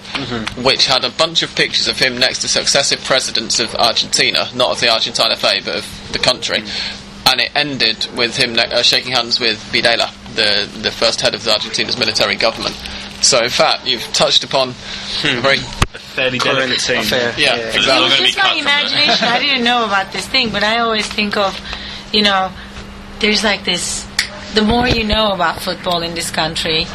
which 0.62 0.88
had 0.88 1.06
a 1.06 1.10
bunch 1.10 1.42
of 1.42 1.56
pictures 1.56 1.88
of 1.88 1.98
him 1.98 2.18
next 2.18 2.40
to 2.40 2.50
successive 2.50 3.02
presidents 3.06 3.62
of 3.62 3.74
Argentina, 3.76 4.50
not 4.54 4.72
of 4.72 4.82
the 4.82 4.90
Argentine 4.90 5.34
FA, 5.38 5.62
but 5.64 5.78
of 5.78 6.10
the 6.12 6.20
country. 6.20 6.58
And 7.26 7.40
it 7.40 7.52
ended 7.56 8.08
with 8.18 8.36
him 8.36 8.52
ne- 8.54 8.64
uh, 8.64 8.82
shaking 8.82 9.14
hands 9.14 9.40
with 9.40 9.58
Videla, 9.72 10.12
the 10.36 10.68
the 10.82 10.92
first 10.92 11.22
head 11.22 11.34
of 11.34 11.46
the 11.46 11.54
Argentina's 11.54 11.98
military 11.98 12.36
government. 12.36 12.76
So, 13.22 13.44
in 13.44 13.50
fact, 13.50 13.86
you've 13.88 14.04
touched 14.14 14.44
upon 14.44 14.70
a 14.70 14.74
hmm. 14.74 15.42
very 15.42 15.58
a 15.58 16.00
fairly 16.00 16.40
Current 16.40 16.60
delicate 16.60 16.80
team. 16.82 17.00
affair. 17.00 17.34
Yeah, 17.38 17.56
It 17.56 17.76
exactly. 17.76 17.96
We're 17.96 18.04
was 18.04 18.20
just 18.20 18.38
my 18.38 18.44
cut 18.44 18.56
from 18.56 18.66
that. 18.66 18.84
imagination. 18.86 19.28
I 19.28 19.40
didn't 19.40 19.64
know 19.64 19.86
about 19.86 20.12
this 20.12 20.28
thing, 20.28 20.50
but 20.52 20.64
I 20.64 20.80
always 20.80 21.08
think 21.08 21.36
of, 21.38 21.60
you 22.14 22.22
know, 22.22 22.52
there's 23.20 23.44
like 23.44 23.64
this. 23.66 24.06
The 24.54 24.62
more 24.62 24.88
you 24.88 25.04
know 25.04 25.32
about 25.34 25.62
football 25.62 26.02
in 26.02 26.14
this 26.16 26.32
country, 26.32 26.86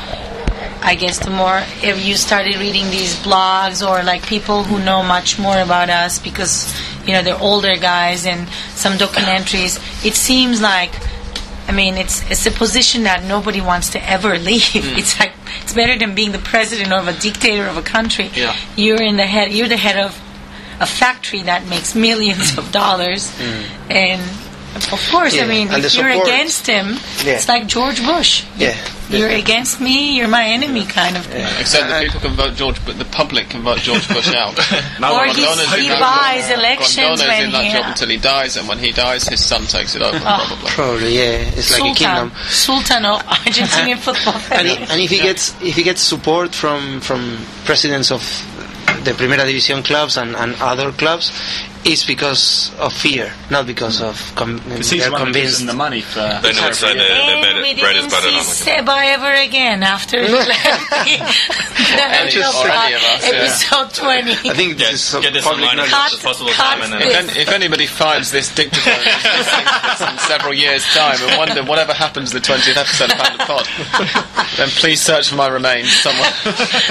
I 0.83 0.95
guess 0.99 1.19
the 1.19 1.31
more 1.31 1.63
if 1.83 2.05
you 2.05 2.15
started 2.17 2.57
reading 2.57 2.91
these 2.91 3.15
blogs 3.17 3.87
or 3.87 4.03
like 4.03 4.25
people 4.27 4.65
who 4.65 4.79
know 4.83 5.03
much 5.03 5.39
more 5.39 5.61
about 5.61 5.91
us 5.91 6.19
because 6.19 6.75
you 7.07 7.13
know 7.13 7.23
they're 7.23 7.41
older 7.41 7.77
guys 7.77 8.27
and 8.27 8.49
some 8.75 8.95
documentaries. 8.95 9.79
It 10.07 10.15
seems 10.15 10.61
like. 10.63 10.93
I 11.69 11.73
mean, 11.73 11.97
it's 11.97 12.29
it's 12.31 12.47
a 12.47 12.51
position 12.51 13.05
that 13.05 13.25
nobody 13.25 13.61
wants 13.61 13.91
to 13.91 14.11
ever 14.11 14.39
leave. 14.51 14.65
Hmm. 14.73 14.99
It's 14.99 15.19
like 15.19 15.33
it's 15.63 15.73
better 15.73 15.99
than 15.99 16.15
being 16.15 16.33
the 16.33 16.39
president 16.39 16.93
of 16.93 17.09
a 17.09 17.13
dictator 17.19 17.67
of 17.67 17.77
a 17.77 17.83
country. 17.83 18.31
Yeah. 18.35 18.57
You're 18.77 19.03
in 19.03 19.17
the 19.17 19.27
head. 19.27 19.53
You're 19.53 19.69
the 19.69 19.77
head 19.77 19.99
of 19.99 20.21
a 20.81 20.87
factory 20.87 21.43
that 21.43 21.67
makes 21.69 21.95
millions 21.95 22.59
of 22.59 22.73
dollars, 22.73 23.33
and 23.89 24.21
of 24.75 25.09
course, 25.11 25.39
I 25.39 25.47
mean, 25.47 25.69
and 25.69 25.85
if 25.85 25.95
you're 25.95 26.11
support. 26.13 26.27
against 26.29 26.67
him, 26.67 26.97
Yeah. 27.25 27.35
it's 27.35 27.49
like 27.49 27.67
George 27.67 28.03
Bush. 28.05 28.45
Yeah. 28.57 28.77
You're 29.11 29.29
against 29.29 29.79
me. 29.79 30.17
You're 30.17 30.29
my 30.29 30.45
enemy, 30.47 30.87
kind 30.87 31.17
of 31.19 31.27
thing. 31.27 31.47
Except 31.61 31.89
that 31.89 32.01
Uh, 32.01 32.05
people 32.07 32.21
can 32.21 32.35
vote 32.35 32.57
George, 32.57 32.77
but 32.87 32.99
the 32.99 33.05
public 33.05 33.51
can 33.51 33.63
vote 33.63 33.81
George 33.81 34.09
Bush 34.09 34.33
out. 34.43 34.57
No, 34.99 35.13
Or 35.13 35.25
Grondona's 35.27 35.75
he 35.75 35.89
buys 35.91 36.49
job. 36.49 36.59
elections 36.59 36.97
Grondona's 36.97 37.21
when 37.29 37.45
in 37.45 37.53
that 37.53 37.65
he- 37.65 37.73
job 37.73 37.85
until 37.89 38.09
he 38.09 38.17
dies, 38.17 38.57
and 38.57 38.67
when 38.69 38.79
he 38.79 38.91
dies, 38.93 39.29
his 39.29 39.45
son 39.45 39.67
takes 39.67 39.95
it 39.95 40.01
over, 40.03 40.19
probably. 40.19 40.71
Probably, 40.71 41.15
yeah. 41.19 41.59
It's 41.59 41.71
like 41.79 41.93
a 41.93 41.95
kingdom. 41.95 42.33
Sultan 42.49 43.05
of 43.05 43.21
Argentinian 43.27 43.99
football. 44.07 44.41
and, 44.51 44.67
i- 44.69 44.87
and 44.91 45.01
if 45.03 45.11
he 45.11 45.19
gets 45.19 45.55
if 45.61 45.77
he 45.77 45.83
gets 45.83 46.01
support 46.01 46.55
from 46.55 47.01
from 47.03 47.39
presidents 47.67 48.11
of 48.11 48.23
the 49.05 49.13
Primera 49.13 49.45
División 49.45 49.85
clubs 49.85 50.17
and, 50.17 50.35
and 50.37 50.55
other 50.63 50.91
clubs, 50.93 51.33
is 51.85 52.05
because 52.07 52.71
of 52.79 52.93
fear, 52.93 53.33
not 53.51 53.67
because 53.67 54.01
of 54.01 54.15
com- 54.37 54.59
Because 54.59 54.89
he's 54.89 55.01
they're 55.03 55.09
the 55.11 55.13
one 55.13 55.25
convinced. 55.35 55.67
the 55.67 55.73
money 55.73 56.01
for. 56.01 56.21
They 56.21 56.53
know 56.55 56.69
it's 56.71 56.79
the, 56.81 56.95
the 56.95 57.03
And 57.03 57.41
bread, 57.43 57.57
we 57.63 57.75
bread 57.81 57.97
is 57.97 58.03
didn't 58.07 58.11
butter. 58.15 58.31
see 58.31 58.71
like- 58.71 58.87
Seba 58.87 58.97
ever 59.19 59.33
again 59.43 59.83
after 59.83 60.23
he 60.25 60.31
left 60.31 60.47
the, 60.91 61.19
the 61.19 62.05
any- 62.07 62.31
Hello 62.39 62.63
or 62.63 62.71
any 62.71 62.95
Pod 62.95 63.19
of 63.19 63.35
episode 63.35 63.91
20. 63.99 64.31
I 64.31 64.55
think 64.55 64.79
Get, 64.79 64.93
this 64.93 65.13
is 65.15 65.21
get 65.21 65.33
this 65.33 65.43
public 65.45 65.67
online 65.67 65.85
as 65.85 65.91
knowledge. 65.91 66.13
much 66.13 66.15
as 66.15 66.23
possible 66.23 66.51
Cut- 66.53 66.63
time 66.79 66.83
and 66.83 66.93
then 67.03 67.29
If, 67.31 67.37
if 67.37 67.49
anybody 67.51 67.87
finds 67.87 68.31
this 68.31 68.55
dictaphone 68.55 68.95
and 68.95 69.03
listens 69.03 69.47
to 69.51 69.81
this 69.83 70.01
in 70.07 70.19
several 70.31 70.55
years' 70.55 70.85
time 70.95 71.19
and 71.21 71.37
wonder 71.37 71.65
whatever 71.65 71.93
happens 71.93 72.31
to 72.31 72.39
the 72.39 72.45
20th 72.47 72.77
episode 72.79 73.11
of 73.11 73.19
Hand 73.19 73.41
of 73.41 73.47
Pod, 73.51 73.67
then 74.57 74.69
please 74.79 75.01
search 75.01 75.29
for 75.31 75.35
my 75.37 75.49
remains 75.49 75.91
somewhere. 75.91 76.31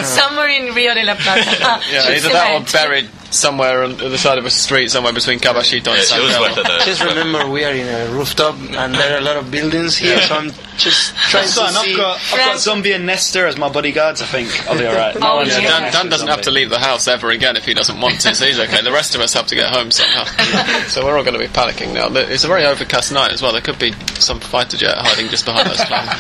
Somewhere 0.03 0.49
in 0.49 0.75
Rio 0.75 0.93
de 0.93 1.03
la 1.03 1.15
Plata. 1.15 1.79
Yeah, 1.91 2.11
either 2.11 2.29
that 2.29 2.59
or 2.61 2.65
buried 2.71 3.09
somewhere 3.31 3.83
on 3.83 3.97
the 3.97 4.17
side 4.17 4.37
of 4.37 4.45
a 4.45 4.49
street 4.49 4.91
somewhere 4.91 5.13
between 5.13 5.39
Caballito 5.39 5.87
and 5.87 5.99
it, 5.99 6.03
San 6.05 6.19
it 6.19 6.23
was 6.23 6.33
Pedro. 6.33 6.47
worth 6.49 6.57
it 6.57 6.67
though. 6.67 6.79
Just 6.85 7.03
remember, 7.03 7.49
we 7.49 7.63
are 7.63 7.71
in 7.73 7.87
a 7.87 8.11
rooftop, 8.13 8.55
and 8.55 8.93
there 8.93 9.15
are 9.15 9.19
a 9.19 9.21
lot 9.21 9.37
of 9.37 9.49
buildings 9.49 9.97
here, 9.97 10.19
so 10.21 10.35
I'm 10.35 10.51
just 10.77 11.15
trying 11.15 11.43
That's 11.45 11.55
to 11.55 11.61
fine. 11.61 11.73
see. 11.85 11.91
I've 11.91 11.97
got, 11.97 12.17
I've 12.33 12.37
got 12.39 12.59
Zombie 12.59 12.91
and 12.93 13.05
Nesta 13.05 13.47
as 13.47 13.57
my 13.57 13.69
bodyguards. 13.69 14.21
I 14.21 14.25
think 14.25 14.49
I'll 14.69 14.77
be 14.77 14.85
alright. 14.85 15.15
Oh, 15.21 15.37
one's 15.37 15.49
yeah. 15.49 15.59
Yeah, 15.59 15.69
gonna 15.69 15.83
Dan, 15.85 15.93
Dan 15.93 16.09
doesn't 16.09 16.27
have 16.27 16.41
to 16.41 16.51
leave 16.51 16.69
the 16.69 16.79
house 16.79 17.07
ever 17.07 17.29
again 17.29 17.55
if 17.55 17.65
he 17.65 17.73
doesn't 17.73 17.99
want 17.99 18.19
to, 18.21 18.35
so 18.35 18.45
he's 18.45 18.59
okay. 18.59 18.81
The 18.81 18.91
rest 18.91 19.15
of 19.15 19.21
us 19.21 19.33
have 19.33 19.47
to 19.47 19.55
get 19.55 19.73
home 19.73 19.91
somehow. 19.91 20.23
so 20.87 21.05
we're 21.05 21.17
all 21.17 21.23
going 21.23 21.33
to 21.33 21.39
be 21.39 21.47
panicking 21.47 21.93
now. 21.93 22.07
It's 22.13 22.43
a 22.43 22.47
very 22.47 22.65
overcast 22.65 23.11
night 23.11 23.31
as 23.31 23.41
well. 23.41 23.51
There 23.53 23.61
could 23.61 23.79
be 23.79 23.93
some 24.19 24.39
fighter 24.39 24.77
jet 24.77 24.95
hiding 24.97 25.29
just 25.29 25.45
behind 25.45 25.69
those 25.69 25.81
clouds. 25.85 26.11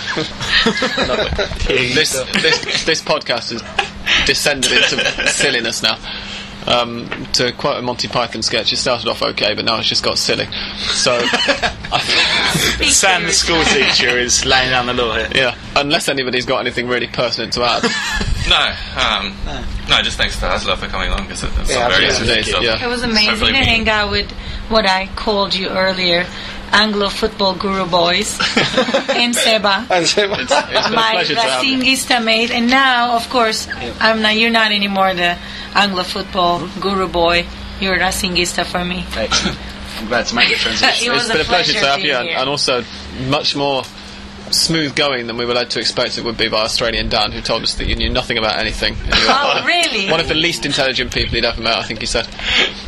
This, 1.67 2.11
this, 2.41 2.85
this 2.85 3.01
podcast 3.01 3.51
has 3.51 4.25
descended 4.25 4.71
into 4.71 5.27
silliness 5.27 5.81
now. 5.83 5.97
Um, 6.67 7.09
to 7.33 7.51
quote 7.53 7.79
a 7.79 7.81
Monty 7.81 8.07
Python 8.07 8.41
sketch, 8.43 8.71
it 8.71 8.77
started 8.77 9.07
off 9.07 9.21
okay, 9.23 9.55
but 9.55 9.65
now 9.65 9.79
it's 9.79 9.87
just 9.89 10.03
got 10.03 10.17
silly. 10.19 10.45
So, 10.77 11.19
Sam, 12.87 13.23
the 13.23 13.31
school 13.31 13.63
teacher, 13.65 14.17
is 14.17 14.45
laying 14.45 14.69
down 14.69 14.85
the 14.85 14.93
law 14.93 15.15
here. 15.15 15.29
yeah, 15.33 15.55
unless 15.75 16.07
anybody's 16.09 16.45
got 16.45 16.59
anything 16.59 16.87
really 16.87 17.07
pertinent 17.07 17.53
to 17.53 17.63
add. 17.63 17.83
No, 18.49 18.57
um, 18.99 19.33
no, 19.87 20.01
just 20.01 20.17
thanks 20.17 20.37
to 20.39 20.45
Asla 20.47 20.75
for 20.75 20.87
coming 20.87 21.09
along. 21.09 21.27
Because 21.27 21.43
it's 21.43 21.69
Yeah, 21.69 21.87
very 21.87 22.07
absolutely. 22.07 22.39
interesting. 22.39 22.63
Yeah. 22.63 22.83
It 22.83 22.89
was 22.89 23.03
amazing 23.03 23.29
Hopefully 23.29 23.51
to 23.51 23.57
hang 23.59 23.87
out 23.87 24.09
with 24.11 24.29
what 24.67 24.89
I 24.89 25.07
called 25.15 25.53
you 25.53 25.69
earlier, 25.69 26.25
Anglo 26.71 27.09
football 27.09 27.53
guru 27.55 27.85
boys, 27.85 28.39
and 29.09 29.35
Seba. 29.35 29.85
And 29.89 30.07
say- 30.07 30.27
It's 30.31 30.49
been 30.49 30.93
a 30.93 30.95
my 30.95 31.11
pleasure 31.11 31.35
to 31.35 31.41
have 31.41 31.63
you. 31.63 31.77
Racingista 31.77 32.23
mate, 32.23 32.51
and 32.51 32.69
now, 32.69 33.15
of 33.15 33.29
course, 33.29 33.67
I'm 33.99 34.21
not. 34.21 34.35
You're 34.35 34.51
not 34.51 34.71
anymore 34.71 35.13
the 35.13 35.37
Anglo 35.75 36.03
football 36.03 36.67
guru 36.79 37.07
boy. 37.07 37.45
You're 37.79 37.97
Racingista 37.97 38.65
for 38.65 38.85
me. 38.85 39.05
Excellent. 39.15 39.57
I'm 39.99 40.07
glad 40.07 40.25
to 40.27 40.35
make 40.35 40.49
the 40.49 40.55
transition. 40.55 41.07
it 41.13 41.15
it's 41.15 41.27
been 41.27 41.41
a 41.41 41.43
pleasure, 41.43 41.73
to 41.73 41.85
have 41.85 41.99
you, 41.99 42.13
and, 42.13 42.29
and 42.29 42.49
also 42.49 42.83
much 43.27 43.55
more 43.55 43.83
smooth 44.51 44.95
going 44.95 45.27
than 45.27 45.37
we 45.37 45.45
were 45.45 45.53
led 45.53 45.69
to 45.71 45.79
expect 45.79 46.17
it 46.17 46.23
would 46.23 46.37
be 46.37 46.47
by 46.49 46.61
Australian 46.63 47.09
Dan, 47.09 47.31
who 47.31 47.41
told 47.41 47.63
us 47.63 47.75
that 47.75 47.87
you 47.87 47.95
knew 47.95 48.09
nothing 48.09 48.37
about 48.37 48.57
anything. 48.59 48.95
And 48.95 49.05
you 49.05 49.11
were 49.11 49.15
Oh, 49.33 49.47
one 49.49 49.57
of- 49.59 49.65
really? 49.65 50.09
One 50.11 50.19
of 50.19 50.27
the 50.27 50.35
least 50.35 50.65
intelligent 50.65 51.13
people 51.13 51.35
he'd 51.35 51.45
ever 51.45 51.61
met, 51.61 51.77
I 51.77 51.83
think 51.83 51.99
he 52.01 52.05
said. 52.05 52.27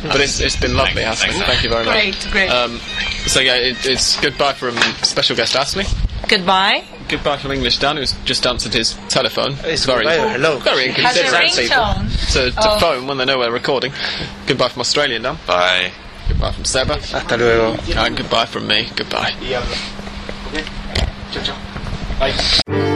But 0.02 0.20
it's, 0.20 0.40
it's 0.40 0.56
been 0.56 0.74
lovely, 0.76 1.02
Thanks, 1.02 1.22
hasn't 1.22 1.42
it? 1.42 1.46
Thank 1.46 1.62
you 1.64 1.70
very 1.70 1.84
much. 1.84 1.94
Great, 1.94 2.28
great. 2.32 2.48
Um, 2.50 2.78
so 3.26 3.40
yeah, 3.40 3.54
it, 3.56 3.86
it's 3.86 4.20
goodbye 4.20 4.52
from 4.52 4.76
special 5.02 5.36
guest 5.36 5.56
Ashley. 5.56 5.84
Goodbye. 6.28 6.84
Goodbye 7.08 7.36
from 7.36 7.52
English 7.52 7.78
Dan, 7.78 7.96
who's 7.98 8.12
just 8.24 8.46
answered 8.46 8.72
his 8.72 8.94
telephone. 9.08 9.56
It's 9.64 9.84
very, 9.84 10.04
goodbye 10.04 10.28
hello. 10.32 10.58
very 10.58 10.88
Has 10.88 11.16
a 11.16 11.20
inconsiderate 11.20 11.50
people 11.52 11.76
ringtone. 11.76 12.32
to, 12.32 12.50
to 12.50 12.70
Oh. 12.72 12.78
phone 12.78 13.06
when 13.06 13.18
they 13.18 13.24
know 13.26 13.38
we're 13.38 13.50
recording. 13.52 13.92
Goodbye 14.46 14.68
from 14.68 14.80
Australian 14.80 15.22
Dan. 15.22 15.38
Bye. 15.46 15.92
Goodbye 16.28 16.52
from 16.52 16.64
Seba. 16.64 16.94
Hasta 16.96 17.36
luego. 17.36 17.76
And 18.00 18.16
goodbye 18.16 18.46
from 18.46 18.66
me. 18.66 18.88
Goodbye. 18.96 19.32
Bye. 22.18 22.93